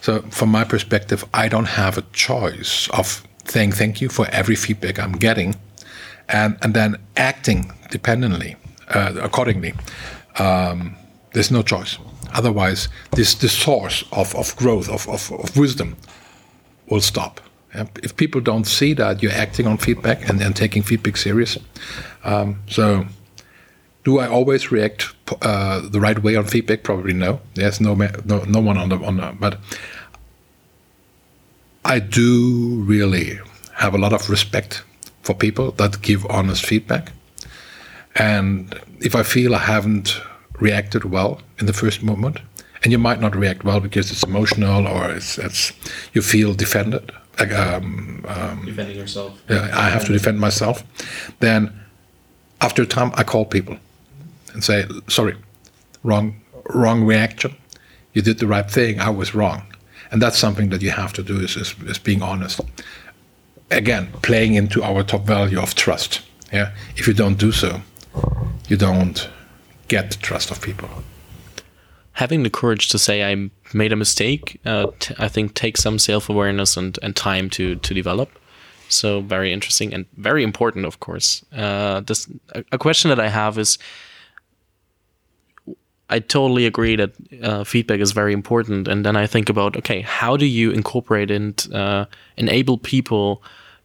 So, 0.00 0.22
from 0.30 0.50
my 0.50 0.64
perspective, 0.64 1.24
I 1.34 1.48
don't 1.48 1.66
have 1.66 1.98
a 1.98 2.02
choice 2.12 2.88
of 2.90 3.22
saying 3.44 3.72
thank 3.72 4.00
you 4.00 4.08
for 4.08 4.26
every 4.28 4.54
feedback 4.54 4.98
I'm 4.98 5.12
getting 5.12 5.56
and, 6.28 6.56
and 6.62 6.74
then 6.74 6.96
acting 7.16 7.72
dependently, 7.90 8.56
uh, 8.88 9.14
accordingly. 9.20 9.74
Um, 10.38 10.96
there's 11.32 11.50
no 11.50 11.62
choice. 11.62 11.98
Otherwise, 12.34 12.88
this 13.12 13.34
the 13.34 13.48
source 13.48 14.04
of, 14.12 14.34
of 14.34 14.54
growth, 14.56 14.88
of, 14.88 15.08
of, 15.08 15.32
of 15.32 15.56
wisdom, 15.56 15.96
will 16.88 17.00
stop. 17.00 17.40
If 18.02 18.16
people 18.16 18.40
don't 18.40 18.66
see 18.66 18.94
that 18.94 19.22
you're 19.22 19.32
acting 19.32 19.66
on 19.66 19.78
feedback 19.78 20.28
and, 20.28 20.40
and 20.40 20.54
taking 20.54 20.82
feedback 20.82 21.16
serious, 21.16 21.58
um, 22.24 22.62
so 22.68 23.06
do 24.04 24.18
I 24.18 24.28
always 24.28 24.70
react 24.70 25.14
uh, 25.42 25.80
the 25.88 26.00
right 26.00 26.22
way 26.22 26.36
on 26.36 26.44
feedback? 26.46 26.82
Probably 26.82 27.12
no. 27.12 27.40
There's 27.54 27.80
no 27.80 27.94
no, 27.94 28.44
no 28.44 28.60
one 28.60 28.78
on 28.78 28.88
the 28.88 28.96
on 28.96 29.16
the, 29.16 29.36
but 29.38 29.58
I 31.84 31.98
do 32.00 32.82
really 32.86 33.38
have 33.74 33.94
a 33.94 33.98
lot 33.98 34.12
of 34.12 34.28
respect 34.28 34.82
for 35.22 35.34
people 35.34 35.72
that 35.72 36.02
give 36.02 36.26
honest 36.26 36.64
feedback. 36.64 37.12
And 38.16 38.74
if 39.00 39.14
I 39.14 39.22
feel 39.22 39.54
I 39.54 39.58
haven't 39.58 40.20
reacted 40.60 41.04
well 41.04 41.40
in 41.58 41.66
the 41.66 41.72
first 41.72 42.02
moment, 42.02 42.38
and 42.82 42.92
you 42.92 42.98
might 42.98 43.20
not 43.20 43.36
react 43.36 43.64
well 43.64 43.80
because 43.80 44.10
it's 44.10 44.22
emotional 44.22 44.86
or 44.86 45.10
it's, 45.10 45.38
it's 45.38 45.72
you 46.12 46.22
feel 46.22 46.54
defended. 46.54 47.12
Um, 47.40 48.24
um, 48.26 48.64
Defending 48.64 48.96
yourself. 48.96 49.40
Yeah, 49.48 49.70
I 49.72 49.90
have 49.90 50.04
to 50.06 50.12
defend 50.12 50.40
myself. 50.40 50.82
Then, 51.40 51.72
after 52.60 52.82
a 52.82 52.86
time, 52.86 53.12
I 53.14 53.22
call 53.22 53.44
people 53.44 53.76
and 54.52 54.64
say, 54.64 54.86
sorry, 55.08 55.36
wrong, 56.02 56.40
wrong 56.70 57.04
reaction. 57.04 57.54
You 58.12 58.22
did 58.22 58.38
the 58.38 58.46
right 58.46 58.68
thing. 58.68 59.00
I 59.00 59.10
was 59.10 59.34
wrong. 59.34 59.62
And 60.10 60.20
that's 60.22 60.38
something 60.38 60.70
that 60.70 60.82
you 60.82 60.90
have 60.90 61.12
to 61.14 61.22
do 61.22 61.38
is, 61.40 61.56
is, 61.56 61.74
is 61.86 61.98
being 61.98 62.22
honest. 62.22 62.60
Again, 63.70 64.08
playing 64.22 64.54
into 64.54 64.82
our 64.82 65.02
top 65.02 65.24
value 65.24 65.60
of 65.60 65.74
trust. 65.74 66.22
Yeah. 66.52 66.72
If 66.96 67.06
you 67.06 67.14
don't 67.14 67.38
do 67.38 67.52
so, 67.52 67.82
you 68.68 68.76
don't 68.76 69.28
get 69.88 70.10
the 70.10 70.16
trust 70.16 70.50
of 70.50 70.60
people. 70.62 70.88
Having 72.12 72.42
the 72.42 72.50
courage 72.50 72.88
to 72.88 72.98
say 72.98 73.22
I 73.22 73.50
made 73.74 73.92
a 73.92 73.96
mistake, 73.96 74.60
uh, 74.64 74.86
t- 74.98 75.14
I 75.18 75.28
think 75.28 75.54
takes 75.54 75.82
some 75.82 75.98
self 75.98 76.28
awareness 76.28 76.76
and, 76.76 76.98
and 77.02 77.14
time 77.14 77.50
to, 77.50 77.76
to 77.76 77.94
develop. 77.94 78.30
So 78.88 79.20
very 79.20 79.52
interesting 79.52 79.92
and 79.92 80.06
very 80.16 80.42
important, 80.42 80.86
of 80.86 81.00
course. 81.00 81.44
Uh, 81.52 82.00
this 82.00 82.28
a, 82.54 82.64
a 82.72 82.78
question 82.78 83.10
that 83.10 83.20
I 83.20 83.28
have 83.28 83.58
is 83.58 83.78
I 86.10 86.20
totally 86.20 86.64
agree 86.64 86.96
that 86.96 87.12
uh, 87.42 87.64
feedback 87.64 88.00
is 88.00 88.12
very 88.12 88.32
important. 88.32 88.88
And 88.88 89.04
then 89.04 89.16
I 89.16 89.26
think 89.26 89.50
about, 89.50 89.76
okay, 89.76 90.00
how 90.00 90.36
do 90.36 90.46
you 90.46 90.70
incorporate 90.70 91.30
and 91.30 91.66
uh, 91.72 92.06
enable 92.36 92.78
people 92.78 93.42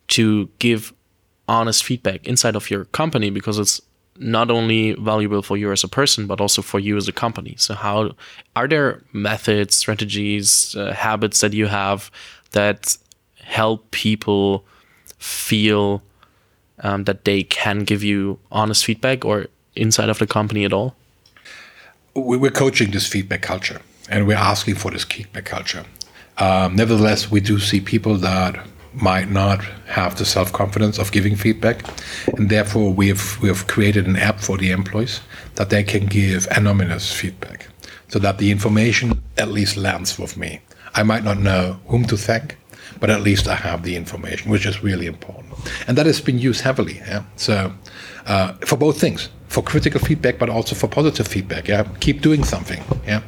to 0.09 0.49
give 0.59 0.93
honest 1.47 1.83
feedback 1.83 2.25
inside 2.25 2.55
of 2.55 2.69
your 2.71 2.85
company 2.85 3.29
because 3.29 3.59
it's 3.59 3.81
not 4.17 4.51
only 4.51 4.93
valuable 4.93 5.41
for 5.41 5.57
you 5.57 5.71
as 5.71 5.83
a 5.83 5.87
person 5.87 6.27
but 6.27 6.39
also 6.39 6.61
for 6.61 6.79
you 6.79 6.97
as 6.97 7.07
a 7.07 7.11
company. 7.11 7.55
So 7.57 7.73
how 7.73 8.11
are 8.55 8.67
there 8.67 9.01
methods, 9.11 9.75
strategies, 9.75 10.75
uh, 10.75 10.93
habits 10.93 11.41
that 11.41 11.53
you 11.53 11.67
have 11.67 12.11
that 12.51 12.97
help 13.41 13.89
people 13.91 14.65
feel 15.17 16.01
um, 16.79 17.05
that 17.05 17.25
they 17.25 17.43
can 17.43 17.83
give 17.83 18.03
you 18.03 18.39
honest 18.51 18.85
feedback 18.85 19.25
or 19.25 19.47
inside 19.75 20.09
of 20.09 20.19
the 20.19 20.27
company 20.27 20.65
at 20.65 20.73
all? 20.73 20.95
we're 22.15 22.51
coaching 22.51 22.91
this 22.91 23.07
feedback 23.07 23.41
culture 23.41 23.81
and 24.09 24.27
we're 24.27 24.37
asking 24.37 24.75
for 24.75 24.91
this 24.91 25.03
feedback 25.03 25.45
culture. 25.45 25.85
Um, 26.37 26.75
nevertheless, 26.75 27.31
we 27.31 27.39
do 27.39 27.59
see 27.59 27.79
people 27.79 28.17
that 28.17 28.65
might 28.95 29.29
not 29.29 29.63
have 29.87 30.17
the 30.17 30.25
self 30.25 30.51
confidence 30.51 30.97
of 30.99 31.11
giving 31.11 31.35
feedback, 31.35 31.83
and 32.37 32.49
therefore 32.49 32.93
we 32.93 33.07
have 33.09 33.39
we 33.41 33.47
have 33.47 33.67
created 33.67 34.07
an 34.07 34.15
app 34.15 34.39
for 34.39 34.57
the 34.57 34.71
employees 34.71 35.21
that 35.55 35.69
they 35.69 35.83
can 35.83 36.05
give 36.05 36.47
anonymous 36.51 37.11
feedback, 37.11 37.67
so 38.07 38.19
that 38.19 38.37
the 38.37 38.51
information 38.51 39.21
at 39.37 39.49
least 39.49 39.77
lands 39.77 40.17
with 40.19 40.37
me. 40.37 40.61
I 40.95 41.03
might 41.03 41.23
not 41.23 41.39
know 41.39 41.79
whom 41.87 42.05
to 42.05 42.17
thank, 42.17 42.55
but 42.99 43.09
at 43.09 43.21
least 43.21 43.47
I 43.47 43.55
have 43.55 43.81
the 43.81 43.95
information, 43.95 44.51
which 44.51 44.65
is 44.65 44.83
really 44.83 45.07
important, 45.07 45.53
and 45.87 45.97
that 45.97 46.05
has 46.05 46.21
been 46.21 46.37
used 46.37 46.61
heavily. 46.61 46.97
Yeah? 46.97 47.23
So 47.35 47.73
uh, 48.27 48.53
for 48.65 48.77
both 48.77 48.99
things, 48.99 49.29
for 49.53 49.63
critical 49.63 49.99
feedback, 49.99 50.39
but 50.39 50.49
also 50.49 50.75
for 50.75 50.87
positive 50.87 51.27
feedback. 51.27 51.67
Yeah, 51.67 51.83
keep 51.99 52.21
doing 52.21 52.43
something. 52.43 52.83
Yeah. 53.05 53.21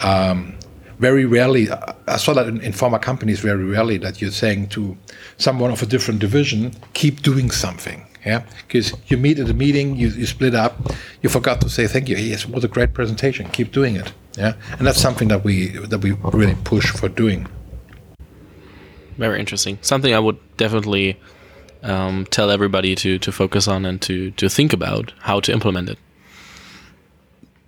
Um, 0.00 0.54
very 1.00 1.24
rarely, 1.24 1.68
I 2.06 2.18
saw 2.18 2.34
that 2.34 2.46
in, 2.46 2.60
in 2.60 2.72
pharma 2.72 3.00
companies. 3.00 3.40
Very 3.40 3.64
rarely 3.64 3.96
that 3.98 4.20
you're 4.20 4.30
saying 4.30 4.68
to 4.68 4.96
someone 5.38 5.70
of 5.72 5.82
a 5.82 5.86
different 5.86 6.20
division, 6.20 6.72
keep 6.92 7.22
doing 7.22 7.50
something. 7.50 8.06
Yeah, 8.24 8.44
because 8.66 8.92
you 9.06 9.16
meet 9.16 9.38
at 9.38 9.48
a 9.48 9.54
meeting, 9.54 9.96
you, 9.96 10.08
you 10.08 10.26
split 10.26 10.54
up, 10.54 10.92
you 11.22 11.30
forgot 11.30 11.62
to 11.62 11.70
say 11.70 11.86
thank 11.86 12.10
you. 12.10 12.18
Yes, 12.18 12.46
what 12.46 12.62
a 12.64 12.68
great 12.68 12.92
presentation. 12.92 13.48
Keep 13.48 13.72
doing 13.72 13.96
it. 13.96 14.12
Yeah, 14.36 14.52
and 14.76 14.86
that's 14.86 15.00
something 15.00 15.28
that 15.28 15.42
we 15.42 15.68
that 15.86 16.02
we 16.02 16.12
really 16.34 16.56
push 16.64 16.90
for 16.90 17.08
doing. 17.08 17.46
Very 19.16 19.40
interesting. 19.40 19.78
Something 19.80 20.14
I 20.14 20.18
would 20.18 20.38
definitely 20.58 21.18
um, 21.82 22.26
tell 22.30 22.50
everybody 22.50 22.94
to 22.96 23.18
to 23.18 23.32
focus 23.32 23.66
on 23.66 23.86
and 23.86 24.02
to 24.02 24.32
to 24.32 24.50
think 24.50 24.74
about 24.74 25.14
how 25.20 25.40
to 25.40 25.50
implement 25.50 25.88
it. 25.88 25.98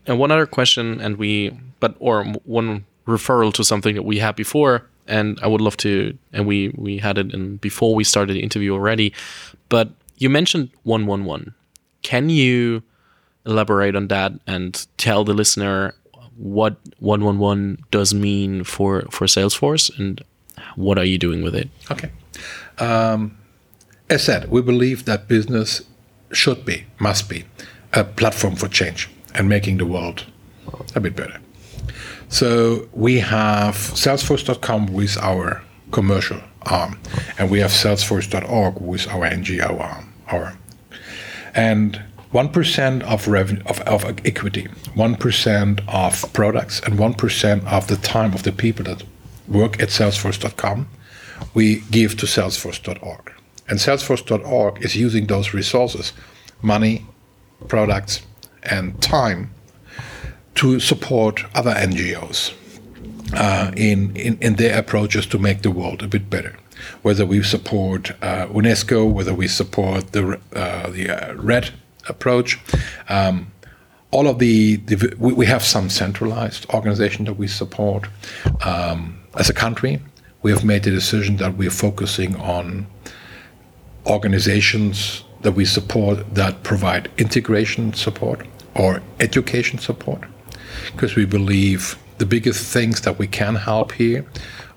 And 0.06 0.18
one 0.18 0.30
other 0.30 0.46
question, 0.46 1.00
and 1.00 1.16
we, 1.16 1.50
but 1.80 1.96
or 1.98 2.24
one 2.44 2.84
referral 3.06 3.52
to 3.54 3.64
something 3.64 3.94
that 3.94 4.04
we 4.04 4.18
had 4.18 4.36
before, 4.36 4.88
and 5.06 5.38
I 5.42 5.46
would 5.46 5.60
love 5.60 5.76
to, 5.78 6.16
and 6.32 6.46
we 6.46 6.72
we 6.76 6.98
had 6.98 7.18
it 7.18 7.32
in 7.32 7.56
before 7.56 7.94
we 7.94 8.04
started 8.04 8.34
the 8.34 8.42
interview 8.42 8.72
already, 8.72 9.12
but 9.68 9.90
you 10.18 10.30
mentioned 10.30 10.70
one 10.82 11.06
one 11.06 11.24
one. 11.24 11.54
Can 12.02 12.28
you 12.28 12.82
elaborate 13.44 13.96
on 13.96 14.08
that 14.08 14.32
and 14.46 14.86
tell 14.96 15.24
the 15.24 15.34
listener 15.34 15.94
what 16.36 16.76
one 16.98 17.24
one 17.24 17.38
one 17.38 17.78
does 17.90 18.14
mean 18.14 18.64
for 18.64 19.02
for 19.10 19.26
Salesforce 19.26 19.96
and 19.98 20.22
what 20.76 20.98
are 20.98 21.04
you 21.04 21.18
doing 21.18 21.42
with 21.42 21.54
it? 21.54 21.68
Okay. 21.90 22.10
Um, 22.78 23.36
as 24.08 24.24
said, 24.24 24.50
we 24.50 24.62
believe 24.62 25.04
that 25.04 25.28
business 25.28 25.82
should 26.32 26.64
be, 26.64 26.84
must 26.98 27.28
be, 27.28 27.44
a 27.92 28.04
platform 28.04 28.56
for 28.56 28.68
change 28.68 29.10
and 29.34 29.48
making 29.48 29.78
the 29.78 29.86
world 29.86 30.26
a 30.94 31.00
bit 31.00 31.16
better. 31.16 31.38
So 32.32 32.88
we 32.94 33.18
have 33.20 33.74
Salesforce.com 33.74 34.86
with 34.86 35.18
our 35.18 35.62
commercial 35.90 36.40
arm, 36.62 36.98
and 37.36 37.50
we 37.50 37.60
have 37.60 37.70
Salesforce.org, 37.70 38.80
with 38.80 39.06
our 39.08 39.28
NGO 39.28 39.78
arm. 40.28 40.58
And 41.54 42.02
one 42.30 42.48
percent 42.48 43.02
of 43.02 43.28
revenue 43.28 43.62
of, 43.66 43.80
of 43.80 44.06
equity, 44.24 44.68
one 44.94 45.14
percent 45.14 45.82
of 45.86 46.32
products, 46.32 46.80
and 46.80 46.98
one 46.98 47.12
percent 47.12 47.66
of 47.66 47.88
the 47.88 47.96
time 47.96 48.32
of 48.32 48.44
the 48.44 48.52
people 48.52 48.86
that 48.86 49.02
work 49.46 49.82
at 49.82 49.90
Salesforce.com, 49.90 50.88
we 51.52 51.82
give 51.90 52.16
to 52.16 52.24
Salesforce.org. 52.24 53.30
And 53.68 53.78
Salesforce.org 53.78 54.82
is 54.82 54.96
using 54.96 55.26
those 55.26 55.52
resources, 55.52 56.14
money, 56.62 57.04
products, 57.68 58.22
and 58.62 58.98
time, 59.02 59.50
to 60.62 60.78
support 60.78 61.44
other 61.56 61.72
NGOs 61.74 62.54
uh, 63.34 63.72
in, 63.76 64.14
in, 64.14 64.38
in 64.38 64.54
their 64.54 64.78
approaches 64.78 65.26
to 65.26 65.36
make 65.36 65.62
the 65.62 65.72
world 65.72 66.04
a 66.04 66.06
bit 66.06 66.30
better. 66.30 66.56
Whether 67.02 67.26
we 67.26 67.42
support 67.42 68.12
uh, 68.22 68.46
UNESCO, 68.46 69.12
whether 69.12 69.34
we 69.34 69.48
support 69.48 70.12
the 70.12 70.38
uh, 70.54 70.88
the 70.90 71.10
uh, 71.10 71.34
RED 71.34 71.70
approach, 72.08 72.60
um, 73.08 73.50
all 74.12 74.28
of 74.28 74.38
the, 74.38 74.76
the 74.76 75.16
we, 75.18 75.46
have 75.46 75.64
some 75.64 75.90
centralized 75.90 76.64
organization 76.70 77.24
that 77.24 77.34
we 77.34 77.48
support. 77.48 78.08
Um, 78.64 79.18
as 79.36 79.50
a 79.50 79.54
country, 79.54 80.00
we 80.42 80.52
have 80.52 80.64
made 80.64 80.84
the 80.84 80.92
decision 80.92 81.38
that 81.38 81.56
we 81.56 81.66
are 81.66 81.76
focusing 81.88 82.36
on 82.36 82.86
organizations 84.06 85.24
that 85.40 85.52
we 85.52 85.64
support 85.64 86.34
that 86.36 86.62
provide 86.62 87.10
integration 87.18 87.92
support 87.94 88.46
or 88.76 89.02
education 89.18 89.78
support 89.80 90.22
because 90.92 91.14
we 91.16 91.24
believe 91.24 91.96
the 92.18 92.26
biggest 92.26 92.72
things 92.72 93.00
that 93.02 93.18
we 93.18 93.26
can 93.26 93.54
help 93.54 93.92
here 93.92 94.24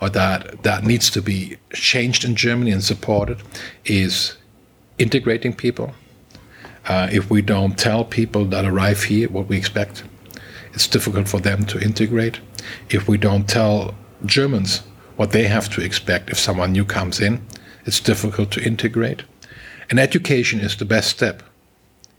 or 0.01 0.09
that 0.09 0.63
that 0.63 0.83
needs 0.83 1.09
to 1.11 1.21
be 1.21 1.57
changed 1.73 2.25
in 2.25 2.35
Germany 2.35 2.71
and 2.71 2.83
supported 2.83 3.41
is 3.85 4.37
integrating 4.97 5.53
people. 5.53 5.93
Uh, 6.87 7.09
if 7.11 7.29
we 7.29 7.41
don't 7.41 7.77
tell 7.77 8.05
people 8.05 8.45
that 8.45 8.65
arrive 8.65 9.03
here 9.03 9.27
what 9.29 9.47
we 9.47 9.57
expect, 9.57 10.03
it's 10.73 10.87
difficult 10.87 11.27
for 11.27 11.39
them 11.39 11.65
to 11.65 11.79
integrate. 11.79 12.39
If 12.89 13.07
we 13.07 13.17
don't 13.17 13.47
tell 13.47 13.95
Germans 14.25 14.83
what 15.15 15.31
they 15.31 15.47
have 15.47 15.69
to 15.69 15.81
expect 15.81 16.29
if 16.29 16.37
someone 16.37 16.71
new 16.71 16.85
comes 16.85 17.19
in, 17.19 17.45
it's 17.85 17.99
difficult 17.99 18.51
to 18.51 18.63
integrate. 18.63 19.23
And 19.89 19.99
education 19.99 20.59
is 20.59 20.75
the 20.75 20.85
best 20.85 21.09
step 21.09 21.43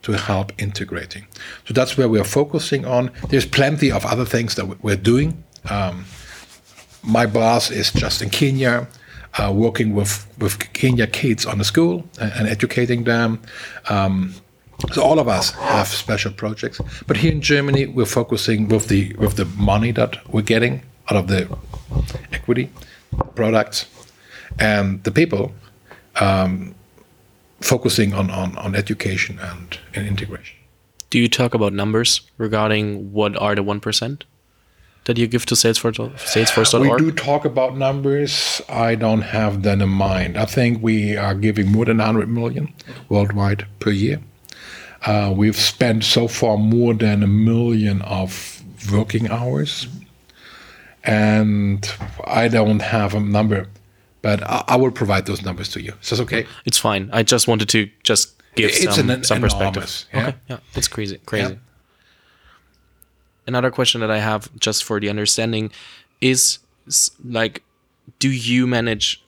to 0.06 0.12
help 0.12 0.52
integrating. 0.56 1.26
So 1.66 1.74
that's 1.74 1.98
where 1.98 2.08
we 2.08 2.20
are 2.20 2.30
focusing 2.40 2.84
on. 2.84 3.10
There's 3.28 3.44
plenty 3.44 3.90
of 3.90 4.06
other 4.06 4.24
things 4.24 4.54
that 4.54 4.66
we're 4.84 5.02
doing. 5.12 5.42
Um, 5.68 6.04
my 7.02 7.26
boss 7.26 7.72
is 7.72 7.90
just 7.90 8.22
in 8.22 8.30
Kenya, 8.30 8.86
uh, 9.38 9.52
working 9.52 9.96
with, 9.96 10.24
with 10.38 10.72
Kenya 10.72 11.08
kids 11.08 11.44
on 11.44 11.58
the 11.58 11.64
school 11.64 12.04
and, 12.20 12.32
and 12.36 12.48
educating 12.48 13.02
them. 13.02 13.42
Um, 13.88 14.32
so 14.92 15.02
all 15.02 15.18
of 15.18 15.26
us 15.26 15.50
have 15.50 15.88
special 15.88 16.30
projects, 16.30 16.80
but 17.08 17.16
here 17.16 17.32
in 17.32 17.40
Germany, 17.40 17.86
we're 17.86 18.04
focusing 18.04 18.68
with 18.68 18.88
the 18.88 19.14
with 19.14 19.36
the 19.36 19.46
money 19.56 19.90
that 19.92 20.12
we're 20.28 20.42
getting 20.42 20.82
out 21.08 21.16
of 21.16 21.28
the 21.28 21.48
equity 22.30 22.70
products 23.34 23.86
and 24.58 25.02
the 25.04 25.10
people 25.10 25.50
um, 26.20 26.74
focusing 27.60 28.12
on, 28.14 28.30
on, 28.30 28.56
on 28.58 28.74
education 28.74 29.38
and, 29.40 29.78
and 29.94 30.06
integration. 30.06 30.56
Do 31.10 31.18
you 31.18 31.28
talk 31.28 31.54
about 31.54 31.72
numbers 31.72 32.20
regarding 32.36 33.12
what 33.12 33.36
are 33.36 33.54
the 33.54 33.62
1%? 33.62 34.22
that 35.04 35.16
you 35.16 35.28
give 35.28 35.46
to 35.46 35.54
Salesforce, 35.54 35.98
Salesforce.org? 36.16 37.00
We 37.00 37.10
do 37.10 37.12
talk 37.12 37.44
about 37.44 37.76
numbers. 37.76 38.60
I 38.68 38.96
don't 38.96 39.22
have 39.22 39.62
them 39.62 39.80
in 39.80 39.88
mind. 39.88 40.36
I 40.36 40.46
think 40.46 40.82
we 40.82 41.16
are 41.16 41.32
giving 41.32 41.70
more 41.70 41.84
than 41.84 41.98
100 41.98 42.28
million 42.28 42.74
worldwide 43.08 43.66
per 43.78 43.90
year. 43.90 44.20
Uh, 45.02 45.32
we've 45.34 45.56
spent 45.56 46.02
so 46.02 46.26
far 46.26 46.56
more 46.58 46.92
than 46.92 47.22
a 47.22 47.28
million 47.28 48.02
of 48.02 48.60
working 48.90 49.30
hours 49.30 49.86
and 51.06 51.88
I 52.24 52.48
don't 52.48 52.80
have 52.80 53.14
a 53.14 53.20
number, 53.20 53.68
but 54.26 54.42
I, 54.42 54.64
I, 54.74 54.76
will 54.76 54.90
provide 54.90 55.26
those 55.26 55.44
numbers 55.44 55.68
to 55.68 55.80
you. 55.80 55.92
Is 56.02 56.10
that 56.10 56.18
okay? 56.22 56.46
It's 56.64 56.78
fine. 56.78 57.08
I 57.12 57.22
just 57.22 57.46
wanted 57.46 57.68
to 57.68 57.88
just 58.02 58.34
give 58.56 58.70
it's 58.70 58.96
some, 58.96 59.08
an, 59.08 59.22
some 59.22 59.40
perspective. 59.40 60.04
Yeah? 60.12 60.20
Okay, 60.20 60.36
yeah, 60.48 60.58
it's 60.74 60.88
crazy, 60.88 61.18
crazy. 61.24 61.52
Yeah. 61.52 61.58
Another 63.46 63.70
question 63.70 64.00
that 64.00 64.10
I 64.10 64.18
have, 64.18 64.50
just 64.58 64.82
for 64.82 64.98
the 64.98 65.08
understanding, 65.08 65.70
is 66.20 66.58
like, 67.24 67.62
do 68.18 68.28
you 68.28 68.66
manage 68.66 69.22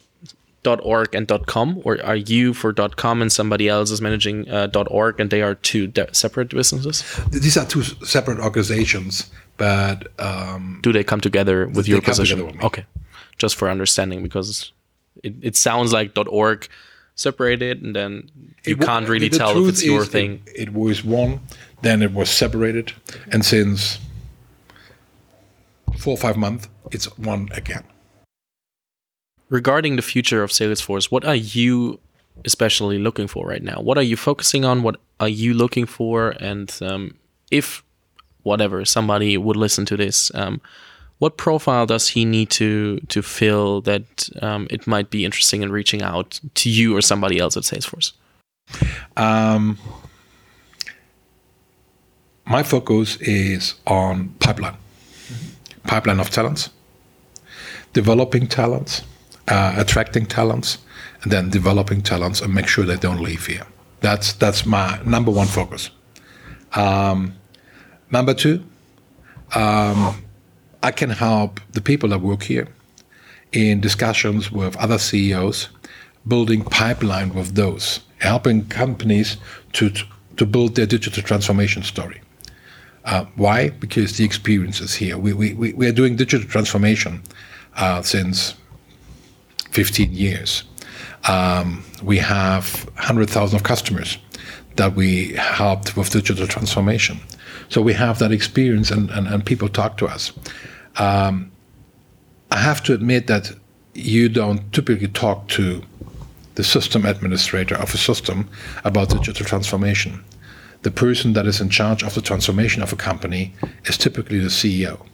.org 0.67 1.15
and 1.15 1.31
.com, 1.47 1.81
or 1.85 2.05
are 2.05 2.17
you 2.17 2.53
for 2.53 2.73
.com 2.73 3.23
and 3.23 3.31
somebody 3.31 3.69
else 3.69 3.93
is 3.93 4.03
managing 4.03 4.49
uh, 4.51 4.67
.org, 4.91 5.21
and 5.21 5.31
they 5.31 5.43
are 5.43 5.55
two 5.55 5.93
separate 6.11 6.49
businesses? 6.49 7.05
These 7.31 7.57
are 7.57 7.67
two 7.67 7.85
separate 7.85 8.41
organizations, 8.41 9.31
but 9.59 10.09
um, 10.19 10.81
do 10.83 10.93
they 10.93 11.05
come 11.05 11.21
together 11.21 11.69
with 11.69 11.87
your 11.87 12.03
position? 12.03 12.45
With 12.45 12.65
okay, 12.65 12.85
just 13.39 13.55
for 13.55 13.71
understanding, 13.71 14.25
because 14.25 14.73
it, 15.23 15.35
it 15.43 15.57
sounds 15.57 15.93
like 15.93 16.13
.org 16.17 16.69
separated, 17.15 17.83
and 17.83 17.95
then 17.97 18.31
you 18.65 18.75
it, 18.75 18.81
can't 18.81 19.09
really 19.09 19.29
tell 19.29 19.63
if 19.63 19.69
it's 19.69 19.85
your 19.85 20.05
thing. 20.05 20.43
It, 20.47 20.69
it 20.69 20.73
was 20.73 21.05
one, 21.05 21.41
then 21.83 22.03
it 22.03 22.13
was 22.13 22.31
separated, 22.31 22.93
and 23.33 23.45
since 23.45 23.99
four 25.99 26.15
or 26.15 26.17
five 26.17 26.37
months, 26.37 26.69
it's 26.91 27.07
one 27.19 27.49
again. 27.53 27.85
Regarding 29.49 29.97
the 29.97 30.03
future 30.03 30.43
of 30.43 30.51
Salesforce, 30.51 31.11
what 31.11 31.25
are 31.25 31.35
you 31.35 31.99
especially 32.45 32.99
looking 32.99 33.27
for 33.27 33.47
right 33.47 33.63
now? 33.63 33.81
What 33.81 33.99
are 33.99 34.03
you 34.03 34.17
focusing 34.17 34.65
on? 34.65 34.83
What 34.83 34.97
are 35.21 35.29
you 35.29 35.55
looking 35.55 35.87
for? 35.87 36.31
And 36.39 36.77
um, 36.83 37.17
if 37.51 37.83
whatever 38.43 38.85
somebody 38.85 39.37
would 39.37 39.57
listen 39.57 39.85
to 39.87 39.97
this 39.97 40.31
um, 40.35 40.61
what 41.19 41.37
profile 41.37 41.87
does 41.87 42.09
he 42.09 42.25
need 42.25 42.51
to 42.51 43.01
to 43.09 43.23
fill 43.23 43.81
that 43.83 44.29
um, 44.43 44.67
it 44.71 44.87
might 44.87 45.11
be 45.11 45.25
interesting 45.25 45.63
in 45.63 45.73
reaching 45.73 46.03
out 46.03 46.41
to 46.55 46.71
you 46.71 46.97
or 46.97 47.03
somebody 47.03 47.39
else 47.39 47.57
at 47.57 47.65
salesforce? 47.65 48.13
Um, 49.17 49.79
my 52.45 52.63
focus 52.63 53.17
is 53.21 53.75
on 53.87 54.31
pipeline. 54.41 54.75
Mm-hmm. 54.75 55.89
pipeline 55.89 56.21
of 56.21 56.31
talents 56.31 56.71
developing 57.93 58.47
talents 58.47 59.03
uh, 59.49 59.75
attracting 59.77 60.27
talents 60.27 60.79
and 61.23 61.33
then 61.33 61.51
developing 61.51 62.03
talents 62.03 62.41
and 62.41 62.55
make 62.55 62.67
sure 62.67 62.85
they 62.85 62.97
don't 62.97 63.21
leave 63.21 63.47
here. 63.47 63.67
That's 64.01 64.33
that's 64.35 64.65
my 64.65 65.01
number 65.05 65.31
one 65.31 65.47
focus. 65.47 65.91
Um, 66.75 67.35
Number 68.11 68.33
two, 68.33 68.65
um, 69.55 70.23
I 70.83 70.91
can 70.91 71.11
help 71.11 71.61
the 71.73 71.81
people 71.81 72.09
that 72.11 72.21
work 72.21 72.43
here 72.43 72.69
in 73.53 73.81
discussions 73.81 74.53
with 74.53 74.77
other 74.77 74.99
CEOs, 74.99 75.69
building 76.27 76.63
pipeline 76.63 77.35
with 77.35 77.55
those, 77.55 78.01
helping 78.19 78.67
companies 78.67 79.39
to, 79.73 79.91
to 80.37 80.47
build 80.47 80.77
their 80.77 80.87
digital 80.87 81.23
transformation 81.23 81.83
story. 81.83 82.21
Uh, 83.05 83.25
why? 83.37 83.71
Because 83.71 84.19
the 84.19 84.25
experience 84.25 84.81
is 84.81 84.95
here. 84.95 85.17
We, 85.17 85.33
we, 85.33 85.55
we 85.55 85.87
are 85.87 85.93
doing 85.93 86.17
digital 86.17 86.47
transformation 86.47 87.23
uh, 87.77 88.03
since 88.03 88.55
15 89.71 90.13
years. 90.13 90.65
Um, 91.27 91.85
we 92.03 92.19
have 92.19 92.85
100,000 92.95 93.57
of 93.57 93.63
customers 93.63 94.19
that 94.77 94.95
we 94.95 95.33
helped 95.33 95.97
with 95.97 96.11
digital 96.11 96.47
transformation. 96.47 97.19
So 97.69 97.83
we 97.83 97.93
have 97.95 98.19
that 98.19 98.33
experience, 98.33 98.91
and, 98.91 99.11
and, 99.11 99.27
and 99.27 99.45
people 99.45 99.69
talk 99.69 99.99
to 99.99 100.07
us. 100.07 100.33
Um, 100.97 101.51
I 102.51 102.59
have 102.59 102.83
to 102.85 102.95
admit 102.95 103.27
that 103.27 103.53
you 103.95 104.29
don't 104.29 104.73
typically 104.73 105.09
talk 105.09 105.49
to 105.49 105.83
the 106.55 106.65
system 106.65 107.05
administrator 107.05 107.77
of 107.77 107.95
a 107.95 107.99
system 107.99 108.49
about 108.85 109.11
digital 109.11 109.47
transformation. 109.47 110.25
The 110.83 110.91
person 110.91 111.33
that 111.35 111.47
is 111.47 111.61
in 111.61 111.69
charge 111.71 112.03
of 112.03 112.15
the 112.15 112.21
transformation 112.21 112.83
of 112.83 112.93
a 112.93 112.97
company 112.97 113.53
is 113.85 113.99
typically 113.99 114.39
the 114.39 114.49
CEO. 114.49 115.05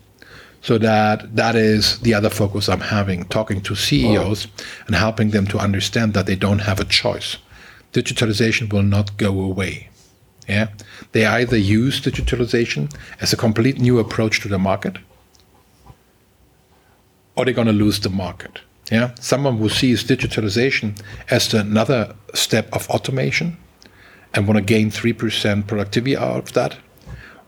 So 0.63 0.79
that 0.79 1.37
that 1.37 1.57
is 1.57 1.99
the 2.01 2.15
other 2.15 2.31
focus 2.31 2.69
I'm 2.69 2.81
having, 2.81 3.25
talking 3.25 3.61
to 3.63 3.75
CEOs 3.75 4.47
and 4.87 4.97
helping 4.97 5.31
them 5.31 5.47
to 5.49 5.59
understand 5.59 6.15
that 6.15 6.25
they 6.25 6.37
don't 6.37 6.61
have 6.61 6.81
a 6.81 6.85
choice. 6.85 7.37
Digitalization 7.93 8.73
will 8.73 8.83
not 8.83 9.17
go 9.19 9.41
away. 9.43 9.89
Yeah, 10.49 10.69
they 11.13 11.25
either 11.25 11.57
use 11.57 12.01
digitalization 12.01 12.95
as 13.21 13.33
a 13.33 13.37
complete 13.37 13.79
new 13.81 13.99
approach 13.99 14.41
to 14.41 14.49
the 14.49 14.59
market, 14.59 14.99
or 17.35 17.45
they're 17.45 17.55
going 17.55 17.67
to 17.67 17.73
lose 17.73 18.01
the 18.01 18.11
market. 18.11 18.61
Yeah, 18.93 19.15
someone 19.19 19.57
who 19.57 19.71
sees 19.71 20.05
digitalization 20.05 21.01
as 21.31 21.55
another 21.55 22.15
step 22.35 22.69
of 22.75 22.89
automation 22.91 23.57
and 24.35 24.47
want 24.47 24.59
to 24.59 24.65
gain 24.65 24.91
three 24.91 25.15
percent 25.15 25.67
productivity 25.67 26.17
out 26.17 26.37
of 26.37 26.53
that 26.53 26.77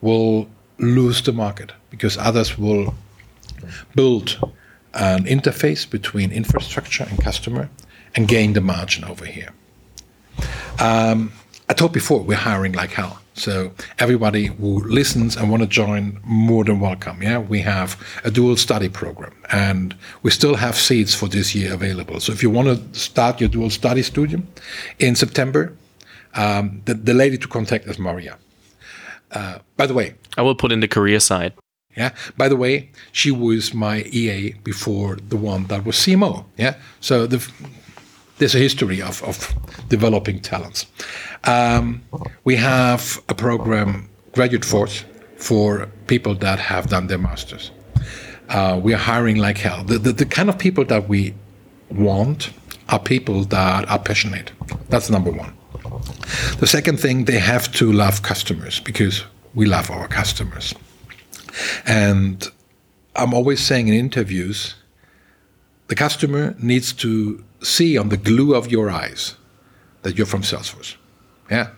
will 0.01 0.49
lose 0.79 1.23
the 1.23 1.33
market 1.33 1.73
because 1.91 2.17
others 2.17 2.57
will 2.59 2.95
build 3.95 4.39
an 4.95 5.25
interface 5.25 5.89
between 5.89 6.33
infrastructure 6.33 7.05
and 7.05 7.23
customer 7.23 7.69
and 8.15 8.29
gain 8.29 8.55
the 8.55 8.61
margin 8.61 9.05
over 9.05 9.27
here. 9.27 9.53
Um, 10.79 11.33
I 11.69 11.73
told 11.75 11.93
before 11.93 12.21
we're 12.23 12.37
hiring 12.37 12.73
like 12.73 12.91
hell. 12.91 13.21
So 13.35 13.73
everybody 13.99 14.47
who 14.47 14.81
listens 14.85 15.37
and 15.37 15.51
want 15.51 15.63
to 15.63 15.69
join, 15.69 16.21
more 16.25 16.65
than 16.65 16.81
welcome. 16.81 17.23
Yeah, 17.23 17.39
we 17.39 17.61
have 17.61 18.01
a 18.25 18.31
dual 18.31 18.57
study 18.57 18.89
program, 18.89 19.35
and 19.51 19.95
we 20.23 20.31
still 20.31 20.55
have 20.55 20.77
seats 20.77 21.15
for 21.15 21.29
this 21.29 21.55
year 21.55 21.75
available. 21.75 22.21
So 22.21 22.33
if 22.33 22.43
you 22.43 22.51
want 22.51 22.69
to 22.69 22.99
start 22.99 23.41
your 23.41 23.51
dual 23.51 23.71
study 23.71 24.03
student 24.03 24.61
in 24.99 25.17
September, 25.17 25.77
um, 26.35 26.83
the, 26.87 26.95
the 26.95 27.15
lady 27.15 27.37
to 27.37 27.49
contact 27.49 27.87
is 27.87 27.99
Maria. 27.99 28.39
Uh, 29.33 29.59
by 29.77 29.87
the 29.87 29.95
way, 29.95 30.15
I 30.39 30.43
will 30.43 30.55
put 30.55 30.73
in 30.73 30.81
the 30.81 30.89
career 30.89 31.21
side. 31.21 31.53
Yeah. 31.97 32.15
By 32.37 32.49
the 32.49 32.57
way, 32.57 32.91
she 33.13 33.31
was 33.31 33.75
my 33.75 34.03
EA 34.03 34.53
before 34.63 35.17
the 35.17 35.37
one 35.37 35.67
that 35.67 35.85
was 35.85 35.97
CMO. 35.97 36.45
Yeah. 36.57 36.77
So 37.01 37.27
the, 37.27 37.47
there's 38.39 38.55
a 38.55 38.59
history 38.59 39.01
of, 39.01 39.23
of 39.23 39.55
developing 39.89 40.41
talents. 40.41 40.87
Um, 41.45 42.03
we 42.45 42.57
have 42.57 43.23
a 43.29 43.35
program, 43.35 44.09
Graduate 44.33 44.65
Force, 44.65 45.05
for 45.37 45.89
people 46.07 46.35
that 46.37 46.59
have 46.59 46.89
done 46.89 47.07
their 47.07 47.19
masters. 47.19 47.71
Uh, 48.49 48.81
we 48.83 48.95
are 48.95 48.99
hiring 48.99 49.37
like 49.37 49.59
hell. 49.59 49.85
The, 49.85 49.99
the, 49.99 50.13
the 50.13 50.27
kind 50.27 50.49
of 50.49 50.59
people 50.59 50.85
that 50.87 51.09
we 51.09 51.35
want 51.91 52.51
are 52.89 52.99
people 52.99 53.45
that 53.45 53.89
are 53.89 53.99
passionate. 53.99 54.53
That's 54.89 55.11
number 55.11 55.31
one. 55.31 55.53
The 56.61 56.67
second 56.67 57.01
thing, 57.01 57.25
they 57.25 57.39
have 57.39 57.73
to 57.73 57.93
love 57.93 58.23
customers 58.23 58.81
because 58.81 59.25
we 59.55 59.67
love 59.67 59.91
our 59.91 60.09
customers. 60.09 60.75
And 61.87 62.47
I'm 63.15 63.35
always 63.35 63.61
saying 63.61 63.89
in 63.89 63.95
interviews, 63.95 64.75
the 65.89 65.95
customer 65.95 66.55
needs 66.59 66.93
to 66.95 67.43
see 67.63 67.99
on 67.99 68.09
the 68.09 68.17
glue 68.17 68.55
of 68.55 68.71
your 68.71 68.91
eyes 68.91 69.37
that 70.03 70.17
you're 70.17 70.27
from 70.27 70.43
Salesforce. 70.43 70.97
Yeah. 71.51 71.71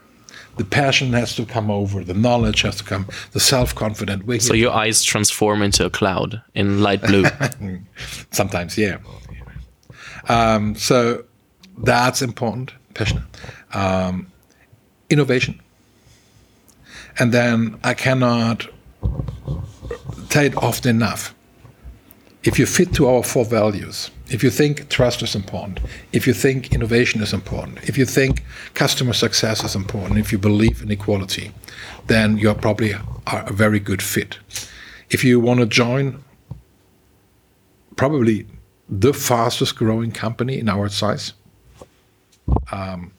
The 0.57 0.64
passion 0.64 1.12
has 1.12 1.37
to 1.37 1.47
come 1.47 1.70
over, 1.70 2.03
the 2.03 2.14
knowledge 2.14 2.62
has 2.62 2.76
to 2.76 2.85
come, 2.85 3.07
the 3.31 3.41
self 3.41 3.74
confident. 3.74 4.43
So 4.43 4.55
your 4.55 4.72
eyes 4.72 5.05
transform 5.05 5.62
into 5.62 5.85
a 5.85 5.91
cloud 5.91 6.43
in 6.55 6.83
light 6.83 7.01
blue. 7.03 7.24
Sometimes, 8.33 8.76
yeah. 8.76 8.99
Um, 10.29 10.74
so 10.74 11.24
that's 11.79 12.22
important, 12.22 12.72
passion, 12.95 13.22
um, 13.72 14.26
innovation. 15.11 15.61
And 17.20 17.33
then 17.33 17.79
I 17.85 17.95
cannot 17.95 18.66
tell 20.29 20.45
it 20.45 20.57
often 20.57 20.91
enough. 20.97 21.35
If 22.49 22.59
you 22.59 22.64
fit 22.64 22.94
to 22.94 23.07
our 23.09 23.22
four 23.22 23.44
values, 23.44 24.11
if 24.30 24.42
you 24.42 24.49
think 24.49 24.88
trust 24.88 25.20
is 25.20 25.34
important, 25.34 25.80
if 26.14 26.26
you 26.26 26.32
think 26.32 26.72
innovation 26.72 27.20
is 27.20 27.34
important, 27.34 27.86
if 27.86 27.99
you 27.99 28.07
think 28.07 28.42
customer 28.72 29.12
success 29.12 29.62
is 29.62 29.74
important, 29.74 30.18
if 30.18 30.32
you 30.32 30.38
believe 30.38 30.80
in 30.80 30.90
equality, 30.90 31.53
then 32.07 32.38
you're 32.38 32.55
probably 32.55 32.92
a 32.92 33.53
very 33.53 33.78
good 33.78 34.01
fit. 34.01 34.38
If 35.11 35.24
you 35.24 35.38
want 35.40 35.61
to 35.61 35.66
join 35.66 36.24
probably 37.96 38.46
the 38.88 39.12
fastest 39.12 39.76
growing 39.76 40.11
company 40.11 40.59
in 40.59 40.70
our 40.70 40.88
size, 40.88 41.34
um, 42.72 43.12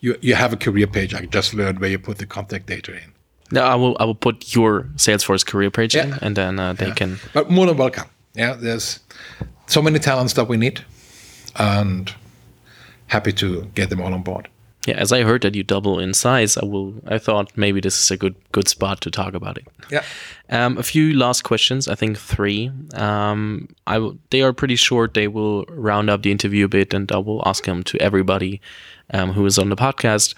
you, 0.00 0.18
you 0.20 0.34
have 0.34 0.52
a 0.52 0.58
career 0.58 0.86
page. 0.86 1.14
I 1.14 1.24
just 1.24 1.54
learned 1.54 1.78
where 1.78 1.88
you 1.88 1.98
put 1.98 2.18
the 2.18 2.26
contact 2.26 2.66
data 2.66 2.92
in. 2.92 3.14
No, 3.50 3.62
I 3.62 3.76
will. 3.76 3.96
I 3.98 4.04
will 4.04 4.14
put 4.14 4.54
your 4.54 4.82
Salesforce 4.96 5.46
career 5.46 5.70
page 5.70 5.94
yeah. 5.94 6.04
in, 6.04 6.12
and 6.20 6.36
then 6.36 6.58
uh, 6.58 6.74
they 6.74 6.88
yeah. 6.88 6.94
can. 6.94 7.18
But 7.32 7.50
more 7.50 7.64
than 7.64 7.78
welcome. 7.78 8.04
Yeah, 8.38 8.54
there's 8.54 9.00
so 9.66 9.82
many 9.82 9.98
talents 9.98 10.34
that 10.34 10.48
we 10.48 10.56
need, 10.56 10.84
and 11.56 12.14
happy 13.08 13.32
to 13.32 13.64
get 13.74 13.90
them 13.90 14.00
all 14.00 14.14
on 14.14 14.22
board. 14.22 14.48
Yeah, 14.86 14.94
as 14.94 15.12
I 15.12 15.22
heard 15.22 15.42
that 15.42 15.56
you 15.56 15.64
double 15.64 15.98
in 15.98 16.14
size, 16.14 16.56
I 16.56 16.64
will. 16.64 16.94
I 17.08 17.18
thought 17.18 17.50
maybe 17.56 17.80
this 17.80 18.00
is 18.00 18.10
a 18.12 18.16
good 18.16 18.36
good 18.52 18.68
spot 18.68 19.00
to 19.00 19.10
talk 19.10 19.34
about 19.34 19.58
it. 19.58 19.66
Yeah. 19.90 20.04
Um, 20.50 20.78
a 20.78 20.84
few 20.84 21.14
last 21.14 21.42
questions. 21.42 21.88
I 21.88 21.96
think 21.96 22.16
three. 22.16 22.70
Um, 22.94 23.68
I 23.88 24.08
they 24.30 24.42
are 24.42 24.52
pretty 24.52 24.76
short. 24.76 25.14
They 25.14 25.26
will 25.26 25.64
round 25.68 26.08
up 26.08 26.22
the 26.22 26.30
interview 26.30 26.64
a 26.66 26.68
bit, 26.68 26.94
and 26.94 27.10
I 27.10 27.18
will 27.18 27.42
ask 27.44 27.64
them 27.64 27.82
to 27.82 28.00
everybody 28.00 28.60
um, 29.12 29.32
who 29.32 29.44
is 29.46 29.58
on 29.58 29.68
the 29.68 29.76
podcast. 29.76 30.34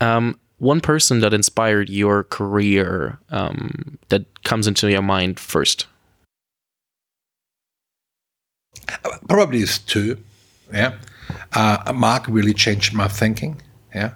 Um, 0.00 0.38
one 0.58 0.80
person 0.80 1.18
that 1.20 1.34
inspired 1.34 1.90
your 1.90 2.24
career 2.24 3.18
um, 3.30 3.98
that 4.08 4.24
comes 4.44 4.68
into 4.68 4.88
your 4.88 5.02
mind 5.02 5.40
first. 5.40 5.86
Probably 9.28 9.60
is 9.60 9.78
two. 9.78 10.18
Yeah. 10.72 10.94
Uh, 11.52 11.92
Marc 11.94 12.26
really 12.28 12.54
changed 12.54 12.94
my 12.94 13.08
thinking. 13.08 13.60
Yeah. 13.94 14.12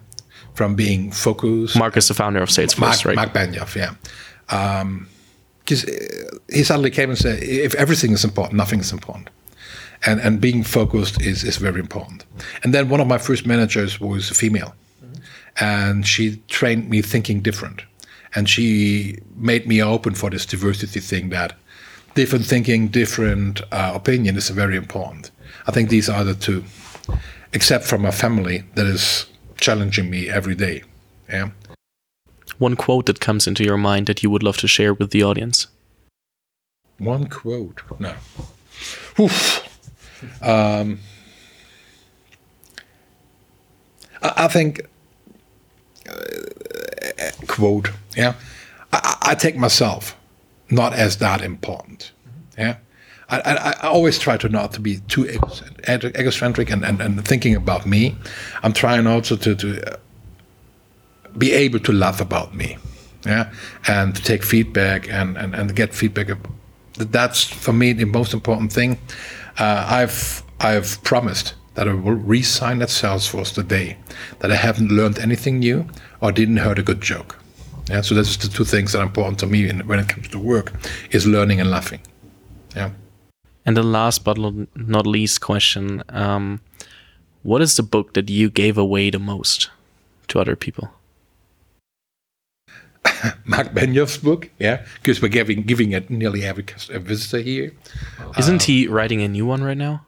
From 0.55 0.75
being 0.75 1.12
focused. 1.12 1.79
Marc 1.79 1.97
is 1.97 2.09
the 2.09 2.14
founder 2.14 2.43
of 2.43 2.49
Salesforce, 2.49 2.81
Marc, 2.81 3.05
right? 3.05 3.16
Marc 3.16 3.33
Benioff, 3.33 3.77
yeah. 3.77 3.95
Because 4.47 5.85
um, 5.85 5.91
uh, 5.91 6.39
he 6.51 6.64
suddenly 6.64 6.91
came 6.91 7.11
and 7.11 7.19
said, 7.19 7.43
if 7.43 7.75
everything 7.77 8.12
is 8.12 8.25
important, 8.25 8.57
nothing 8.57 8.81
is 8.81 8.93
important. 8.93 9.31
And, 10.05 10.21
and 10.21 10.41
being 10.41 10.64
focused 10.64 11.21
is, 11.23 11.45
is 11.45 11.57
very 11.59 11.81
important. 11.81 12.25
And 12.62 12.75
then 12.75 12.89
one 12.89 13.01
of 13.01 13.07
my 13.07 13.19
first 13.19 13.47
managers 13.47 14.01
was 14.01 14.31
a 14.31 14.35
female. 14.35 14.75
And 15.61 16.07
she 16.07 16.41
trained 16.49 16.89
me 16.89 17.03
thinking 17.03 17.41
different. 17.41 17.83
And 18.35 18.49
she 18.49 19.19
made 19.37 19.66
me 19.66 19.83
open 19.83 20.14
for 20.14 20.31
this 20.31 20.47
diversity 20.47 21.01
thing 21.01 21.31
that 21.31 21.55
different 22.19 22.45
thinking, 22.45 22.89
different 22.89 23.62
uh, 23.71 23.93
opinion 23.95 24.37
is 24.37 24.49
very 24.49 24.77
important. 24.77 25.31
I 25.69 25.71
think 25.71 25.89
these 25.89 26.09
are 26.09 26.25
the 26.25 26.35
two, 26.35 26.64
except 27.53 27.85
from 27.85 28.03
my 28.03 28.11
family 28.11 28.64
that 28.75 28.87
is 28.87 29.27
challenging 29.61 30.11
me 30.11 30.29
every 30.29 30.57
day. 30.57 30.83
Yeah. 31.29 31.51
One 32.59 32.75
quote 32.75 33.07
that 33.07 33.21
comes 33.21 33.47
into 33.47 33.62
your 33.62 33.77
mind 33.77 34.09
that 34.09 34.25
you 34.25 34.31
would 34.31 34.43
love 34.43 34.57
to 34.57 34.66
share 34.66 34.95
with 34.95 35.12
the 35.12 35.23
audience. 35.23 35.69
One 36.99 37.29
quote, 37.29 37.83
no. 38.01 38.14
Oof. 39.21 39.62
Um, 40.43 40.99
I, 44.21 44.33
I 44.45 44.49
think 44.49 44.81
uh, 46.09 47.31
quote. 47.47 47.93
Yeah, 48.16 48.35
I, 48.93 49.19
I 49.23 49.35
take 49.37 49.57
myself 49.57 50.18
not 50.71 50.93
as 50.93 51.19
that 51.19 51.43
important. 51.43 52.12
Yeah. 52.57 52.77
I, 53.31 53.41
I, 53.41 53.55
I, 53.83 53.89
always 53.89 54.19
try 54.19 54.37
to 54.39 54.49
not 54.49 54.73
to 54.73 54.81
be 54.81 55.01
too 55.09 55.29
egocentric 55.29 56.71
and, 56.71 56.85
and, 56.85 57.01
and 57.01 57.25
thinking 57.27 57.55
about 57.55 57.87
me. 57.87 58.16
I'm 58.62 58.73
trying 58.73 59.07
also 59.07 59.37
to, 59.37 59.55
to 59.55 59.93
uh, 59.93 59.97
be 61.37 61.53
able 61.53 61.79
to 61.81 61.93
laugh 61.93 62.21
about 62.21 62.55
me, 62.55 62.79
yeah, 63.27 63.53
and 63.87 64.16
to 64.16 64.23
take 64.23 64.43
feedback 64.43 65.11
and, 65.11 65.37
and, 65.37 65.55
and 65.55 65.77
get 65.77 65.95
feedback. 65.95 66.29
That's 66.97 67.45
for 67.45 67.75
me 67.75 67.93
the 67.93 68.07
most 68.07 68.33
important 68.33 68.73
thing. 68.73 68.99
Uh, 69.59 69.85
I've 69.87 70.43
I've 70.61 71.03
promised 71.05 71.55
that 71.75 71.87
I 71.87 71.93
will 71.93 72.14
resign 72.14 72.83
at 72.83 72.89
Salesforce 72.89 73.55
the 73.55 73.62
day 73.62 73.99
that 74.41 74.51
I 74.51 74.57
haven't 74.57 74.91
learned 74.91 75.19
anything 75.19 75.59
new 75.59 75.87
or 76.21 76.33
didn't 76.33 76.57
heard 76.57 76.79
a 76.79 76.83
good 76.83 77.01
joke. 77.01 77.39
Yeah, 77.89 78.03
so 78.03 78.14
that's 78.14 78.36
the 78.36 78.49
two 78.49 78.64
things 78.64 78.93
that 78.93 78.99
are 78.99 79.05
important 79.05 79.39
to 79.41 79.47
me 79.47 79.70
when 79.70 79.99
it 79.99 80.09
comes 80.09 80.28
to 80.28 80.39
work 80.39 80.72
is 81.11 81.26
learning 81.26 81.61
and 81.61 81.70
laughing. 81.70 82.01
Yeah. 82.76 82.91
And 83.64 83.76
the 83.76 83.82
last 83.82 84.24
but 84.24 84.39
not 84.74 85.07
least 85.07 85.41
question: 85.41 86.03
um, 86.11 86.61
What 87.43 87.62
is 87.62 87.76
the 87.76 87.82
book 87.82 88.14
that 88.14 88.28
you 88.28 88.51
gave 88.51 88.78
away 88.78 89.11
the 89.11 89.18
most 89.18 89.70
to 90.28 90.41
other 90.41 90.57
people? 90.57 90.91
Marc 93.45 93.68
Benioff's 93.68 94.18
book, 94.18 94.51
yeah, 94.59 94.84
because 94.95 95.22
we're 95.22 95.28
giving 95.28 95.62
giving 95.62 95.93
it 95.93 96.11
nearly 96.11 96.45
every 96.45 96.64
visitor 96.89 97.39
here. 97.39 97.72
Isn't 98.39 98.62
he 98.62 98.86
writing 98.86 99.22
a 99.22 99.28
new 99.28 99.47
one 99.47 99.62
right 99.62 99.76
now? 99.76 100.07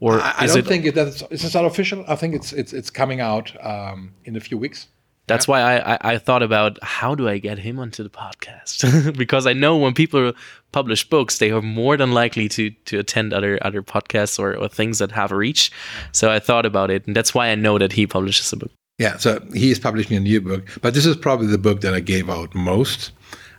Or 0.00 0.20
I, 0.20 0.34
I 0.38 0.46
don't 0.46 0.58
it, 0.58 0.66
think 0.66 0.84
it, 0.86 0.94
that's 0.94 1.22
it's 1.30 1.54
not 1.54 1.64
official. 1.64 2.04
I 2.08 2.16
think 2.16 2.34
it's 2.34 2.52
it's 2.52 2.72
it's 2.72 2.90
coming 2.90 3.20
out 3.20 3.52
um, 3.64 4.14
in 4.24 4.36
a 4.36 4.40
few 4.40 4.56
weeks. 4.56 4.88
That's 5.28 5.46
yeah. 5.46 5.52
why 5.52 5.60
I, 5.60 5.92
I, 5.94 5.98
I, 6.14 6.18
thought 6.18 6.42
about 6.42 6.82
how 6.82 7.14
do 7.14 7.28
I 7.28 7.38
get 7.38 7.58
him 7.58 7.78
onto 7.78 8.02
the 8.02 8.10
podcast 8.10 9.16
because 9.16 9.46
I 9.46 9.52
know 9.52 9.76
when 9.76 9.94
people 9.94 10.32
publish 10.72 11.08
books, 11.08 11.38
they 11.38 11.50
are 11.50 11.62
more 11.62 11.96
than 11.96 12.12
likely 12.12 12.48
to 12.48 12.70
to 12.70 12.98
attend 12.98 13.32
other 13.32 13.58
other 13.62 13.82
podcasts 13.82 14.38
or, 14.38 14.56
or 14.56 14.68
things 14.68 14.98
that 14.98 15.12
have 15.12 15.30
reach. 15.30 15.70
So 16.12 16.30
I 16.30 16.40
thought 16.40 16.66
about 16.66 16.90
it, 16.90 17.06
and 17.06 17.14
that's 17.14 17.34
why 17.34 17.48
I 17.48 17.54
know 17.54 17.78
that 17.78 17.92
he 17.92 18.06
publishes 18.06 18.52
a 18.52 18.56
book. 18.56 18.72
Yeah, 18.98 19.16
so 19.18 19.40
he 19.54 19.70
is 19.70 19.78
publishing 19.78 20.16
a 20.16 20.20
new 20.20 20.40
book, 20.40 20.66
but 20.82 20.92
this 20.92 21.06
is 21.06 21.16
probably 21.16 21.46
the 21.46 21.58
book 21.58 21.82
that 21.82 21.94
I 21.94 22.00
gave 22.00 22.28
out 22.28 22.52
most. 22.54 23.12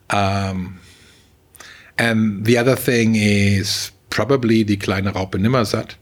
Um, 0.10 0.80
and 1.98 2.44
the 2.46 2.58
other 2.58 2.76
thing 2.76 3.16
is 3.16 3.92
probably 4.10 4.64
Die 4.64 4.76
kleine 4.76 5.14
Raupe 5.14 5.38
Nimmersatt, 5.38 5.96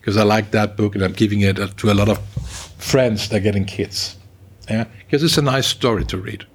because 0.00 0.18
I 0.18 0.24
like 0.24 0.50
that 0.50 0.76
book 0.76 0.94
and 0.94 1.02
I'm 1.02 1.12
giving 1.12 1.40
it 1.40 1.56
to 1.56 1.90
a 1.90 1.94
lot 1.94 2.08
of 2.10 2.18
friends 2.78 3.28
that 3.28 3.36
are 3.36 3.40
getting 3.40 3.64
kids. 3.64 4.16
Yeah, 4.72 4.84
because 5.00 5.22
it's 5.22 5.38
a 5.38 5.42
nice 5.42 5.66
story 5.66 6.04
to 6.06 6.16
read. 6.16 6.46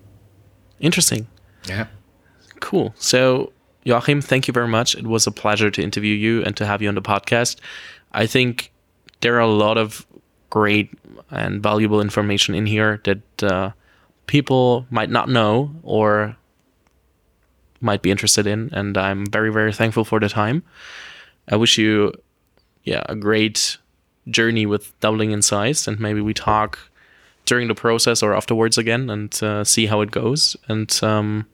Interesting. 0.80 1.28
Yeah. 1.68 1.88
Cool. 2.60 2.94
So 2.98 3.54
Joachim, 3.84 4.22
thank 4.22 4.48
you 4.48 4.54
very 4.54 4.68
much. 4.68 4.96
It 4.96 5.08
was 5.08 5.28
a 5.28 5.32
pleasure 5.32 5.72
to 5.72 5.82
interview 5.82 6.14
you 6.14 6.44
and 6.44 6.58
to 6.58 6.66
have 6.66 6.82
you 6.82 6.90
on 6.90 6.96
the 6.96 7.02
podcast. 7.02 7.58
I 8.12 8.26
think 8.26 8.74
there 9.22 9.36
are 9.36 9.40
a 9.40 9.48
lot 9.48 9.78
of 9.78 10.06
great 10.50 10.92
and 11.30 11.62
valuable 11.62 12.02
information 12.02 12.56
in 12.56 12.66
here 12.66 13.02
that 13.04 13.44
uh, 13.44 13.72
people 14.26 14.86
might 14.90 15.10
not 15.10 15.30
know 15.30 15.72
or 15.84 16.36
might 17.80 18.02
be 18.02 18.12
interested 18.12 18.48
in, 18.48 18.70
and 18.74 18.98
I'm 18.98 19.26
very, 19.28 19.52
very 19.54 19.72
thankful 19.72 20.04
for 20.04 20.20
the 20.20 20.30
time. 20.30 20.64
I 21.48 21.56
wish 21.56 21.78
you, 21.78 22.12
yeah, 22.84 23.04
a 23.08 23.16
great 23.16 23.78
journey 24.30 24.66
with 24.66 25.00
doubling 25.00 25.32
in 25.32 25.42
size, 25.42 25.88
and 25.88 26.00
maybe 26.00 26.20
we 26.20 26.34
talk 26.34 26.87
during 27.48 27.68
the 27.68 27.76
process 27.76 28.22
or 28.22 28.36
afterwards 28.36 28.78
again 28.78 29.10
and 29.10 29.42
uh, 29.42 29.64
see 29.64 29.88
how 29.88 30.02
it 30.02 30.12
goes. 30.12 30.56
And 30.68 31.00
um, 31.02 31.48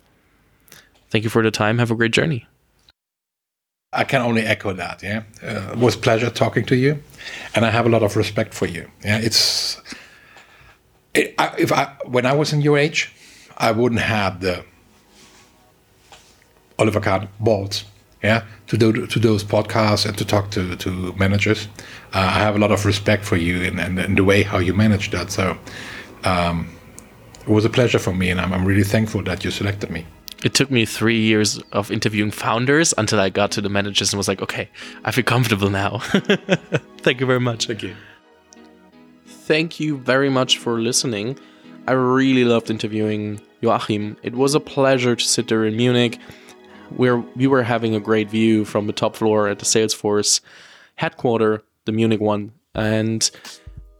thank 1.09 1.23
you 1.23 1.29
for 1.29 1.41
the 1.41 1.51
time. 1.51 1.77
Have 1.77 1.91
a 1.91 1.95
great 1.95 2.11
journey. 2.11 2.45
I 3.93 4.03
can 4.03 4.21
only 4.21 4.41
echo 4.41 4.73
that. 4.73 5.03
Yeah, 5.03 5.23
uh, 5.43 5.73
it 5.73 5.77
was 5.77 5.95
pleasure 5.95 6.31
talking 6.31 6.65
to 6.65 6.75
you, 6.75 7.01
and 7.53 7.63
I 7.63 7.69
have 7.69 7.85
a 7.85 7.89
lot 7.89 8.01
of 8.01 8.15
respect 8.15 8.53
for 8.53 8.65
you. 8.65 8.89
Yeah, 9.05 9.19
it's 9.19 9.79
it, 11.13 11.35
I, 11.37 11.53
if 11.59 11.71
I 11.71 11.95
when 12.05 12.25
I 12.25 12.33
was 12.33 12.53
in 12.53 12.61
your 12.61 12.77
age, 12.77 13.13
I 13.55 13.71
wouldn't 13.71 14.01
have 14.01 14.39
the 14.41 14.65
Oliver 16.79 16.99
Kahn 16.99 17.27
balls. 17.39 17.85
Yeah, 18.23 18.45
to 18.67 18.77
do 18.77 19.05
to 19.07 19.19
those 19.19 19.43
podcasts 19.43 20.05
and 20.05 20.17
to 20.17 20.25
talk 20.25 20.49
to 20.51 20.75
to 20.77 21.13
managers. 21.17 21.67
Uh, 22.13 22.19
I 22.19 22.39
have 22.39 22.55
a 22.55 22.59
lot 22.59 22.71
of 22.71 22.85
respect 22.85 23.25
for 23.25 23.37
you 23.37 23.63
and, 23.63 23.79
and, 23.79 23.99
and 23.99 24.17
the 24.17 24.23
way 24.23 24.43
how 24.43 24.59
you 24.59 24.73
manage 24.73 25.11
that. 25.11 25.31
So 25.31 25.57
um, 26.23 26.67
it 27.41 27.49
was 27.49 27.65
a 27.65 27.69
pleasure 27.69 27.99
for 27.99 28.13
me, 28.13 28.29
and 28.29 28.39
I'm, 28.39 28.53
I'm 28.53 28.65
really 28.65 28.83
thankful 28.83 29.23
that 29.23 29.43
you 29.43 29.51
selected 29.51 29.89
me 29.89 30.05
it 30.43 30.53
took 30.53 30.69
me 30.69 30.85
three 30.85 31.19
years 31.19 31.59
of 31.71 31.89
interviewing 31.89 32.29
founders 32.29 32.93
until 32.97 33.19
I 33.19 33.29
got 33.29 33.51
to 33.51 33.61
the 33.61 33.69
managers 33.69 34.11
and 34.11 34.17
was 34.17 34.27
like, 34.27 34.41
okay, 34.41 34.69
I 35.05 35.11
feel 35.11 35.23
comfortable 35.23 35.69
now. 35.69 35.99
Thank 36.97 37.21
you 37.21 37.25
very 37.25 37.39
much. 37.39 37.67
Thank 37.67 37.81
you. 37.81 37.95
Thank 39.25 39.79
you 39.79 39.97
very 39.97 40.29
much 40.29 40.57
for 40.57 40.79
listening. 40.81 41.39
I 41.87 41.93
really 41.93 42.43
loved 42.43 42.69
interviewing 42.69 43.41
Joachim. 43.61 44.17
It 44.21 44.35
was 44.35 44.53
a 44.53 44.59
pleasure 44.59 45.15
to 45.15 45.23
sit 45.23 45.47
there 45.47 45.65
in 45.65 45.75
Munich 45.75 46.19
where 46.97 47.17
we 47.17 47.47
were 47.47 47.63
having 47.63 47.95
a 47.95 47.99
great 47.99 48.29
view 48.29 48.65
from 48.65 48.87
the 48.87 48.93
top 48.93 49.15
floor 49.15 49.47
at 49.47 49.59
the 49.59 49.65
Salesforce 49.65 50.41
headquarter, 50.95 51.63
the 51.85 51.91
Munich 51.91 52.21
one. 52.21 52.51
And 52.75 53.29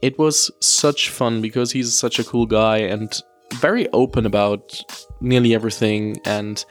it 0.02 0.18
was 0.18 0.50
such 0.60 1.10
fun 1.10 1.40
because 1.40 1.72
he's 1.72 1.94
such 1.94 2.18
a 2.18 2.24
cool 2.24 2.46
guy 2.46 2.78
and 2.78 3.20
very 3.54 3.88
open 3.92 4.26
about 4.26 4.82
nearly 5.20 5.54
everything. 5.54 6.20
And 6.24 6.64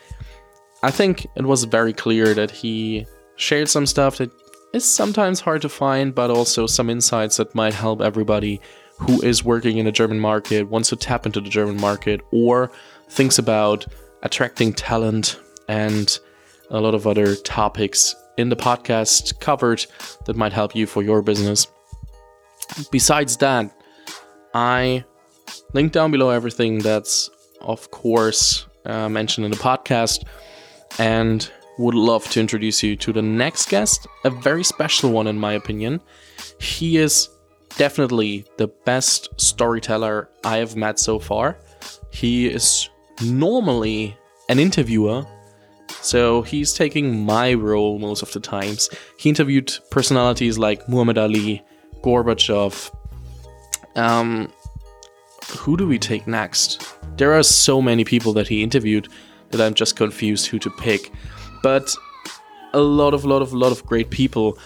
I 0.84 0.92
think 0.92 1.26
it 1.36 1.46
was 1.46 1.64
very 1.64 1.94
clear 1.94 2.34
that 2.34 2.52
he 2.52 3.06
shared 3.36 3.70
some 3.70 3.86
stuff 3.86 4.18
that 4.18 4.32
is 4.74 4.84
sometimes 4.84 5.40
hard 5.40 5.62
to 5.62 5.70
find, 5.70 6.14
but 6.14 6.30
also 6.30 6.68
some 6.68 6.90
insights 6.90 7.38
that 7.38 7.56
might 7.56 7.74
help 7.74 8.02
everybody 8.02 8.60
who 9.00 9.22
is 9.22 9.44
working 9.44 9.78
in 9.78 9.86
the 9.86 9.92
German 9.92 10.20
market, 10.20 10.70
wants 10.70 10.90
to 10.90 10.96
tap 10.96 11.26
into 11.26 11.42
the 11.42 11.50
German 11.50 11.80
market, 11.80 12.22
or 12.32 12.72
thinks 13.10 13.38
about 13.38 13.86
attracting 14.22 14.74
talent 14.74 15.40
and 15.68 16.20
a 16.70 16.80
lot 16.80 16.96
of 16.96 17.06
other 17.08 17.36
topics 17.36 18.16
in 18.38 18.50
the 18.50 18.56
podcast 18.56 19.40
covered 19.40 19.86
that 20.26 20.36
might 20.36 20.54
help 20.54 20.76
you 20.76 20.88
for 20.88 21.04
your 21.04 21.22
business. 21.22 21.68
Besides 22.92 23.38
that, 23.38 23.76
I 24.54 25.04
link 25.74 25.92
down 25.92 26.12
below 26.12 26.30
everything 26.30 26.80
that's, 26.80 27.30
of 27.62 27.92
course, 27.92 28.66
uh, 28.86 29.10
mentioned 29.10 29.46
in 29.46 29.52
the 29.52 29.58
podcast. 29.58 30.24
And 31.00 31.50
would 31.80 31.96
love 31.96 32.30
to 32.30 32.40
introduce 32.40 32.84
you 32.84 32.96
to 32.98 33.12
the 33.12 33.22
next 33.22 33.70
guest, 33.70 34.08
a 34.24 34.30
very 34.30 34.64
special 34.64 35.12
one, 35.12 35.28
in 35.28 35.40
my 35.40 35.54
opinion. 35.54 36.02
He 36.60 36.98
is 36.98 37.30
definitely 37.78 38.46
the 38.58 38.68
best 38.68 39.30
storyteller 39.38 40.30
I 40.44 40.58
have 40.58 40.76
met 40.76 41.00
so 41.00 41.18
far. 41.18 41.58
He 42.12 42.48
is 42.48 42.90
normally 43.24 44.16
an 44.50 44.60
interviewer, 44.60 45.26
so 46.04 46.42
he's 46.44 46.74
taking 46.74 47.26
my 47.26 47.54
role 47.54 47.98
most 47.98 48.22
of 48.22 48.32
the 48.34 48.40
times. 48.40 48.90
He 49.18 49.30
interviewed 49.30 49.74
personalities 49.90 50.58
like 50.60 50.88
Muhammad 50.88 51.18
Ali, 51.18 51.64
Gorbachev, 52.04 52.94
um, 53.96 54.52
who 55.58 55.78
do 55.78 55.88
we 55.88 55.98
take 55.98 56.28
next? 56.28 56.96
There 57.18 57.34
are 57.34 57.44
so 57.44 57.82
many 57.82 58.04
people 58.04 58.34
that 58.34 58.48
he 58.48 58.64
interviewed 58.64 59.08
that 59.52 59.62
I'm 59.62 59.74
just 59.74 59.96
confused 59.96 60.48
who 60.48 60.60
to 60.60 60.70
pick. 60.70 61.12
But 61.62 61.96
a 62.74 62.82
lot 62.82 63.14
of 63.14 63.24
lot 63.24 63.42
of 63.42 63.54
lot 63.54 63.72
of 63.72 63.86
great 63.86 64.10
people 64.10 64.58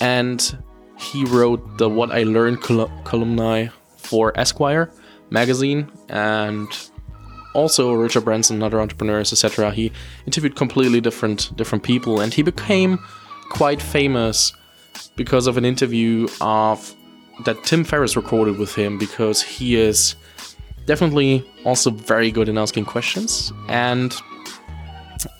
and 0.00 0.56
he 0.98 1.24
wrote 1.24 1.78
the 1.78 1.88
what 1.88 2.10
I 2.10 2.22
learned 2.22 2.62
col- 2.62 2.90
columni 3.04 3.70
for 3.96 4.32
Esquire 4.38 4.90
magazine 5.30 5.90
and 6.08 6.68
also 7.56 7.92
Richard 7.92 8.24
Branson, 8.24 8.62
other 8.62 8.80
entrepreneurs, 8.80 9.32
etc. 9.32 9.72
He 9.72 9.90
interviewed 10.26 10.54
completely 10.54 11.00
different 11.00 11.56
different 11.56 11.82
people 11.82 12.20
and 12.20 12.32
he 12.32 12.42
became 12.42 12.98
quite 13.48 13.80
famous 13.80 14.52
because 15.16 15.46
of 15.46 15.56
an 15.56 15.64
interview 15.64 16.28
of 16.40 16.94
that 17.44 17.62
Tim 17.64 17.84
Ferriss 17.84 18.16
recorded 18.16 18.58
with 18.58 18.74
him 18.74 18.98
because 18.98 19.42
he 19.42 19.76
is 19.76 20.14
definitely 20.86 21.44
also 21.64 21.90
very 21.90 22.30
good 22.30 22.48
in 22.48 22.56
asking 22.58 22.84
questions. 22.84 23.52
And 23.68 24.14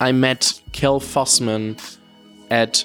I 0.01 0.13
met 0.13 0.61
Cal 0.73 1.01
Fussman 1.01 1.79
at 2.51 2.85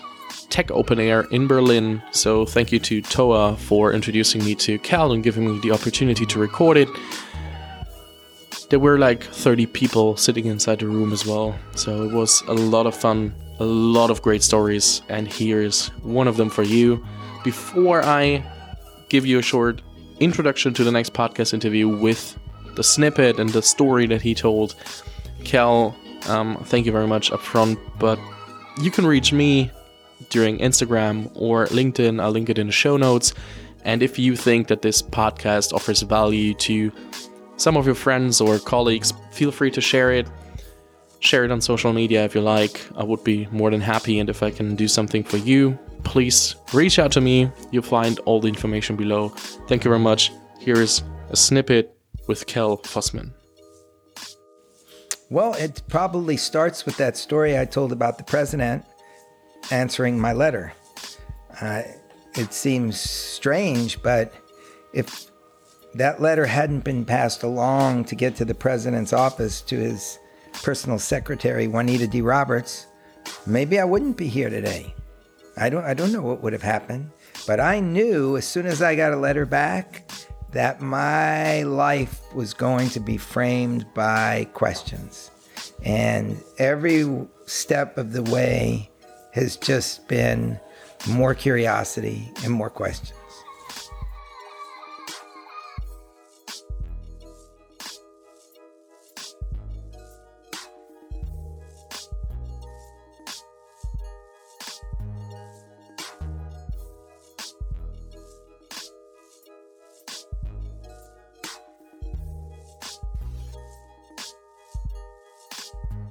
Tech 0.50 0.70
Open 0.72 1.00
Air 1.00 1.22
in 1.32 1.48
Berlin. 1.48 2.02
So 2.12 2.46
thank 2.46 2.72
you 2.72 2.80
to 2.80 3.02
Toa 3.02 3.56
for 3.58 3.94
introducing 3.94 4.44
me 4.44 4.56
to 4.56 4.78
Cal 4.80 5.12
and 5.12 5.24
giving 5.24 5.52
me 5.52 5.60
the 5.60 5.72
opportunity 5.72 6.26
to 6.26 6.40
record 6.40 6.78
it. 6.78 6.90
There 8.72 8.80
were 8.80 8.98
like 8.98 9.22
30 9.26 9.66
people 9.66 10.16
sitting 10.16 10.46
inside 10.46 10.80
the 10.80 10.88
room 10.88 11.12
as 11.12 11.26
well. 11.26 11.60
So 11.76 12.04
it 12.04 12.14
was 12.14 12.42
a 12.48 12.54
lot 12.54 12.86
of 12.86 12.96
fun, 12.96 13.36
a 13.60 13.66
lot 13.66 14.10
of 14.10 14.22
great 14.22 14.42
stories. 14.44 15.02
And 15.10 15.28
here's 15.28 15.90
one 16.04 16.26
of 16.26 16.38
them 16.38 16.50
for 16.50 16.64
you. 16.64 17.06
Before 17.44 18.02
I 18.02 18.42
give 19.10 19.26
you 19.26 19.40
a 19.40 19.42
short 19.42 19.82
introduction 20.22 20.74
to 20.76 20.86
the 20.86 20.92
next 20.92 21.12
podcast 21.12 21.54
interview 21.54 21.90
with 21.90 22.40
the 22.76 22.84
snippet 22.84 23.40
and 23.40 23.50
the 23.50 23.62
story 23.62 24.06
that 24.08 24.22
he 24.22 24.34
told. 24.34 24.76
Cal, 25.44 25.94
um, 26.30 26.56
thank 26.64 26.86
you 26.86 26.94
very 26.94 27.08
much 27.08 27.30
up 27.34 27.42
front, 27.42 27.78
but 28.00 28.18
you 28.80 28.90
can 28.90 29.06
reach 29.06 29.34
me 29.34 29.70
during 30.30 30.60
Instagram 30.60 31.30
or 31.36 31.66
LinkedIn. 31.66 32.22
I'll 32.22 32.32
link 32.32 32.50
it 32.50 32.58
in 32.58 32.68
the 32.68 32.72
show 32.72 32.96
notes. 32.96 33.34
And 33.84 34.02
if 34.02 34.18
you 34.18 34.38
think 34.38 34.70
that 34.70 34.82
this 34.82 35.02
podcast 35.02 35.74
offers 35.74 36.04
value 36.04 36.54
to 36.54 36.94
some 37.62 37.78
of 37.78 37.86
your 37.86 37.96
friends 37.96 38.42
or 38.42 38.58
colleagues, 38.58 39.14
feel 39.32 39.52
free 39.52 39.70
to 39.72 39.82
share 39.82 40.12
it. 40.12 40.28
Share 41.20 41.46
it 41.46 41.52
on 41.52 41.62
social 41.62 41.94
media 41.94 42.26
if 42.26 42.34
you 42.34 42.42
like. 42.42 42.82
I 42.96 43.04
would 43.04 43.24
be 43.24 43.48
more 43.52 43.70
than 43.70 43.82
happy. 43.82 44.18
And 44.20 44.30
if 44.30 44.42
I 44.42 44.50
can 44.50 44.76
do 44.76 44.88
something 44.88 45.24
for 45.24 45.38
you, 45.38 45.78
please 46.04 46.56
reach 46.74 46.98
out 46.98 47.12
to 47.12 47.22
me. 47.22 47.52
You'll 47.70 47.84
find 47.84 48.20
all 48.26 48.42
the 48.42 48.48
information 48.48 48.96
below. 48.96 49.30
Thank 49.68 49.84
you 49.86 49.90
very 49.90 50.00
much. 50.00 50.32
Here 50.60 50.82
is 50.82 51.04
a 51.30 51.36
snippet 51.36 51.96
with 52.28 52.48
Cal 52.48 52.78
Fussman? 52.78 53.32
Well, 55.30 55.54
it 55.54 55.84
probably 55.88 56.38
starts 56.38 56.86
with 56.86 56.98
that 56.98 57.16
story 57.16 57.58
I 57.58 57.66
told 57.66 57.92
about 57.92 58.18
the 58.18 58.24
president 58.24 58.84
answering 59.70 60.20
my 60.20 60.34
letter. 60.34 60.74
Uh, 61.62 61.84
it 62.36 62.54
seems 62.54 63.00
strange, 63.00 64.02
but 64.02 64.34
if 64.94 65.31
that 65.96 66.22
letter 66.22 66.46
hadn't 66.46 66.84
been 66.84 67.06
passed 67.06 67.44
along 67.44 68.06
to 68.06 68.16
get 68.16 68.36
to 68.38 68.46
the 68.46 68.56
president's 68.56 69.14
office 69.14 69.62
to 69.62 69.78
his 69.78 70.20
personal 70.64 71.00
secretary, 71.00 71.68
Juanita 71.68 72.08
D. 72.08 72.22
Roberts, 72.22 72.88
maybe 73.46 73.80
I 73.80 73.84
wouldn't 73.84 74.18
be 74.18 74.28
here 74.28 74.50
today. 74.50 74.94
I 75.58 75.70
don't, 75.70 75.84
I 75.84 75.94
don't 75.94 76.12
know 76.12 76.22
what 76.22 76.42
would 76.42 76.54
have 76.54 76.62
happened, 76.62 77.12
but 77.46 77.60
I 77.60 77.80
knew 77.80 78.38
as 78.38 78.48
soon 78.48 78.66
as 78.66 78.82
I 78.82 78.96
got 78.96 79.14
a 79.14 79.18
letter 79.18 79.46
back 79.46 80.10
that 80.52 80.82
my 80.82 81.64
life 81.64 82.22
was 82.34 82.54
going 82.54 82.90
to 82.90 83.00
be 83.00 83.18
framed 83.18 83.86
by 83.94 84.48
questions. 84.54 85.32
And 85.84 86.42
every 86.58 87.28
step 87.46 87.98
of 87.98 88.14
the 88.14 88.24
way 88.24 88.90
has 89.34 89.58
just 89.58 90.08
been 90.08 90.60
more 91.10 91.34
curiosity 91.34 92.32
and 92.44 92.54
more 92.54 92.70
questions. 92.70 93.14